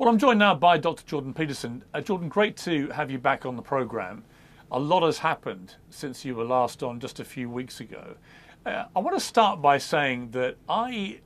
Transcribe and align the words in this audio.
Well, 0.00 0.08
I'm 0.08 0.16
joined 0.16 0.38
now 0.38 0.54
by 0.54 0.78
Dr. 0.78 1.04
Jordan 1.04 1.34
Peterson. 1.34 1.84
Uh, 1.92 2.00
Jordan, 2.00 2.30
great 2.30 2.56
to 2.56 2.88
have 2.88 3.10
you 3.10 3.18
back 3.18 3.44
on 3.44 3.54
the 3.54 3.60
program. 3.60 4.24
A 4.72 4.78
lot 4.78 5.02
has 5.02 5.18
happened 5.18 5.74
since 5.90 6.24
you 6.24 6.34
were 6.34 6.44
last 6.46 6.82
on 6.82 7.00
just 7.00 7.20
a 7.20 7.24
few 7.26 7.50
weeks 7.50 7.80
ago. 7.80 8.14
Uh, 8.64 8.84
I 8.96 8.98
want 8.98 9.18
to 9.18 9.22
start 9.22 9.60
by 9.60 9.76
saying 9.76 10.30
that 10.30 10.56
I, 10.70 11.20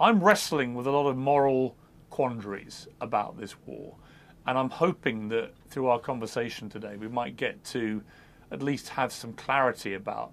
I'm 0.00 0.24
wrestling 0.24 0.74
with 0.74 0.86
a 0.86 0.90
lot 0.90 1.06
of 1.06 1.18
moral 1.18 1.76
quandaries 2.08 2.88
about 3.02 3.38
this 3.38 3.56
war, 3.66 3.94
and 4.46 4.56
I'm 4.56 4.70
hoping 4.70 5.28
that 5.28 5.52
through 5.68 5.88
our 5.88 5.98
conversation 5.98 6.70
today 6.70 6.96
we 6.96 7.08
might 7.08 7.36
get 7.36 7.62
to 7.72 8.02
at 8.50 8.62
least 8.62 8.88
have 8.88 9.12
some 9.12 9.34
clarity 9.34 9.92
about 9.92 10.32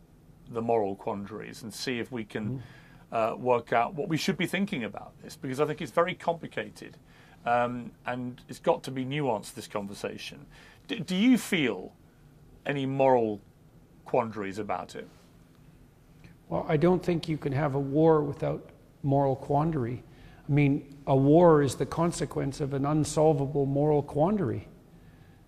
the 0.49 0.61
moral 0.61 0.95
quandaries 0.95 1.61
and 1.61 1.73
see 1.73 1.99
if 1.99 2.09
we 2.09 2.23
can 2.23 2.63
mm. 3.11 3.33
uh, 3.33 3.35
work 3.35 3.73
out 3.73 3.95
what 3.95 4.07
we 4.07 4.15
should 4.15 4.37
be 4.37 4.47
thinking 4.47 4.85
about 4.85 5.11
this, 5.21 5.35
because 5.35 5.59
I 5.59 5.65
think 5.65 5.81
it's 5.81 5.91
very 5.91 6.15
complicated. 6.15 6.95
Um, 7.45 7.91
and 8.05 8.39
it's 8.49 8.59
got 8.59 8.83
to 8.83 8.91
be 8.91 9.03
nuanced, 9.03 9.55
this 9.55 9.67
conversation. 9.67 10.45
D- 10.87 10.99
do 10.99 11.15
you 11.15 11.37
feel 11.37 11.91
any 12.65 12.85
moral 12.85 13.41
quandaries 14.05 14.59
about 14.59 14.95
it? 14.95 15.07
Well, 16.49 16.65
I 16.67 16.77
don't 16.77 17.03
think 17.03 17.27
you 17.27 17.37
can 17.37 17.53
have 17.53 17.75
a 17.75 17.79
war 17.79 18.21
without 18.21 18.69
moral 19.03 19.35
quandary. 19.35 20.03
I 20.47 20.51
mean, 20.51 20.95
a 21.07 21.15
war 21.15 21.61
is 21.61 21.75
the 21.75 21.85
consequence 21.85 22.59
of 22.61 22.73
an 22.73 22.85
unsolvable 22.85 23.65
moral 23.65 24.03
quandary. 24.03 24.67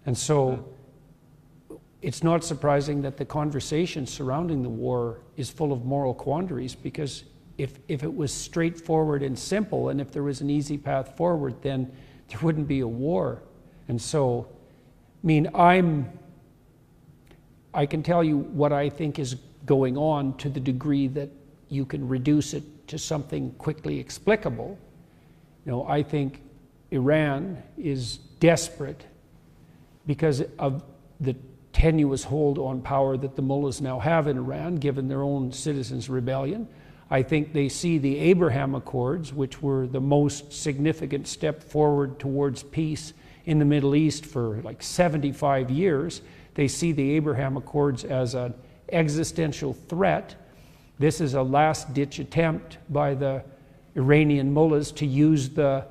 And 0.05 0.17
so 0.17 0.65
it's 2.01 2.23
not 2.23 2.43
surprising 2.43 3.01
that 3.01 3.17
the 3.17 3.25
conversation 3.25 4.05
surrounding 4.07 4.63
the 4.63 4.69
war 4.69 5.19
is 5.37 5.49
full 5.49 5.71
of 5.71 5.85
moral 5.85 6.13
quandaries 6.13 6.75
because 6.75 7.23
if, 7.57 7.79
if 7.87 8.03
it 8.03 8.13
was 8.13 8.33
straightforward 8.33 9.23
and 9.23 9.37
simple, 9.37 9.89
and 9.89 10.01
if 10.01 10.11
there 10.11 10.23
was 10.23 10.41
an 10.41 10.49
easy 10.49 10.77
path 10.77 11.15
forward, 11.15 11.61
then 11.61 11.91
there 12.29 12.39
wouldn't 12.41 12.67
be 12.67 12.79
a 12.79 12.87
war. 12.87 13.43
And 13.87 14.01
so, 14.01 14.47
I 15.23 15.27
mean, 15.27 15.49
I'm, 15.53 16.11
I 17.73 17.85
can 17.85 18.01
tell 18.03 18.23
you 18.23 18.37
what 18.37 18.73
I 18.73 18.89
think 18.89 19.19
is 19.19 19.35
going 19.65 19.97
on 19.97 20.35
to 20.37 20.49
the 20.49 20.59
degree 20.59 21.07
that 21.07 21.29
you 21.69 21.85
can 21.85 22.07
reduce 22.07 22.53
it 22.53 22.87
to 22.87 22.97
something 22.97 23.51
quickly 23.53 23.99
explicable. 23.99 24.77
You 25.65 25.71
know, 25.71 25.87
I 25.87 26.03
think 26.03 26.41
Iran 26.91 27.61
is 27.77 28.17
desperate 28.39 29.05
because 30.05 30.43
of 30.59 30.83
the 31.19 31.35
tenuous 31.71 32.23
hold 32.23 32.59
on 32.59 32.81
power 32.81 33.17
that 33.17 33.35
the 33.35 33.41
mullahs 33.41 33.81
now 33.81 33.99
have 33.99 34.27
in 34.27 34.37
Iran, 34.37 34.75
given 34.75 35.07
their 35.07 35.23
own 35.23 35.51
citizens' 35.51 36.09
rebellion. 36.09 36.67
I 37.09 37.21
think 37.21 37.53
they 37.53 37.69
see 37.69 37.97
the 37.97 38.17
Abraham 38.19 38.75
Accords, 38.75 39.33
which 39.33 39.61
were 39.61 39.87
the 39.87 40.01
most 40.01 40.53
significant 40.53 41.27
step 41.27 41.63
forward 41.63 42.19
towards 42.19 42.63
peace 42.63 43.13
in 43.45 43.59
the 43.59 43.65
Middle 43.65 43.95
East 43.95 44.25
for 44.25 44.61
like 44.61 44.81
75 44.81 45.69
years. 45.69 46.21
They 46.55 46.67
see 46.67 46.91
the 46.91 47.11
Abraham 47.11 47.57
Accords 47.57 48.03
as 48.03 48.35
an 48.35 48.53
existential 48.89 49.73
threat. 49.73 50.35
This 50.99 51.19
is 51.19 51.33
a 51.33 51.43
last 51.43 51.93
ditch 51.93 52.19
attempt 52.19 52.77
by 52.89 53.15
the 53.15 53.43
Iranian 53.95 54.53
mullahs 54.53 54.91
to 54.93 55.05
use 55.05 55.49
the 55.49 55.85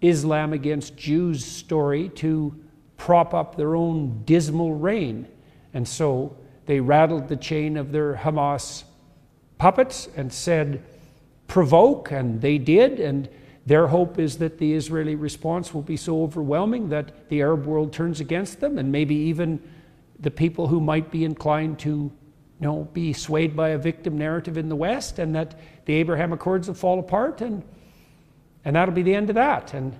Islam 0.00 0.52
against 0.52 0.96
Jews 0.96 1.44
story 1.44 2.08
to 2.10 2.54
prop 2.96 3.34
up 3.34 3.56
their 3.56 3.76
own 3.76 4.22
dismal 4.24 4.74
reign. 4.74 5.26
And 5.74 5.86
so 5.86 6.36
they 6.66 6.80
rattled 6.80 7.28
the 7.28 7.36
chain 7.36 7.76
of 7.76 7.92
their 7.92 8.14
Hamas 8.14 8.84
puppets 9.58 10.08
and 10.16 10.32
said, 10.32 10.82
provoke, 11.46 12.10
and 12.10 12.40
they 12.40 12.58
did. 12.58 13.00
And 13.00 13.28
their 13.66 13.88
hope 13.88 14.18
is 14.18 14.38
that 14.38 14.58
the 14.58 14.74
Israeli 14.74 15.14
response 15.14 15.74
will 15.74 15.82
be 15.82 15.96
so 15.96 16.22
overwhelming 16.22 16.88
that 16.88 17.28
the 17.28 17.40
Arab 17.40 17.66
world 17.66 17.92
turns 17.92 18.20
against 18.20 18.60
them, 18.60 18.78
and 18.78 18.90
maybe 18.90 19.14
even 19.14 19.60
the 20.20 20.30
people 20.30 20.66
who 20.68 20.80
might 20.80 21.10
be 21.10 21.24
inclined 21.24 21.78
to 21.80 22.10
you 22.60 22.66
know, 22.66 22.88
be 22.92 23.12
swayed 23.12 23.54
by 23.54 23.70
a 23.70 23.78
victim 23.78 24.18
narrative 24.18 24.58
in 24.58 24.68
the 24.68 24.76
West, 24.76 25.18
and 25.18 25.34
that 25.34 25.58
the 25.84 25.94
Abraham 25.94 26.32
Accords 26.32 26.66
will 26.66 26.74
fall 26.74 26.98
apart, 26.98 27.40
and, 27.40 27.62
and 28.64 28.74
that'll 28.74 28.94
be 28.94 29.02
the 29.02 29.14
end 29.14 29.30
of 29.30 29.34
that. 29.36 29.74
And 29.74 29.96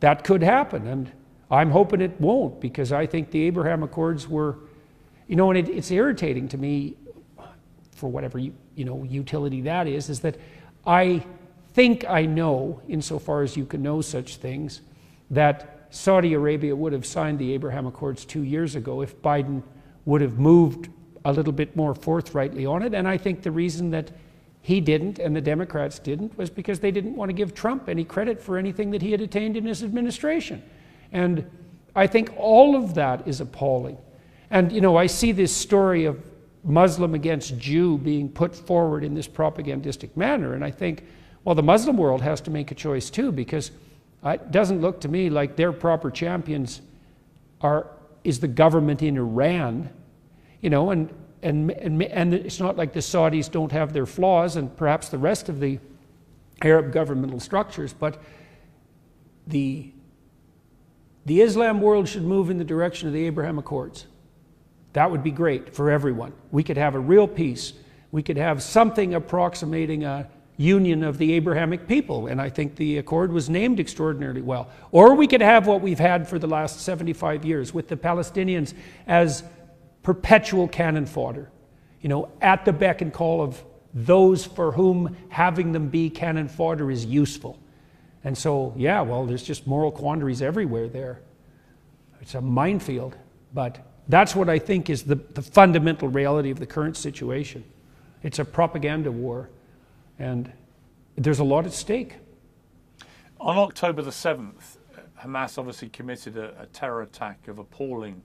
that 0.00 0.22
could 0.22 0.42
happen. 0.42 0.86
And 0.86 1.10
I'm 1.50 1.70
hoping 1.70 2.00
it 2.00 2.20
won't, 2.20 2.60
because 2.60 2.92
I 2.92 3.06
think 3.06 3.30
the 3.30 3.42
Abraham 3.44 3.82
Accords 3.82 4.28
were, 4.28 4.58
you 5.26 5.36
know, 5.36 5.50
and 5.50 5.58
it, 5.58 5.70
it's 5.70 5.90
irritating 5.90 6.48
to 6.48 6.58
me 6.58 6.96
for 7.92 8.10
whatever 8.10 8.38
you, 8.38 8.52
you 8.74 8.84
know, 8.84 9.04
utility 9.04 9.60
that 9.62 9.86
is, 9.86 10.08
is 10.08 10.20
that 10.20 10.36
I 10.86 11.24
think 11.74 12.04
I 12.08 12.26
know, 12.26 12.80
insofar 12.88 13.42
as 13.42 13.56
you 13.56 13.64
can 13.64 13.82
know 13.82 14.00
such 14.00 14.36
things, 14.36 14.80
that 15.30 15.86
Saudi 15.90 16.34
Arabia 16.34 16.74
would 16.74 16.92
have 16.92 17.06
signed 17.06 17.38
the 17.38 17.52
Abraham 17.52 17.86
Accords 17.86 18.24
two 18.24 18.42
years 18.42 18.74
ago 18.76 19.02
if 19.02 19.20
Biden 19.22 19.62
would 20.04 20.20
have 20.20 20.38
moved 20.38 20.88
a 21.24 21.32
little 21.32 21.52
bit 21.52 21.76
more 21.76 21.94
forthrightly 21.94 22.66
on 22.66 22.82
it. 22.82 22.94
And 22.94 23.06
I 23.06 23.16
think 23.16 23.42
the 23.42 23.50
reason 23.50 23.90
that 23.90 24.10
he 24.62 24.80
didn't 24.80 25.18
and 25.18 25.34
the 25.34 25.40
Democrats 25.40 25.98
didn't 25.98 26.36
was 26.38 26.50
because 26.50 26.80
they 26.80 26.90
didn't 26.90 27.16
want 27.16 27.28
to 27.28 27.32
give 27.32 27.54
Trump 27.54 27.88
any 27.88 28.04
credit 28.04 28.40
for 28.40 28.56
anything 28.56 28.90
that 28.92 29.02
he 29.02 29.10
had 29.10 29.20
attained 29.20 29.56
in 29.56 29.66
his 29.66 29.82
administration. 29.82 30.62
And 31.12 31.48
I 31.94 32.06
think 32.06 32.32
all 32.36 32.76
of 32.76 32.94
that 32.94 33.26
is 33.28 33.40
appalling. 33.40 33.98
And, 34.50 34.72
you 34.72 34.80
know, 34.80 34.96
I 34.96 35.06
see 35.06 35.32
this 35.32 35.54
story 35.54 36.04
of 36.04 36.22
Muslim 36.64 37.14
against 37.14 37.58
Jew 37.58 37.98
being 37.98 38.28
put 38.28 38.54
forward 38.54 39.04
in 39.04 39.14
this 39.14 39.26
propagandistic 39.26 40.16
manner. 40.16 40.54
And 40.54 40.64
I 40.64 40.70
think, 40.70 41.04
well, 41.44 41.54
the 41.54 41.62
Muslim 41.62 41.96
world 41.96 42.22
has 42.22 42.40
to 42.42 42.50
make 42.50 42.70
a 42.70 42.74
choice 42.74 43.10
too, 43.10 43.32
because 43.32 43.72
it 44.24 44.50
doesn't 44.52 44.80
look 44.80 45.00
to 45.00 45.08
me 45.08 45.30
like 45.30 45.56
their 45.56 45.72
proper 45.72 46.10
champions 46.10 46.80
are 47.60 47.86
is 48.24 48.38
the 48.38 48.48
government 48.48 49.02
in 49.02 49.16
Iran, 49.16 49.90
you 50.60 50.70
know, 50.70 50.90
and 50.90 51.12
and 51.42 51.72
and, 51.72 52.02
and 52.02 52.34
it's 52.34 52.60
not 52.60 52.76
like 52.76 52.92
the 52.92 53.00
Saudis 53.00 53.50
don't 53.50 53.72
have 53.72 53.92
their 53.92 54.06
flaws, 54.06 54.54
and 54.54 54.74
perhaps 54.76 55.08
the 55.08 55.18
rest 55.18 55.48
of 55.48 55.58
the 55.58 55.80
Arab 56.62 56.92
governmental 56.92 57.40
structures, 57.40 57.92
but 57.92 58.22
the 59.48 59.90
the 61.26 61.40
Islam 61.40 61.80
world 61.80 62.08
should 62.08 62.22
move 62.22 62.50
in 62.50 62.58
the 62.58 62.64
direction 62.64 63.08
of 63.08 63.14
the 63.14 63.26
Abraham 63.26 63.58
Accords. 63.58 64.06
That 64.92 65.10
would 65.10 65.22
be 65.22 65.30
great 65.30 65.74
for 65.74 65.90
everyone. 65.90 66.32
We 66.50 66.62
could 66.62 66.76
have 66.76 66.94
a 66.94 67.00
real 67.00 67.26
peace. 67.26 67.72
We 68.10 68.22
could 68.22 68.36
have 68.36 68.62
something 68.62 69.14
approximating 69.14 70.04
a 70.04 70.28
union 70.58 71.02
of 71.02 71.18
the 71.18 71.32
Abrahamic 71.32 71.88
people, 71.88 72.26
and 72.26 72.40
I 72.40 72.50
think 72.50 72.76
the 72.76 72.98
accord 72.98 73.32
was 73.32 73.48
named 73.48 73.80
extraordinarily 73.80 74.42
well. 74.42 74.68
Or 74.90 75.14
we 75.14 75.26
could 75.26 75.40
have 75.40 75.66
what 75.66 75.80
we've 75.80 75.98
had 75.98 76.28
for 76.28 76.38
the 76.38 76.46
last 76.46 76.80
75 76.80 77.44
years 77.44 77.72
with 77.72 77.88
the 77.88 77.96
Palestinians 77.96 78.74
as 79.06 79.42
perpetual 80.02 80.68
cannon 80.68 81.06
fodder, 81.06 81.50
you 82.00 82.08
know, 82.08 82.30
at 82.40 82.64
the 82.64 82.72
beck 82.72 83.00
and 83.00 83.12
call 83.12 83.42
of 83.42 83.62
those 83.94 84.44
for 84.44 84.72
whom 84.72 85.16
having 85.28 85.72
them 85.72 85.88
be 85.88 86.10
cannon 86.10 86.48
fodder 86.48 86.90
is 86.90 87.04
useful. 87.04 87.58
And 88.24 88.36
so, 88.36 88.74
yeah, 88.76 89.00
well, 89.00 89.26
there's 89.26 89.42
just 89.42 89.66
moral 89.66 89.90
quandaries 89.90 90.42
everywhere 90.42 90.88
there. 90.88 91.20
It's 92.20 92.34
a 92.34 92.40
minefield, 92.40 93.16
but 93.52 93.78
that's 94.08 94.34
what 94.34 94.48
I 94.48 94.58
think 94.58 94.90
is 94.90 95.04
the, 95.04 95.16
the 95.16 95.42
fundamental 95.42 96.08
reality 96.08 96.50
of 96.50 96.58
the 96.58 96.66
current 96.66 96.96
situation. 96.96 97.64
It's 98.22 98.38
a 98.38 98.44
propaganda 98.44 99.10
war, 99.10 99.50
and 100.18 100.52
there's 101.16 101.38
a 101.38 101.44
lot 101.44 101.66
at 101.66 101.72
stake. 101.72 102.16
On 103.40 103.58
October 103.58 104.02
the 104.02 104.10
7th, 104.10 104.76
Hamas 105.20 105.58
obviously 105.58 105.88
committed 105.88 106.36
a, 106.36 106.62
a 106.62 106.66
terror 106.66 107.02
attack 107.02 107.48
of 107.48 107.58
appalling 107.58 108.22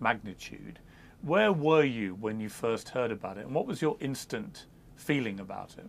magnitude. 0.00 0.78
Where 1.22 1.52
were 1.52 1.84
you 1.84 2.14
when 2.14 2.40
you 2.40 2.48
first 2.48 2.88
heard 2.90 3.10
about 3.10 3.36
it, 3.38 3.46
and 3.46 3.54
what 3.54 3.66
was 3.66 3.82
your 3.82 3.96
instant 4.00 4.66
feeling 4.96 5.40
about 5.40 5.76
it? 5.78 5.86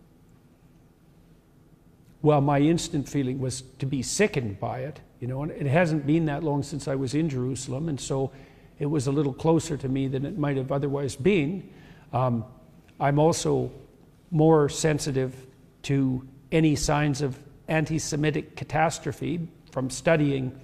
Well, 2.20 2.40
my 2.40 2.60
instant 2.60 3.08
feeling 3.08 3.40
was 3.40 3.62
to 3.78 3.86
be 3.86 4.02
sickened 4.02 4.60
by 4.60 4.80
it, 4.80 5.00
you 5.18 5.26
know, 5.26 5.42
and 5.42 5.50
it 5.50 5.66
hasn't 5.66 6.06
been 6.06 6.26
that 6.26 6.44
long 6.44 6.62
since 6.62 6.86
I 6.86 6.94
was 6.94 7.14
in 7.14 7.28
Jerusalem, 7.28 7.88
and 7.88 8.00
so 8.00 8.30
it 8.82 8.90
was 8.90 9.06
a 9.06 9.12
little 9.12 9.32
closer 9.32 9.76
to 9.76 9.88
me 9.88 10.08
than 10.08 10.26
it 10.26 10.36
might 10.36 10.56
have 10.56 10.72
otherwise 10.72 11.14
been. 11.14 11.70
Um, 12.12 12.44
I'm 12.98 13.20
also 13.20 13.70
more 14.32 14.68
sensitive 14.68 15.46
to 15.82 16.26
any 16.50 16.74
signs 16.74 17.22
of 17.22 17.38
anti 17.68 17.98
Semitic 17.98 18.56
catastrophe 18.56 19.46
from 19.70 19.88
studying 19.88 20.58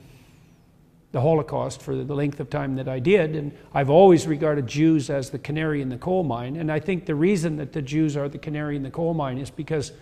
the 1.12 1.20
Holocaust 1.20 1.80
for 1.80 1.94
the 1.94 2.14
length 2.14 2.40
of 2.40 2.50
time 2.50 2.74
that 2.74 2.88
I 2.88 2.98
did. 2.98 3.36
And 3.36 3.56
I've 3.72 3.88
always 3.88 4.26
regarded 4.26 4.66
Jews 4.66 5.10
as 5.10 5.30
the 5.30 5.38
canary 5.38 5.80
in 5.80 5.88
the 5.88 5.96
coal 5.96 6.24
mine. 6.24 6.56
And 6.56 6.72
I 6.72 6.80
think 6.80 7.06
the 7.06 7.14
reason 7.14 7.56
that 7.58 7.72
the 7.72 7.80
Jews 7.80 8.16
are 8.16 8.28
the 8.28 8.36
canary 8.36 8.74
in 8.74 8.82
the 8.82 8.90
coal 8.90 9.14
mine 9.14 9.38
is 9.38 9.48
because 9.48 9.92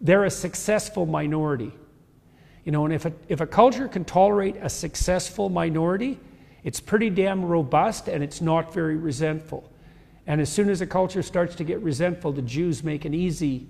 they're 0.00 0.24
a 0.24 0.30
successful 0.30 1.06
minority. 1.06 1.72
You 2.66 2.72
know, 2.72 2.84
and 2.84 2.92
if 2.92 3.06
a, 3.06 3.12
if 3.28 3.40
a 3.40 3.46
culture 3.46 3.88
can 3.88 4.04
tolerate 4.04 4.56
a 4.60 4.68
successful 4.68 5.48
minority, 5.48 6.18
it's 6.64 6.80
pretty 6.80 7.10
damn 7.10 7.44
robust 7.44 8.08
and 8.08 8.22
it's 8.22 8.40
not 8.40 8.72
very 8.72 8.96
resentful. 8.96 9.70
And 10.26 10.40
as 10.40 10.50
soon 10.50 10.68
as 10.68 10.80
a 10.80 10.86
culture 10.86 11.22
starts 11.22 11.54
to 11.56 11.64
get 11.64 11.80
resentful, 11.80 12.32
the 12.32 12.42
Jews 12.42 12.84
make 12.84 13.04
an 13.04 13.14
easy 13.14 13.66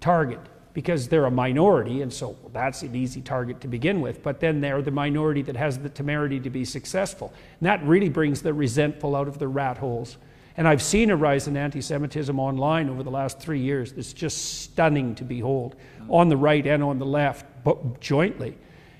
target 0.00 0.40
because 0.72 1.08
they're 1.08 1.24
a 1.24 1.30
minority, 1.30 2.02
and 2.02 2.12
so 2.12 2.36
that's 2.52 2.82
an 2.82 2.94
easy 2.94 3.20
target 3.20 3.60
to 3.60 3.66
begin 3.68 4.00
with. 4.00 4.22
But 4.22 4.38
then 4.38 4.60
they're 4.60 4.80
the 4.80 4.92
minority 4.92 5.42
that 5.42 5.56
has 5.56 5.78
the 5.78 5.88
temerity 5.88 6.38
to 6.40 6.50
be 6.50 6.64
successful. 6.64 7.32
And 7.58 7.66
that 7.66 7.82
really 7.84 8.08
brings 8.08 8.42
the 8.42 8.54
resentful 8.54 9.16
out 9.16 9.26
of 9.26 9.38
the 9.38 9.48
rat 9.48 9.78
holes. 9.78 10.18
And 10.56 10.68
I've 10.68 10.82
seen 10.82 11.10
a 11.10 11.16
rise 11.16 11.48
in 11.48 11.56
anti 11.56 11.80
Semitism 11.80 12.38
online 12.38 12.88
over 12.88 13.02
the 13.02 13.10
last 13.10 13.40
three 13.40 13.60
years 13.60 13.92
that's 13.92 14.12
just 14.12 14.62
stunning 14.62 15.14
to 15.16 15.24
behold, 15.24 15.76
on 16.08 16.28
the 16.28 16.36
right 16.36 16.66
and 16.66 16.82
on 16.82 16.98
the 16.98 17.06
left, 17.06 17.44
but 17.64 18.00
jointly. 18.00 18.56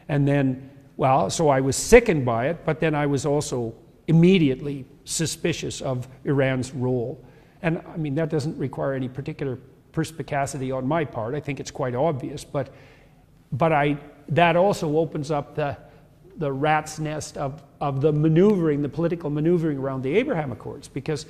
And 0.08 0.26
then, 0.26 0.70
well, 0.98 1.30
so 1.30 1.48
I 1.48 1.60
was 1.60 1.76
sickened 1.76 2.26
by 2.26 2.48
it, 2.48 2.64
but 2.66 2.80
then 2.80 2.92
I 2.92 3.06
was 3.06 3.24
also 3.24 3.72
immediately 4.08 4.84
suspicious 5.04 5.80
of 5.80 6.08
Iran's 6.24 6.74
role. 6.74 7.24
And 7.62 7.80
I 7.86 7.96
mean, 7.96 8.16
that 8.16 8.30
doesn't 8.30 8.58
require 8.58 8.94
any 8.94 9.08
particular 9.08 9.60
perspicacity 9.92 10.72
on 10.72 10.88
my 10.88 11.04
part. 11.04 11.36
I 11.36 11.40
think 11.40 11.60
it's 11.60 11.70
quite 11.70 11.94
obvious, 11.94 12.42
but, 12.42 12.74
but 13.52 13.72
I, 13.72 13.96
that 14.30 14.56
also 14.56 14.98
opens 14.98 15.30
up 15.30 15.54
the, 15.54 15.76
the 16.36 16.50
rat's 16.50 16.98
nest 16.98 17.36
of, 17.36 17.62
of 17.80 18.00
the 18.00 18.12
maneuvering, 18.12 18.82
the 18.82 18.88
political 18.88 19.30
maneuvering 19.30 19.78
around 19.78 20.02
the 20.02 20.16
Abraham 20.16 20.50
Accords. 20.50 20.88
Because, 20.88 21.26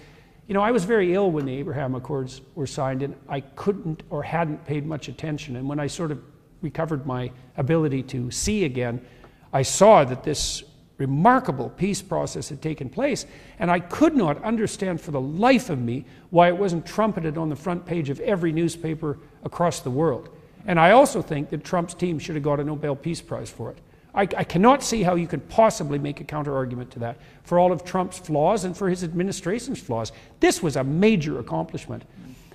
you 0.47 0.55
know, 0.55 0.63
I 0.63 0.71
was 0.71 0.85
very 0.85 1.13
ill 1.13 1.31
when 1.31 1.45
the 1.45 1.55
Abraham 1.55 1.95
Accords 1.95 2.41
were 2.55 2.67
signed, 2.67 3.03
and 3.03 3.15
I 3.29 3.41
couldn't 3.41 4.03
or 4.09 4.23
hadn't 4.23 4.65
paid 4.65 4.87
much 4.87 5.09
attention. 5.09 5.57
And 5.57 5.69
when 5.69 5.79
I 5.79 5.89
sort 5.89 6.11
of 6.11 6.23
recovered 6.63 7.05
my 7.05 7.31
ability 7.59 8.03
to 8.05 8.31
see 8.31 8.65
again, 8.65 9.05
I 9.53 9.63
saw 9.63 10.05
that 10.05 10.25
this 10.25 10.63
remarkable 10.99 11.71
peace 11.71 12.03
process 12.03 12.49
had 12.49 12.61
taken 12.61 12.89
place, 12.89 13.25
and 13.59 13.71
I 13.71 13.81
could 13.81 14.17
not 14.17 14.43
understand 14.43 15.01
for 15.01 15.13
the 15.13 15.21
life 15.21 15.71
of 15.71 15.79
me 15.81 16.05
why 16.31 16.49
it 16.49 16.57
wasn't 16.57 16.85
trumpeted 16.85 17.39
on 17.39 17.49
the 17.49 17.57
front 17.57 17.87
page 17.87 18.11
of 18.11 18.21
every 18.21 18.53
newspaper 18.53 19.19
across 19.45 19.81
the 19.81 19.91
world. 19.91 20.29
And 20.67 20.79
I 20.79 20.91
also 20.91 21.23
think 21.23 21.51
that 21.51 21.65
Trump's 21.65 21.95
team 21.95 22.19
should 22.19 22.35
have 22.35 22.45
got 22.45 22.61
a 22.61 22.65
Nobel 22.65 22.97
Peace 22.97 23.21
Prize 23.21 23.49
for 23.49 23.71
it. 23.71 23.79
I, 24.15 24.23
I 24.23 24.45
cannot 24.45 24.83
see 24.83 25.03
how 25.03 25.15
you 25.15 25.27
can 25.27 25.41
possibly 25.41 25.99
make 25.99 26.21
a 26.21 26.25
counterargument 26.25 26.91
to 26.91 26.99
that 27.01 27.19
for 27.45 27.59
all 27.59 27.73
of 27.73 27.85
Trump's 27.85 28.19
flaws 28.19 28.65
and 28.65 28.77
for 28.77 28.89
his 28.89 29.05
administration's 29.05 29.81
flaws. 29.81 30.13
This 30.41 30.63
was 30.63 30.77
a 30.77 30.85
major 30.85 31.39
accomplishment. 31.39 32.03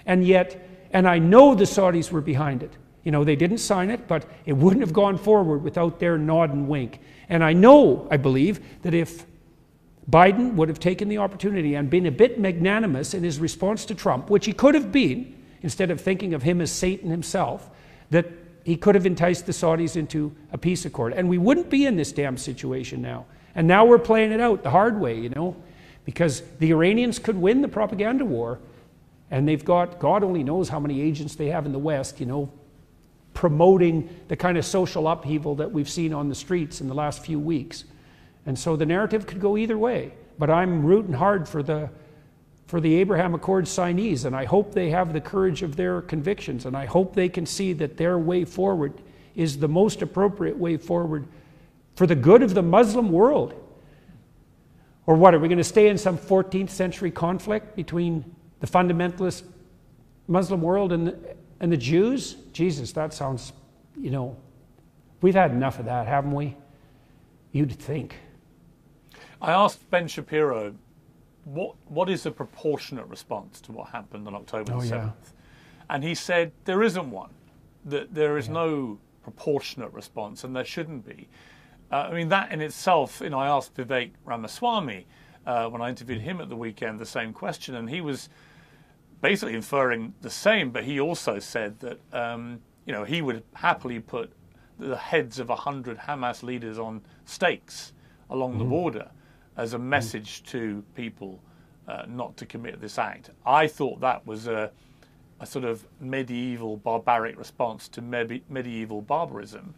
And 0.06 0.28
yet, 0.28 0.68
and 0.92 1.08
I 1.08 1.20
know 1.20 1.56
the 1.56 1.64
Saudis 1.64 2.12
were 2.12 2.22
behind 2.22 2.64
it. 2.64 2.74
You 3.04 3.12
know, 3.12 3.24
they 3.24 3.36
didn't 3.36 3.58
sign 3.58 3.90
it, 3.90 4.08
but 4.08 4.26
it 4.46 4.54
wouldn't 4.54 4.82
have 4.82 4.94
gone 4.94 5.18
forward 5.18 5.64
without 5.64 6.00
their 6.00 6.18
nod 6.18 6.54
and 6.54 6.68
wink. 6.68 7.00
And 7.30 7.44
I 7.44 7.54
know, 7.54 8.08
I 8.10 8.18
believe, 8.18 8.82
that 8.84 8.94
if 8.94 9.26
Biden 10.10 10.54
would 10.54 10.70
have 10.70 10.80
taken 10.80 11.10
the 11.10 11.18
opportunity 11.18 11.76
and 11.76 11.90
been 11.90 12.06
a 12.06 12.12
bit 12.12 12.40
magnanimous 12.40 13.14
in 13.14 13.24
his 13.24 13.40
response 13.40 13.86
to 13.86 13.96
Trump, 13.96 14.30
which 14.30 14.46
he 14.46 14.54
could 14.54 14.76
have 14.76 14.92
been, 14.92 15.36
instead 15.62 15.92
of 15.92 16.00
thinking 16.00 16.34
of 16.34 16.44
him 16.44 16.62
as 16.62 16.72
Satan 16.72 17.10
himself, 17.10 17.70
that 18.10 18.28
he 18.64 18.78
could 18.78 18.96
have 18.96 19.06
enticed 19.06 19.46
the 19.46 19.52
Saudis 19.52 19.96
into 19.96 20.36
a 20.52 20.58
peace 20.58 20.86
accord. 20.86 21.14
And 21.14 21.28
we 21.28 21.38
wouldn't 21.38 21.70
be 21.70 21.86
in 21.86 21.96
this 21.96 22.12
damn 22.12 22.38
situation 22.38 23.02
now. 23.02 23.26
And 23.56 23.68
now 23.68 23.86
we're 23.86 24.00
playing 24.00 24.32
it 24.32 24.40
out 24.40 24.64
the 24.64 24.70
hard 24.70 25.00
way, 25.00 25.20
you 25.20 25.30
know, 25.30 25.56
because 26.06 26.42
the 26.60 26.72
Iranians 26.72 27.20
could 27.20 27.38
win 27.38 27.62
the 27.62 27.68
propaganda 27.68 28.26
war. 28.26 28.60
And 29.32 29.48
they've 29.48 29.64
got, 29.64 30.00
God 30.00 30.24
only 30.24 30.44
knows 30.44 30.70
how 30.70 30.80
many 30.80 31.02
agents 31.02 31.36
they 31.36 31.48
have 31.48 31.66
in 31.66 31.72
the 31.72 31.80
West, 31.80 32.20
you 32.20 32.26
know, 32.26 32.52
promoting 33.34 34.10
the 34.28 34.36
kind 34.36 34.58
of 34.58 34.66
social 34.66 35.08
upheaval 35.08 35.56
that 35.56 35.72
we've 35.72 35.90
seen 35.90 36.14
on 36.14 36.30
the 36.30 36.36
streets 36.36 36.82
in 36.82 36.88
the 36.88 36.94
last 36.94 37.26
few 37.26 37.40
weeks. 37.40 37.86
And 38.46 38.58
so 38.58 38.76
the 38.76 38.86
narrative 38.86 39.26
could 39.26 39.40
go 39.40 39.58
either 39.58 39.78
way. 39.78 40.14
But 40.38 40.50
I'm 40.50 40.86
rooting 40.86 41.14
hard 41.14 41.48
for 41.48 41.64
the, 41.64 41.90
for 42.68 42.80
the 42.82 42.96
Abraham 42.96 43.34
Accords 43.34 43.70
signees, 43.70 44.26
and 44.26 44.36
I 44.36 44.46
hope 44.46 44.74
they 44.74 44.90
have 44.90 45.14
the 45.14 45.22
courage 45.22 45.64
of 45.64 45.76
their 45.76 46.02
convictions, 46.02 46.66
and 46.66 46.76
I 46.76 46.86
hope 46.86 47.16
they 47.16 47.30
can 47.30 47.46
see 47.46 47.74
that 47.74 47.98
their 47.98 48.18
way 48.18 48.46
forward 48.46 48.94
is 49.36 49.58
the 49.58 49.68
most 49.68 50.02
appropriate 50.02 50.58
way 50.58 50.78
forward 50.78 51.28
for 51.96 52.08
the 52.08 52.16
good 52.16 52.44
of 52.44 52.54
the 52.54 52.62
Muslim 52.62 53.12
world. 53.12 53.54
Or 55.06 55.16
what, 55.16 55.36
are 55.36 55.40
we 55.40 55.48
going 55.48 55.58
to 55.58 55.64
stay 55.64 55.90
in 55.90 55.98
some 55.98 56.18
14th 56.18 56.70
century 56.70 57.12
conflict 57.12 57.76
between 57.76 58.24
the 58.62 58.68
fundamentalist 58.68 59.44
Muslim 60.28 60.62
world 60.62 60.94
and 60.94 61.08
the, 61.08 61.36
and 61.64 61.72
the 61.72 61.78
Jews? 61.78 62.36
Jesus, 62.52 62.92
that 62.92 63.14
sounds, 63.14 63.54
you 63.98 64.12
know, 64.12 64.36
we've 65.22 65.34
had 65.34 65.52
enough 65.52 65.80
of 65.80 65.86
that, 65.86 66.06
haven't 66.08 66.34
we? 66.34 66.58
You'd 67.54 67.72
think. 67.72 68.18
I 69.42 69.54
asked 69.54 69.90
Ben 69.90 70.10
Shapiro, 70.10 70.76
what, 71.46 71.76
what 71.88 72.10
is 72.10 72.26
a 72.26 72.32
proportionate 72.32 73.08
response 73.08 73.62
to 73.62 73.72
what 73.72 73.90
happened 73.92 74.28
on 74.28 74.36
October 74.36 74.74
Oh, 74.74 74.80
7th? 74.80 74.90
yeah. 74.90 75.10
And 75.90 76.04
he 76.04 76.14
said 76.16 76.52
there 76.66 76.84
isn't 76.84 77.10
one, 77.10 77.30
that 77.86 78.14
there 78.14 78.38
is 78.38 78.48
Yeah. 78.48 78.54
no 78.56 79.00
proportionate 79.22 79.94
response, 79.94 80.44
and 80.44 80.54
there 80.54 80.66
shouldn't 80.66 81.08
be. 81.08 81.30
Uh, 81.90 82.10
I 82.12 82.14
mean, 82.14 82.28
that 82.28 82.52
in 82.52 82.60
itself, 82.60 83.22
you 83.24 83.30
know, 83.30 83.40
I 83.40 83.48
asked 83.48 83.74
Vivek 83.76 84.12
Ramaswamy 84.26 85.06
uh, 85.46 85.70
when 85.70 85.82
I 85.82 85.88
interviewed 85.88 86.20
him 86.22 86.42
at 86.42 86.50
the 86.50 86.58
weekend 86.58 87.00
the 87.00 87.06
same 87.06 87.32
question, 87.32 87.74
and 87.76 87.90
he 87.90 88.02
was 88.02 88.28
basically 89.24 89.56
inferring 89.56 90.14
the 90.20 90.30
same, 90.30 90.70
but 90.70 90.84
he 90.84 91.00
also 91.00 91.40
said 91.40 91.80
that, 91.80 91.98
um, 92.12 92.60
you 92.86 92.92
know, 92.92 93.06
he 93.06 93.22
would 93.22 93.42
happily 93.54 93.98
put 93.98 94.30
the 94.78 94.98
heads 94.98 95.40
of 95.40 95.48
100 95.48 95.98
Hamas 95.98 96.44
leaders 96.44 96.78
on 96.78 97.02
stakes 97.24 97.94
along 98.30 98.58
the 98.58 98.66
border 98.66 99.10
as 99.56 99.74
a 99.74 99.80
message 99.80 100.44
to 100.44 100.84
people 100.94 101.40
uh, 101.88 102.04
not 102.06 102.36
to 102.36 102.46
commit 102.46 102.82
this 102.82 102.98
act. 102.98 103.30
I 103.46 103.66
thought 103.66 104.02
that 104.02 104.28
was 104.28 104.48
a, 104.48 104.72
a 105.40 105.46
sort 105.46 105.64
of 105.64 105.86
medieval 106.02 106.76
barbaric 106.76 107.38
response 107.38 107.88
to 107.90 108.02
medi- 108.02 108.44
medieval 108.50 109.02
barbarism, 109.02 109.74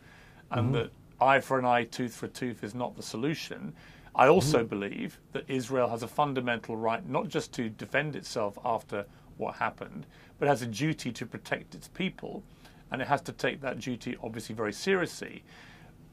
and 0.50 0.74
that 0.74 0.90
eye 1.22 1.40
for 1.40 1.60
an 1.60 1.66
eye, 1.66 1.84
tooth 1.84 2.16
for 2.16 2.26
a 2.26 2.30
tooth 2.30 2.64
is 2.64 2.74
not 2.74 2.96
the 2.96 3.04
solution. 3.04 3.76
I 4.16 4.28
also 4.28 4.64
believe 4.64 5.20
that 5.34 5.44
Israel 5.48 5.90
has 5.90 6.02
a 6.02 6.08
fundamental 6.08 6.78
right 6.78 7.08
not 7.08 7.28
just 7.28 7.54
to 7.54 7.70
defend 7.70 8.16
itself 8.16 8.58
after 8.66 9.06
what 9.38 9.56
happened, 9.56 10.06
but 10.40 10.48
has 10.48 10.62
a 10.62 10.68
duty 10.68 11.12
to 11.12 11.26
protect 11.26 11.76
its 11.76 11.88
people, 11.88 12.44
and 12.92 13.02
it 13.02 13.08
has 13.08 13.22
to 13.22 13.32
take 13.32 13.62
that 13.62 13.80
duty 13.80 14.18
obviously 14.24 14.56
very 14.56 14.74
seriously. 14.74 15.44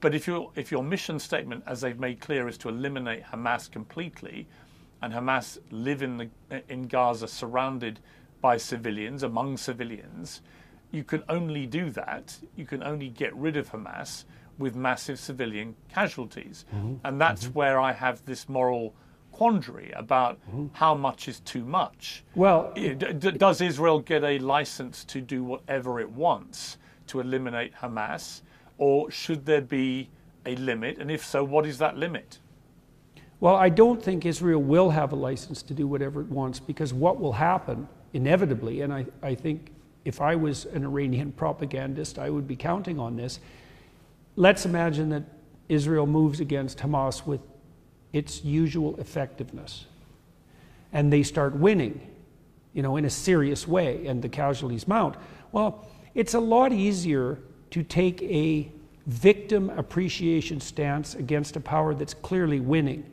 But 0.00 0.14
if 0.14 0.26
your 0.26 0.50
if 0.56 0.72
your 0.72 0.82
mission 0.82 1.19
statement, 1.19 1.62
as 1.66 1.80
they've 1.80 1.98
made 1.98 2.20
clear, 2.20 2.48
is 2.48 2.58
to 2.58 2.69
eliminate 2.69 3.24
Hamas 3.24 3.70
completely, 3.70 4.48
and 5.00 5.12
Hamas 5.12 5.58
live 5.70 6.02
in 6.02 6.16
the 6.16 6.28
in 6.69 6.88
Gaza 6.88 7.28
surrounded 7.28 8.00
by 8.40 8.56
civilians, 8.56 9.22
among 9.22 9.56
civilians, 9.56 10.42
you 10.90 11.04
can 11.04 11.22
only 11.28 11.66
do 11.66 11.90
that. 11.90 12.36
You 12.56 12.66
can 12.66 12.82
only 12.82 13.08
get 13.08 13.34
rid 13.36 13.56
of 13.56 13.70
Hamas 13.70 14.24
with 14.58 14.74
massive 14.74 15.20
civilian 15.20 15.76
casualties, 15.88 16.64
mm-hmm. 16.74 16.94
and 17.04 17.20
that's 17.20 17.44
mm-hmm. 17.44 17.58
where 17.58 17.80
I 17.80 17.93
have 17.93 18.24
this 18.24 18.48
moral 18.48 18.94
quandary 19.32 19.91
about 19.96 20.39
mm-hmm. 20.46 20.67
how 20.72 20.94
much 20.94 21.27
is 21.27 21.41
too 21.41 21.65
much. 21.65 22.22
Well, 22.34 22.72
d- 22.74 22.94
does 22.94 23.60
Israel 23.60 23.98
get 23.98 24.22
a 24.22 24.39
license 24.39 25.05
to 25.06 25.20
do 25.20 25.43
whatever 25.43 26.01
it 26.01 26.10
wants 26.10 26.79
to 27.08 27.20
eliminate 27.20 27.74
Hamas, 27.74 28.43
or 28.79 29.10
should 29.10 29.44
there 29.44 29.60
be 29.60 30.08
a 30.46 30.55
limit? 30.56 30.98
And 30.98 31.10
if 31.10 31.24
so, 31.24 31.43
what 31.43 31.67
is 31.67 31.79
that 31.79 31.96
limit? 31.96 32.39
Well, 33.41 33.56
I 33.56 33.70
don't 33.70 34.01
think 34.01 34.24
Israel 34.24 34.62
will 34.62 34.91
have 34.91 35.12
a 35.12 35.17
license 35.17 35.62
to 35.65 35.74
do 35.74 35.89
whatever 35.89 36.20
it 36.20 36.29
wants 36.29 36.60
because 36.60 36.94
what 36.94 37.19
will 37.19 37.32
happen 37.32 37.89
inevitably, 38.12 38.82
and 38.82 38.93
I, 38.93 39.06
I 39.22 39.34
think 39.34 39.72
if 40.05 40.20
I 40.20 40.36
was 40.36 40.67
an 40.67 40.84
Iranian 40.84 41.32
propagandist, 41.36 42.19
I 42.19 42.31
would 42.31 42.46
be 42.46 42.56
counting 42.56 43.01
on 43.01 43.17
this. 43.17 43.41
Let's 44.36 44.65
imagine 44.65 45.08
that 45.10 45.24
Israel 45.69 46.06
moves 46.06 46.41
against 46.41 46.79
Hamas 46.79 47.27
with 47.27 47.41
its 48.12 48.44
usual 48.44 48.96
effectiveness 48.96 49.86
and 50.92 51.12
they 51.12 51.22
start 51.22 51.54
winning, 51.56 52.00
you 52.74 52.82
know, 52.82 52.96
in 52.96 53.04
a 53.04 53.10
serious 53.10 53.66
way, 53.66 54.06
and 54.06 54.22
the 54.22 54.28
casualties 54.28 54.86
mount. 54.86 55.16
Well, 55.50 55.86
it's 56.14 56.34
a 56.34 56.40
lot 56.40 56.72
easier 56.72 57.38
to 57.70 57.82
take 57.82 58.22
a 58.22 58.70
victim 59.06 59.70
appreciation 59.70 60.60
stance 60.60 61.14
against 61.14 61.56
a 61.56 61.60
power 61.60 61.94
that's 61.94 62.14
clearly 62.14 62.60
winning. 62.60 63.04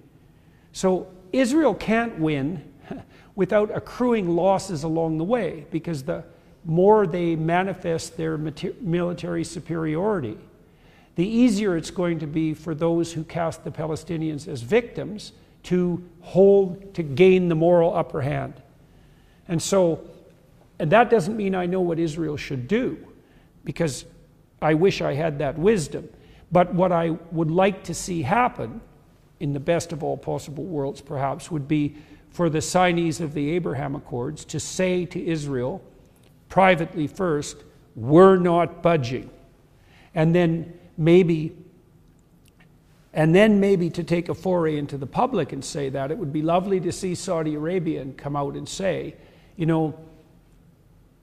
So 0.73 1.07
Israel 1.31 1.73
can't 1.73 2.19
win 2.19 2.63
without 3.35 3.75
accruing 3.75 4.29
losses 4.29 4.83
along 4.83 5.17
the 5.17 5.23
way, 5.23 5.65
because 5.71 6.03
the 6.03 6.23
more 6.65 7.07
they 7.07 7.35
manifest 7.37 8.17
their 8.17 8.37
military 8.37 9.45
superiority, 9.45 10.37
the 11.19 11.27
easier 11.27 11.75
it's 11.75 11.91
going 11.91 12.17
to 12.17 12.27
be 12.27 12.53
for 12.53 12.73
those 12.73 13.11
who 13.11 13.25
cast 13.25 13.65
the 13.65 13.69
Palestinians 13.69 14.47
as 14.47 14.61
victims 14.61 15.33
to 15.63 16.01
hold, 16.21 16.93
to 16.93 17.03
gain 17.03 17.49
the 17.49 17.55
moral 17.55 17.93
upper 17.93 18.21
hand. 18.21 18.53
And 19.49 19.61
so, 19.61 19.99
and 20.79 20.89
that 20.93 21.09
doesn't 21.09 21.35
mean 21.35 21.55
I 21.55 21.65
know 21.65 21.81
what 21.81 21.99
Israel 21.99 22.37
should 22.37 22.69
do, 22.69 23.05
because 23.65 24.05
I 24.61 24.75
wish 24.75 25.01
I 25.01 25.13
had 25.13 25.39
that 25.39 25.59
wisdom. 25.59 26.07
But 26.53 26.73
what 26.73 26.93
I 26.93 27.09
would 27.33 27.51
like 27.51 27.83
to 27.83 27.93
see 27.93 28.21
happen, 28.21 28.79
in 29.41 29.51
the 29.51 29.59
best 29.59 29.91
of 29.91 30.01
all 30.01 30.15
possible 30.15 30.63
worlds 30.63 31.01
perhaps, 31.01 31.51
would 31.51 31.67
be 31.67 31.97
for 32.29 32.49
the 32.49 32.59
signees 32.59 33.19
of 33.19 33.33
the 33.33 33.51
Abraham 33.51 33.93
Accords 33.93 34.45
to 34.45 34.57
say 34.57 35.03
to 35.07 35.21
Israel, 35.21 35.83
privately 36.47 37.07
first, 37.07 37.57
we're 37.97 38.37
not 38.37 38.81
budging. 38.81 39.29
And 40.15 40.33
then 40.33 40.78
maybe 40.99 41.55
and 43.11 43.33
then 43.33 43.59
maybe 43.59 43.89
to 43.89 44.03
take 44.03 44.29
a 44.29 44.35
foray 44.35 44.77
into 44.77 44.97
the 44.97 45.07
public 45.07 45.51
and 45.51 45.65
say 45.65 45.89
that 45.89 46.11
it 46.11 46.17
would 46.17 46.31
be 46.31 46.43
lovely 46.43 46.79
to 46.81 46.91
see 46.91 47.15
Saudi 47.15 47.55
Arabia 47.55 48.01
and 48.01 48.15
come 48.15 48.35
out 48.35 48.55
and 48.55 48.69
say, 48.69 49.15
you 49.55 49.65
know, 49.65 49.97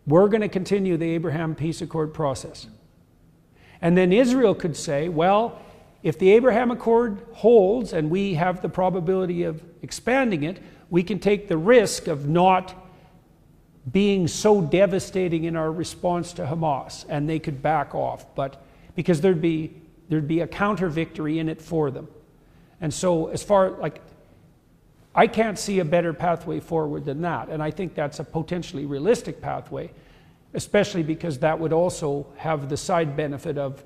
we're 0.06 0.28
going 0.28 0.40
to 0.40 0.48
continue 0.48 0.96
the 0.96 1.10
Abraham 1.10 1.54
peace 1.54 1.80
accord 1.82 2.12
process. 2.12 2.66
And 3.80 3.96
then 3.96 4.12
Israel 4.12 4.54
could 4.54 4.76
say, 4.76 5.08
well, 5.08 5.60
if 6.02 6.18
the 6.18 6.32
Abraham 6.32 6.70
Accord 6.70 7.24
holds 7.32 7.92
and 7.92 8.10
we 8.10 8.34
have 8.34 8.62
the 8.62 8.68
probability 8.68 9.44
of 9.44 9.62
expanding 9.82 10.42
it, 10.42 10.60
we 10.90 11.02
can 11.02 11.18
take 11.18 11.48
the 11.48 11.56
risk 11.56 12.06
of 12.06 12.28
not 12.28 12.74
being 13.90 14.26
so 14.26 14.60
devastating 14.60 15.44
in 15.44 15.56
our 15.56 15.70
response 15.70 16.32
to 16.34 16.46
Hamas 16.46 17.04
and 17.08 17.28
they 17.28 17.38
could 17.38 17.62
back 17.62 17.94
off. 17.94 18.34
But 18.34 18.64
because 18.96 19.20
there'd 19.20 19.40
be 19.40 19.72
there'd 20.08 20.26
be 20.26 20.40
a 20.40 20.46
counter 20.46 20.88
victory 20.88 21.38
in 21.38 21.48
it 21.48 21.62
for 21.62 21.90
them. 21.92 22.08
And 22.80 22.92
so 22.92 23.28
as 23.28 23.42
far 23.42 23.70
like 23.70 24.00
I 25.16 25.26
can't 25.26 25.58
see 25.58 25.78
a 25.78 25.84
better 25.84 26.12
pathway 26.12 26.60
forward 26.60 27.06
than 27.06 27.22
that. 27.22 27.48
And 27.48 27.62
I 27.62 27.70
think 27.70 27.94
that's 27.94 28.18
a 28.18 28.24
potentially 28.24 28.84
realistic 28.84 29.40
pathway, 29.40 29.90
especially 30.52 31.02
because 31.02 31.38
that 31.38 31.58
would 31.58 31.72
also 31.72 32.26
have 32.36 32.68
the 32.68 32.76
side 32.76 33.16
benefit 33.16 33.56
of 33.56 33.82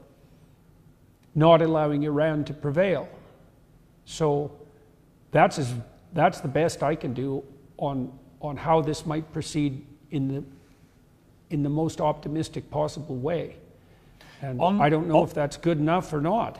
not 1.36 1.62
allowing 1.62 2.02
Iran 2.02 2.44
to 2.44 2.52
prevail. 2.52 3.08
So 4.04 4.50
that's, 5.30 5.60
as, 5.60 5.72
that's 6.12 6.40
the 6.40 6.48
best 6.48 6.82
I 6.82 6.96
can 6.96 7.14
do 7.14 7.44
on, 7.78 8.12
on 8.40 8.56
how 8.56 8.80
this 8.80 9.06
might 9.06 9.32
proceed 9.32 9.86
in 10.10 10.26
the, 10.26 10.44
in 11.50 11.62
the 11.62 11.68
most 11.68 12.00
optimistic 12.00 12.68
possible 12.72 13.16
way. 13.16 13.54
And 14.42 14.60
on, 14.60 14.80
I 14.80 14.88
don't 14.88 15.08
know 15.08 15.18
on, 15.18 15.24
if 15.24 15.34
that's 15.34 15.56
good 15.56 15.78
enough 15.78 16.12
or 16.12 16.20
not. 16.20 16.58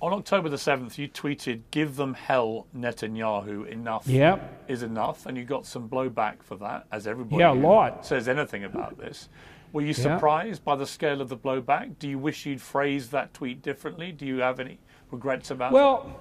On 0.00 0.12
October 0.12 0.48
the 0.48 0.56
7th, 0.56 0.98
you 0.98 1.08
tweeted, 1.08 1.62
Give 1.70 1.94
them 1.94 2.14
hell, 2.14 2.66
Netanyahu. 2.76 3.68
Enough 3.68 4.08
yep. 4.08 4.64
is 4.68 4.82
enough. 4.82 5.26
And 5.26 5.36
you 5.36 5.44
got 5.44 5.66
some 5.66 5.88
blowback 5.88 6.42
for 6.42 6.56
that, 6.56 6.86
as 6.90 7.06
everybody 7.06 7.40
yeah, 7.40 7.52
a 7.52 7.54
lot. 7.54 8.04
says 8.04 8.28
anything 8.28 8.64
about 8.64 8.98
this. 8.98 9.28
Were 9.72 9.82
you 9.82 9.94
surprised 9.94 10.60
yeah. 10.60 10.64
by 10.64 10.76
the 10.76 10.86
scale 10.86 11.20
of 11.20 11.28
the 11.28 11.36
blowback? 11.36 11.98
Do 11.98 12.08
you 12.08 12.18
wish 12.18 12.44
you'd 12.44 12.60
phrased 12.60 13.12
that 13.12 13.32
tweet 13.32 13.62
differently? 13.62 14.12
Do 14.12 14.26
you 14.26 14.38
have 14.38 14.60
any 14.60 14.78
regrets 15.10 15.50
about 15.50 15.72
well, 15.72 16.16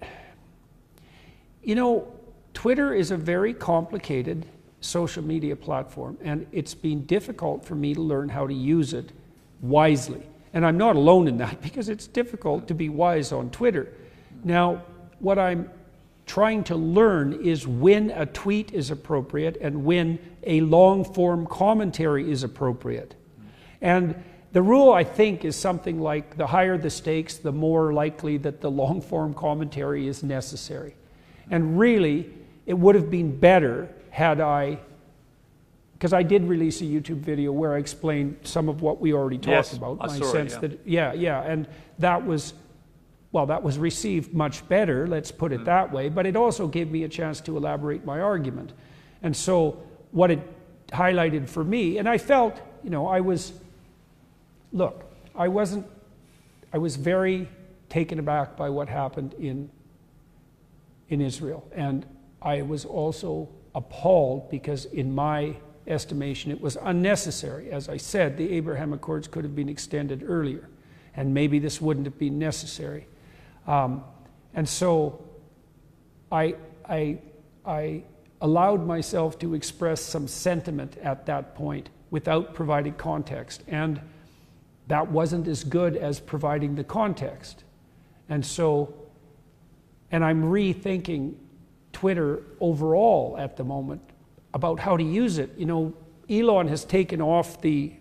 it? 0.00 0.06
Well, 0.06 0.10
you 1.62 1.74
know, 1.74 2.12
Twitter 2.54 2.94
is 2.94 3.10
a 3.10 3.16
very 3.16 3.52
complicated 3.52 4.46
social 4.80 5.22
media 5.22 5.56
platform, 5.56 6.16
and 6.22 6.46
it's 6.52 6.74
been 6.74 7.04
difficult 7.06 7.64
for 7.64 7.74
me 7.74 7.94
to 7.94 8.00
learn 8.00 8.28
how 8.28 8.46
to 8.46 8.54
use 8.54 8.92
it 8.92 9.12
wisely. 9.60 10.22
And 10.52 10.64
I'm 10.64 10.78
not 10.78 10.96
alone 10.96 11.28
in 11.28 11.38
that 11.38 11.60
because 11.62 11.88
it's 11.88 12.06
difficult 12.06 12.68
to 12.68 12.74
be 12.74 12.88
wise 12.88 13.32
on 13.32 13.50
Twitter. 13.50 13.92
Now, 14.44 14.82
what 15.18 15.38
I'm 15.38 15.70
trying 16.26 16.62
to 16.62 16.76
learn 16.76 17.32
is 17.32 17.66
when 17.66 18.10
a 18.10 18.26
tweet 18.26 18.72
is 18.72 18.90
appropriate 18.90 19.56
and 19.60 19.84
when 19.84 20.18
a 20.44 20.60
long 20.60 21.04
form 21.04 21.46
commentary 21.46 22.30
is 22.30 22.44
appropriate. 22.44 23.14
And 23.80 24.22
the 24.52 24.62
rule, 24.62 24.92
I 24.92 25.04
think, 25.04 25.44
is 25.44 25.56
something 25.56 26.00
like 26.00 26.36
the 26.36 26.46
higher 26.46 26.78
the 26.78 26.90
stakes, 26.90 27.36
the 27.36 27.52
more 27.52 27.92
likely 27.92 28.36
that 28.38 28.60
the 28.60 28.70
long 28.70 29.00
form 29.00 29.34
commentary 29.34 30.06
is 30.06 30.22
necessary. 30.22 30.96
And 31.50 31.78
really, 31.78 32.30
it 32.66 32.74
would 32.74 32.94
have 32.94 33.10
been 33.10 33.38
better 33.38 33.94
had 34.10 34.40
I 34.40 34.78
because 35.98 36.12
I 36.12 36.22
did 36.22 36.44
release 36.44 36.80
a 36.80 36.84
YouTube 36.84 37.18
video 37.18 37.50
where 37.50 37.74
I 37.74 37.78
explained 37.78 38.38
some 38.44 38.68
of 38.68 38.82
what 38.82 39.00
we 39.00 39.12
already 39.12 39.36
talked 39.36 39.48
yes, 39.48 39.72
about. 39.72 39.98
I 40.00 40.06
my 40.06 40.20
sense 40.20 40.54
it, 40.54 40.80
yeah. 40.84 41.10
that 41.10 41.18
yeah, 41.18 41.40
yeah, 41.42 41.50
and 41.50 41.66
that 41.98 42.24
was 42.24 42.54
well, 43.32 43.46
that 43.46 43.62
was 43.62 43.78
received 43.78 44.32
much 44.32 44.66
better, 44.68 45.06
let's 45.06 45.30
put 45.30 45.52
it 45.52 45.60
mm. 45.60 45.64
that 45.66 45.92
way, 45.92 46.08
but 46.08 46.24
it 46.24 46.34
also 46.34 46.66
gave 46.66 46.90
me 46.90 47.04
a 47.04 47.08
chance 47.08 47.42
to 47.42 47.56
elaborate 47.58 48.04
my 48.04 48.20
argument. 48.20 48.72
And 49.22 49.36
so 49.36 49.82
what 50.12 50.30
it 50.30 50.40
highlighted 50.88 51.46
for 51.46 51.62
me, 51.62 51.98
and 51.98 52.08
I 52.08 52.16
felt, 52.16 52.58
you 52.82 52.88
know, 52.88 53.06
I 53.06 53.20
was 53.20 53.52
look, 54.72 55.04
I 55.34 55.48
wasn't 55.48 55.84
I 56.72 56.78
was 56.78 56.96
very 56.96 57.48
taken 57.88 58.18
aback 58.18 58.56
by 58.56 58.70
what 58.70 58.88
happened 58.88 59.34
in 59.34 59.68
in 61.08 61.20
Israel. 61.20 61.66
And 61.74 62.06
I 62.40 62.62
was 62.62 62.84
also 62.84 63.48
appalled 63.74 64.48
because 64.50 64.84
in 64.86 65.14
my 65.14 65.56
estimation, 65.88 66.50
it 66.50 66.60
was 66.60 66.76
unnecessary. 66.82 67.70
As 67.70 67.88
I 67.88 67.96
said, 67.96 68.36
the 68.36 68.52
Abraham 68.52 68.92
Accords 68.92 69.28
could 69.28 69.44
have 69.44 69.56
been 69.56 69.68
extended 69.68 70.22
earlier, 70.26 70.68
and 71.16 71.32
maybe 71.32 71.58
this 71.58 71.80
wouldn't 71.80 72.06
have 72.06 72.18
been 72.18 72.38
necessary. 72.38 73.06
Um, 73.66 74.04
and 74.54 74.68
so 74.68 75.24
I, 76.30 76.54
I, 76.88 77.18
I 77.64 78.04
allowed 78.40 78.86
myself 78.86 79.38
to 79.40 79.54
express 79.54 80.00
some 80.00 80.28
sentiment 80.28 80.96
at 80.98 81.26
that 81.26 81.54
point 81.54 81.90
without 82.10 82.54
providing 82.54 82.94
context. 82.94 83.62
And 83.68 84.00
that 84.86 85.10
wasn't 85.10 85.48
as 85.48 85.64
good 85.64 85.96
as 85.96 86.20
providing 86.20 86.74
the 86.74 86.84
context. 86.84 87.64
And 88.28 88.44
so, 88.44 88.94
and 90.10 90.24
I'm 90.24 90.44
rethinking 90.44 91.34
Twitter 91.92 92.42
overall 92.60 93.36
at 93.38 93.56
the 93.56 93.64
moment 93.64 94.00
about 94.58 94.80
how 94.80 94.96
to 94.96 95.04
use 95.04 95.38
it. 95.38 95.50
You 95.56 95.66
know, 95.66 95.94
Elon 96.28 96.66
has 96.66 96.84
taken 96.84 97.22
off 97.22 97.60
the 97.60 97.92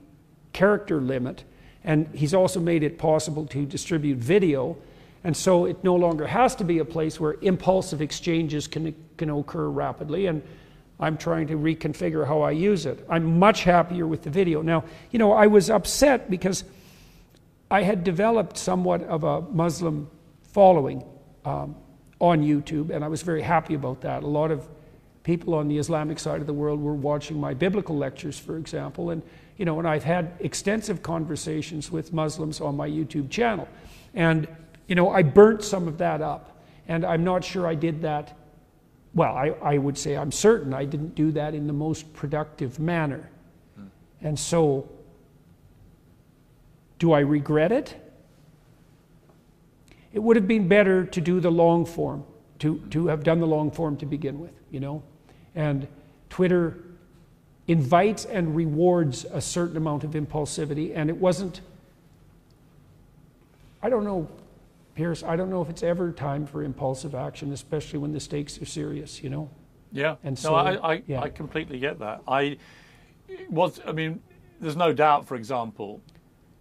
character 0.53 0.99
limit, 0.99 1.43
and 1.83 2.07
he's 2.15 2.33
also 2.33 2.59
made 2.59 2.81
it 2.81 2.97
possible 2.97 3.45
to 3.45 3.63
distribute 3.63 4.17
video. 4.17 4.75
And 5.23 5.37
so 5.37 5.65
it 5.65 5.83
no 5.83 5.95
longer 5.95 6.25
has 6.25 6.55
to 6.55 6.63
be 6.63 6.79
a 6.79 6.85
place 6.85 7.19
where 7.19 7.35
impulsive 7.41 8.01
exchanges 8.01 8.67
can, 8.67 8.95
can 9.17 9.29
occur 9.29 9.69
rapidly. 9.69 10.25
And 10.25 10.41
I'm 10.99 11.15
trying 11.15 11.45
to 11.47 11.55
reconfigure 11.55 12.25
how 12.25 12.41
I 12.41 12.51
use 12.51 12.87
it. 12.87 13.05
I'm 13.07 13.37
much 13.37 13.63
happier 13.63 14.07
with 14.07 14.23
the 14.23 14.31
video. 14.31 14.63
Now, 14.63 14.83
you 15.11 15.19
know, 15.19 15.31
I 15.33 15.45
was 15.45 15.69
upset 15.69 16.27
because 16.27 16.63
I 17.69 17.83
had 17.83 18.03
developed 18.03 18.57
somewhat 18.57 19.03
of 19.03 19.23
a 19.23 19.41
Muslim 19.41 20.09
following 20.53 21.03
um, 21.45 21.75
on 22.19 22.41
YouTube, 22.41 22.89
and 22.89 23.03
I 23.03 23.09
was 23.09 23.21
very 23.21 23.43
happy 23.43 23.75
about 23.75 24.01
that. 24.01 24.23
A 24.23 24.27
lot 24.27 24.49
of 24.49 24.67
people 25.27 25.53
on 25.55 25.67
the 25.67 25.77
Islamic 25.77 26.17
side 26.17 26.39
of 26.39 26.47
the 26.47 26.53
world 26.53 26.81
were 26.81 26.93
watching 26.93 27.37
my 27.37 27.53
biblical 27.53 27.97
lectures, 27.97 28.39
for 28.39 28.57
example, 28.57 29.09
and 29.09 29.21
you 29.57 29.65
know, 29.65 29.77
and 29.77 29.85
I've 29.85 30.05
had 30.05 30.31
extensive 30.39 31.03
conversations 31.03 31.91
with 31.91 32.13
Muslims 32.13 32.61
on 32.61 32.77
my 32.77 32.87
YouTube 32.87 33.29
channel, 33.29 33.67
and 34.13 34.47
you 34.87 34.95
know, 34.95 35.09
I 35.09 35.23
burnt 35.23 35.65
some 35.65 35.85
of 35.85 35.97
that 35.97 36.21
up, 36.21 36.63
and 36.87 37.05
I'm 37.05 37.25
not 37.25 37.43
sure 37.43 37.67
I 37.67 37.75
did 37.75 38.01
that. 38.03 38.37
Well, 39.13 39.35
I, 39.35 39.47
I 39.61 39.77
would 39.77 39.97
say 39.97 40.15
I'm 40.15 40.31
certain 40.31 40.73
I 40.73 40.85
didn't 40.85 41.13
do 41.13 41.33
that 41.33 41.53
in 41.53 41.67
the 41.67 41.73
most 41.73 42.13
productive 42.13 42.79
manner, 42.79 43.29
hmm. 43.75 43.87
and 44.21 44.39
so. 44.39 44.87
Do 46.99 47.11
I 47.11 47.19
regret 47.19 47.71
it? 47.71 47.95
It 50.13 50.19
would 50.19 50.35
have 50.35 50.47
been 50.47 50.67
better 50.67 51.05
to 51.05 51.21
do 51.21 51.39
the 51.39 51.51
long 51.51 51.85
form, 51.85 52.23
to, 52.57 52.79
to 52.89 53.05
have 53.05 53.23
done 53.23 53.39
the 53.39 53.45
long 53.45 53.69
form 53.69 53.97
to 53.97 54.05
begin 54.07 54.39
with, 54.39 54.53
you 54.71 54.79
know? 54.79 55.03
And 55.57 55.87
Twitter 56.29 56.77
invites 57.67 58.25
and 58.25 58.55
rewards 58.55 59.25
a 59.25 59.41
certain 59.41 59.75
amount 59.75 60.03
of 60.03 60.11
impulsivity, 60.11 60.93
and 60.95 61.09
it 61.09 61.17
wasn't. 61.17 61.61
I 63.81 63.89
don't 63.89 64.03
know, 64.03 64.29
Piers, 64.93 65.23
I 65.23 65.35
don't 65.35 65.49
know 65.49 65.63
if 65.63 65.69
it's 65.69 65.81
ever 65.81 66.11
time 66.11 66.45
for 66.45 66.63
impulsive 66.63 67.15
action, 67.15 67.51
especially 67.51 67.97
when 67.97 68.13
the 68.13 68.19
stakes 68.19 68.61
are 68.61 68.65
serious, 68.65 69.23
you 69.23 69.29
know? 69.29 69.49
Yeah. 69.91 70.15
And 70.23 70.37
so, 70.37 70.51
no, 70.51 70.55
I, 70.55 70.93
I, 70.93 71.03
yeah. 71.07 71.21
I 71.21 71.29
completely 71.29 71.79
get 71.79 71.99
that. 71.99 72.21
I 72.27 72.57
was, 73.49 73.79
I 73.85 73.93
mean, 73.93 74.21
there's 74.59 74.75
no 74.75 74.93
doubt, 74.93 75.27
for 75.27 75.35
example, 75.35 76.01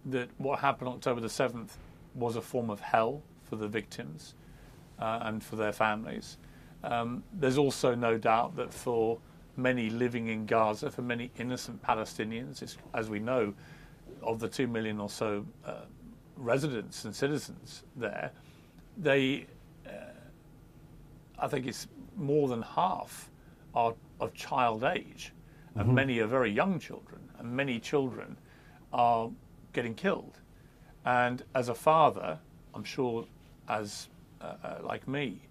that 0.05 0.29
what 0.37 0.59
happened 0.59 0.89
on 0.89 0.95
October 0.95 1.21
the 1.21 1.27
7th 1.27 1.69
was 2.15 2.35
a 2.35 2.41
form 2.41 2.69
of 2.69 2.79
hell 2.79 3.21
for 3.43 3.57
the 3.57 3.67
victims 3.67 4.33
uh, 4.99 5.19
and 5.23 5.43
for 5.43 5.55
their 5.55 5.71
families. 5.71 6.37
Um, 6.83 7.23
there's 7.33 7.57
also 7.57 7.95
no 7.95 8.17
doubt 8.17 8.55
that 8.55 8.73
for 8.73 9.19
many 9.55 9.89
living 9.89 10.27
in 10.27 10.45
Gaza, 10.45 10.91
for 10.91 11.01
many 11.01 11.31
innocent 11.37 11.81
Palestinians, 11.81 12.77
as 12.93 13.09
we 13.09 13.19
know, 13.19 13.53
of 14.21 14.39
the 14.39 14.47
two 14.47 14.67
million 14.67 14.99
or 14.99 15.09
so 15.09 15.45
uh, 15.65 15.81
residents 16.35 17.05
and 17.05 17.15
citizens 17.15 17.83
there, 17.95 18.31
they, 18.97 19.47
uh, 19.85 19.91
I 21.39 21.47
think 21.47 21.65
it's 21.65 21.87
more 22.15 22.47
than 22.47 22.61
half 22.61 23.29
are 23.75 23.93
of 24.19 24.33
child 24.33 24.83
age, 24.83 25.33
mm-hmm. 25.69 25.81
and 25.81 25.93
many 25.93 26.19
are 26.19 26.27
very 26.27 26.51
young 26.51 26.79
children, 26.79 27.21
and 27.37 27.51
many 27.51 27.79
children 27.79 28.37
are 28.93 29.29
getting 29.73 29.93
killed. 29.93 30.39
And 31.05 31.43
as 31.53 31.69
a 31.69 31.75
father, 31.75 32.39
I'm 32.73 32.83
sure, 32.83 33.25
as 33.69 34.09
uh, 34.41 34.53
uh 34.63 34.77
like 34.83 35.07
me, 35.07 35.41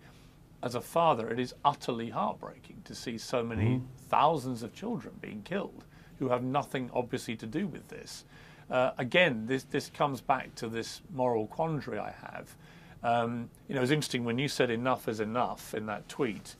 as 0.62 0.74
a 0.74 0.80
father, 0.80 1.30
it 1.30 1.38
is 1.38 1.54
utterly 1.64 2.10
heartbreaking 2.10 2.82
to 2.84 2.94
see 2.94 3.18
so 3.18 3.42
many 3.42 3.76
mm-hmm. 3.76 3.86
thousands 4.08 4.62
of 4.62 4.74
children 4.74 5.14
being 5.20 5.42
killed 5.42 5.84
who 6.18 6.28
have 6.28 6.42
nothing 6.42 6.90
obviously 6.94 7.36
to 7.36 7.46
do 7.46 7.66
with 7.66 7.88
this. 7.88 8.24
Uh, 8.70 8.90
again, 8.98 9.46
this, 9.46 9.64
this 9.64 9.90
comes 9.90 10.20
back 10.20 10.54
to 10.56 10.68
this 10.68 11.02
moral 11.12 11.46
quandary 11.46 11.98
I 11.98 12.14
have. 12.32 12.56
Um, 13.02 13.50
you 13.68 13.74
know, 13.74 13.82
it's 13.82 13.92
interesting 13.92 14.24
when 14.24 14.38
you 14.38 14.48
said 14.48 14.70
enough 14.70 15.08
is 15.08 15.20
enough 15.20 15.74
in 15.74 15.86
that 15.86 16.08
tweet. 16.08 16.56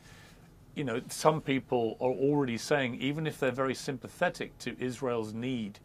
You 0.75 0.85
know, 0.85 1.01
some 1.09 1.41
people 1.41 1.97
are 2.01 2.11
already 2.11 2.59
saying, 2.59 3.01
even 3.01 3.27
if 3.27 3.41
they're 3.41 3.51
very 3.51 3.75
sympathetic 3.75 4.57
to 4.59 4.77
Israel's 4.79 5.33
need 5.33 5.81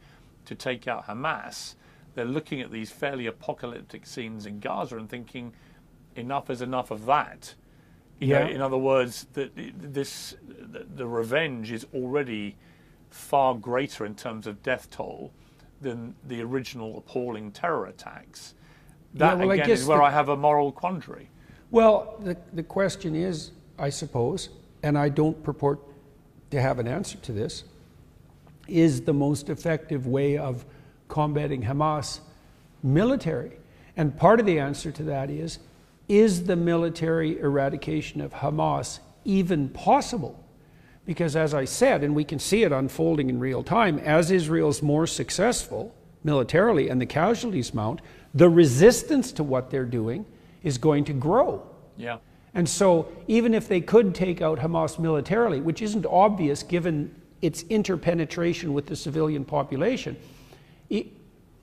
to 0.46 0.54
take 0.54 0.88
out 0.88 1.08
Hamas, 1.08 1.76
they're 2.14 2.26
looking 2.26 2.62
at 2.62 2.72
these 2.72 2.92
fairly 2.92 3.26
apocalyptic 3.26 4.06
scenes 4.06 4.46
in 4.46 4.60
Gaza 4.60 4.98
and 4.98 5.10
thinking, 5.10 5.54
enough 6.16 6.50
is 6.50 6.62
enough 6.62 6.92
of 6.92 7.06
that. 7.06 7.56
Yeah. 8.22 8.44
know, 8.44 8.50
in 8.50 8.62
other 8.62 8.78
words, 8.78 9.28
that 9.34 9.52
this 9.56 10.36
the, 10.72 10.86
the 10.96 11.08
revenge 11.08 11.72
is 11.72 11.86
already 11.94 12.56
far 13.10 13.56
greater 13.56 14.06
in 14.06 14.16
terms 14.16 14.48
of 14.48 14.64
death 14.64 14.90
toll 14.90 15.32
than 15.82 16.16
the 16.28 16.42
original 16.42 16.98
appalling 16.98 17.52
terror 17.52 17.88
attacks. 17.88 18.54
That 19.16 19.38
well, 19.40 19.52
I 19.52 19.56
again 19.56 19.70
is 19.72 19.86
where 19.86 19.98
the- 19.98 20.04
I 20.04 20.12
have 20.12 20.30
a 20.30 20.38
moral 20.38 20.72
quandary. 20.72 21.30
Well, 21.72 22.18
the, 22.20 22.38
the 22.54 22.64
question 22.64 23.16
is, 23.16 23.52
I 23.80 23.90
suppose, 23.90 24.50
and 24.84 24.98
I 24.98 25.10
don't 25.10 25.42
purport 25.42 25.80
to 26.52 26.62
have 26.62 26.80
an 26.80 26.88
answer 26.88 27.18
to 27.20 27.32
this, 27.32 27.64
is 28.68 29.02
the 29.02 29.14
most 29.14 29.50
effective 29.50 30.06
way 30.06 30.38
of 30.38 30.66
combating 31.08 31.64
Hamas 31.64 32.20
military? 32.84 33.54
And 33.98 34.16
part 34.16 34.40
of 34.40 34.46
the 34.46 34.60
answer 34.60 34.92
to 34.92 35.04
that 35.04 35.30
is 35.30 35.60
is 36.12 36.44
the 36.44 36.58
military 36.58 37.40
eradication 37.40 38.20
of 38.20 38.34
Hamas 38.34 39.00
even 39.24 39.70
possible? 39.70 40.44
Because, 41.06 41.38
as 41.38 41.54
I 41.54 41.64
said, 41.64 42.04
and 42.04 42.14
we 42.14 42.26
can 42.26 42.38
see 42.38 42.64
it 42.64 42.74
unfolding 42.74 43.30
in 43.30 43.40
real 43.40 43.64
time, 43.64 43.98
as 44.00 44.30
Israel's 44.30 44.82
more 44.82 45.08
successful 45.08 45.96
militarily 46.26 46.90
and 46.90 47.00
the 47.00 47.06
casualties 47.06 47.74
mount, 47.74 48.02
the 48.34 48.50
resistance 48.50 49.32
to 49.32 49.44
what 49.44 49.72
they're 49.72 49.86
doing 49.86 50.26
is 50.64 50.78
going 50.78 51.06
to 51.06 51.14
grow. 51.14 51.66
Yeah. 51.96 52.18
And 52.54 52.68
so, 52.68 53.08
even 53.30 53.54
if 53.54 53.70
they 53.70 53.80
could 53.80 54.14
take 54.14 54.42
out 54.42 54.60
Hamas 54.60 55.00
militarily, 55.00 55.62
which 55.62 55.82
isn't 55.82 56.06
obvious 56.06 56.62
given 56.62 57.16
its 57.42 57.64
interpenetration 57.70 58.74
with 58.74 58.86
the 58.86 58.98
civilian 58.98 59.46
population, 59.46 60.18
it, 60.90 61.08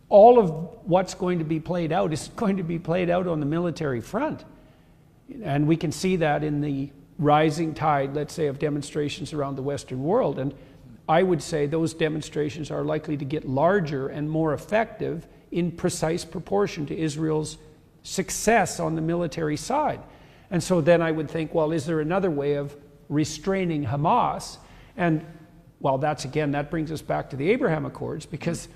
all 0.08 0.38
of 0.38 0.50
what's 0.84 1.14
going 1.14 1.38
to 1.38 1.44
be 1.44 1.60
played 1.60 1.92
out 1.92 2.12
is 2.12 2.28
going 2.36 2.56
to 2.56 2.62
be 2.62 2.78
played 2.78 3.10
out 3.10 3.26
on 3.26 3.40
the 3.40 3.46
military 3.46 4.00
front. 4.00 4.44
And 5.42 5.66
we 5.66 5.76
can 5.76 5.92
see 5.92 6.16
that 6.16 6.42
in 6.42 6.60
the 6.60 6.90
rising 7.18 7.74
tide, 7.74 8.14
let's 8.14 8.32
say, 8.32 8.46
of 8.46 8.58
demonstrations 8.58 9.32
around 9.32 9.56
the 9.56 9.62
Western 9.62 10.02
world. 10.02 10.38
And 10.38 10.54
I 11.08 11.22
would 11.22 11.42
say 11.42 11.66
those 11.66 11.94
demonstrations 11.94 12.70
are 12.70 12.84
likely 12.84 13.16
to 13.16 13.24
get 13.24 13.48
larger 13.48 14.08
and 14.08 14.30
more 14.30 14.54
effective 14.54 15.26
in 15.50 15.72
precise 15.72 16.24
proportion 16.24 16.86
to 16.86 16.96
Israel's 16.96 17.58
success 18.02 18.80
on 18.80 18.94
the 18.94 19.00
military 19.00 19.56
side. 19.56 20.00
And 20.50 20.62
so 20.62 20.80
then 20.80 21.02
I 21.02 21.10
would 21.10 21.30
think, 21.30 21.54
well, 21.54 21.72
is 21.72 21.84
there 21.86 22.00
another 22.00 22.30
way 22.30 22.54
of 22.54 22.74
restraining 23.08 23.84
Hamas? 23.84 24.58
And 24.96 25.24
well, 25.80 25.98
that's 25.98 26.24
again, 26.24 26.52
that 26.52 26.70
brings 26.70 26.90
us 26.90 27.02
back 27.02 27.30
to 27.30 27.36
the 27.36 27.50
Abraham 27.50 27.84
Accords 27.84 28.26
because 28.26 28.68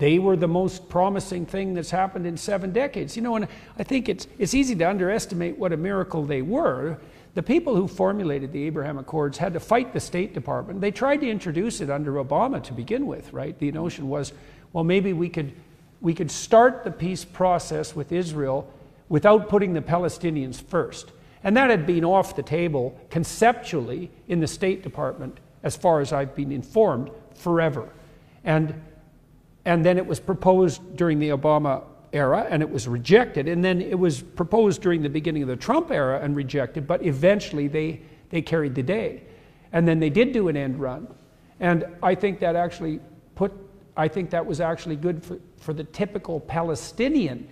they 0.00 0.18
were 0.18 0.34
the 0.34 0.48
most 0.48 0.88
promising 0.88 1.44
thing 1.44 1.74
that's 1.74 1.90
happened 1.90 2.26
in 2.26 2.34
seven 2.34 2.72
decades. 2.72 3.16
You 3.16 3.22
know, 3.22 3.36
and 3.36 3.46
I 3.78 3.82
think 3.82 4.08
it's, 4.08 4.26
it's 4.38 4.54
easy 4.54 4.74
to 4.76 4.88
underestimate 4.88 5.58
what 5.58 5.74
a 5.74 5.76
miracle 5.76 6.24
they 6.24 6.40
were. 6.40 6.98
The 7.34 7.42
people 7.42 7.76
who 7.76 7.86
formulated 7.86 8.50
the 8.50 8.64
Abraham 8.64 8.96
Accords 8.96 9.36
had 9.36 9.52
to 9.52 9.60
fight 9.60 9.92
the 9.92 10.00
State 10.00 10.32
Department. 10.32 10.80
They 10.80 10.90
tried 10.90 11.18
to 11.18 11.28
introduce 11.28 11.82
it 11.82 11.90
under 11.90 12.12
Obama 12.14 12.62
to 12.62 12.72
begin 12.72 13.06
with, 13.06 13.30
right? 13.34 13.56
The 13.58 13.70
notion 13.72 14.08
was, 14.08 14.32
well, 14.72 14.84
maybe 14.84 15.12
we 15.12 15.28
could, 15.28 15.52
we 16.00 16.14
could 16.14 16.30
start 16.30 16.82
the 16.82 16.90
peace 16.90 17.26
process 17.26 17.94
with 17.94 18.10
Israel 18.10 18.72
without 19.10 19.50
putting 19.50 19.74
the 19.74 19.82
Palestinians 19.82 20.62
first. 20.62 21.12
And 21.44 21.54
that 21.58 21.68
had 21.68 21.84
been 21.84 22.06
off 22.06 22.34
the 22.36 22.42
table 22.42 22.98
conceptually 23.10 24.10
in 24.28 24.40
the 24.40 24.46
State 24.46 24.82
Department, 24.82 25.40
as 25.62 25.76
far 25.76 26.00
as 26.00 26.10
I've 26.10 26.34
been 26.34 26.52
informed, 26.52 27.10
forever. 27.34 27.90
And 28.44 28.80
and 29.64 29.84
then 29.84 29.98
it 29.98 30.06
was 30.06 30.20
proposed 30.20 30.96
during 30.96 31.18
the 31.18 31.30
Obama 31.30 31.84
era 32.12 32.46
and 32.50 32.62
it 32.62 32.70
was 32.70 32.88
rejected. 32.88 33.48
And 33.48 33.64
then 33.64 33.80
it 33.80 33.98
was 33.98 34.22
proposed 34.22 34.82
during 34.82 35.02
the 35.02 35.08
beginning 35.08 35.42
of 35.42 35.48
the 35.48 35.56
Trump 35.56 35.90
era 35.90 36.20
and 36.22 36.34
rejected, 36.34 36.86
but 36.86 37.04
eventually 37.04 37.68
they, 37.68 38.00
they 38.30 38.42
carried 38.42 38.74
the 38.74 38.82
day. 38.82 39.22
And 39.72 39.86
then 39.86 40.00
they 40.00 40.10
did 40.10 40.32
do 40.32 40.48
an 40.48 40.56
end 40.56 40.80
run. 40.80 41.06
And 41.60 41.86
I 42.02 42.14
think 42.14 42.40
that 42.40 42.56
actually 42.56 43.00
put, 43.34 43.52
I 43.96 44.08
think 44.08 44.30
that 44.30 44.44
was 44.44 44.60
actually 44.60 44.96
good 44.96 45.22
for, 45.22 45.38
for 45.58 45.74
the 45.74 45.84
typical 45.84 46.40
Palestinian 46.40 47.46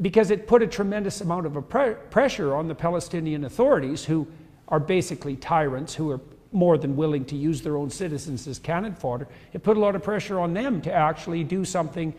because 0.00 0.30
it 0.30 0.46
put 0.46 0.62
a 0.62 0.66
tremendous 0.66 1.20
amount 1.20 1.46
of 1.46 2.10
pressure 2.10 2.54
on 2.54 2.68
the 2.68 2.74
Palestinian 2.74 3.44
authorities 3.44 4.04
who 4.04 4.26
are 4.68 4.80
basically 4.80 5.36
tyrants 5.36 5.94
who 5.94 6.10
are 6.10 6.20
more 6.56 6.78
than 6.78 6.96
willing 6.96 7.24
to 7.26 7.36
use 7.36 7.60
their 7.60 7.76
own 7.76 7.90
citizens 7.90 8.48
as 8.48 8.58
cannon 8.58 8.94
fodder. 8.94 9.28
It 9.52 9.62
put 9.62 9.76
a 9.76 9.80
lot 9.80 9.94
of 9.94 10.02
pressure 10.02 10.40
on 10.40 10.54
them 10.54 10.80
to 10.82 10.92
actually 10.92 11.44
do 11.44 11.64
something 11.64 12.14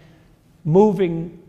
moving 0.63 1.43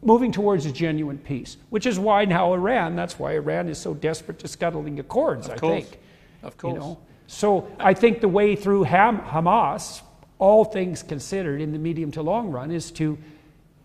moving 0.00 0.30
towards 0.30 0.64
a 0.64 0.70
genuine 0.70 1.18
peace, 1.18 1.56
which 1.70 1.84
is 1.84 1.98
why 1.98 2.24
now 2.24 2.54
Iran, 2.54 2.94
that's 2.94 3.18
why 3.18 3.32
Iran 3.32 3.68
is 3.68 3.78
so 3.78 3.94
desperate 3.94 4.38
to 4.38 4.46
scuttle 4.46 4.80
the 4.84 4.96
accords, 5.00 5.46
Of 5.48 5.54
I 5.54 5.56
course. 5.56 5.84
think. 5.84 5.98
Of 6.44 6.56
course. 6.56 6.74
You 6.74 6.78
know? 6.78 6.98
So 7.26 7.68
I 7.80 7.94
think 7.94 8.20
the 8.20 8.28
way 8.28 8.54
through 8.54 8.84
Ham- 8.84 9.18
Hamas, 9.18 10.02
all 10.38 10.64
things 10.64 11.02
considered 11.02 11.60
in 11.60 11.72
the 11.72 11.80
medium 11.80 12.12
to 12.12 12.22
long 12.22 12.52
run, 12.52 12.70
is 12.70 12.92
to 12.92 13.18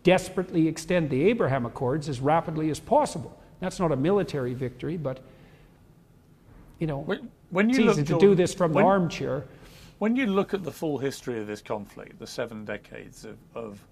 desperately 0.04 0.68
extend 0.68 1.10
the 1.10 1.24
Abraham 1.30 1.66
Accords 1.66 2.08
as 2.08 2.20
rapidly 2.20 2.70
as 2.70 2.80
possible. 2.80 3.36
That's 3.60 3.80
not 3.80 3.92
a 3.92 3.96
military 3.96 4.54
victory, 4.54 4.98
but 4.98 5.20
you 6.78 6.86
know, 6.86 7.08
When, 7.54 7.68
when 7.68 7.70
it's 7.70 7.78
you 7.78 7.92
easy 7.92 8.02
look, 8.02 8.20
to 8.20 8.28
do 8.28 8.34
this 8.34 8.52
from 8.52 8.74
when, 8.74 8.84
the 8.84 8.90
armchair. 8.90 9.46
When 10.00 10.16
you 10.16 10.26
look 10.26 10.56
at 10.56 10.64
the 10.64 10.72
full 10.72 10.98
history 10.98 11.40
of 11.40 11.46
this 11.46 11.62
conflict, 11.62 12.18
the 12.18 12.26
seven 12.26 12.66
decades 12.66 13.26
of, 13.26 13.38
of, 13.54 13.86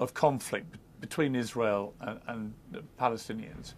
of 0.00 0.12
conflict 0.14 0.76
between 1.00 1.36
Israel 1.36 1.94
and, 2.00 2.20
and 2.26 2.54
the 2.72 2.82
Palestinians, 3.00 3.74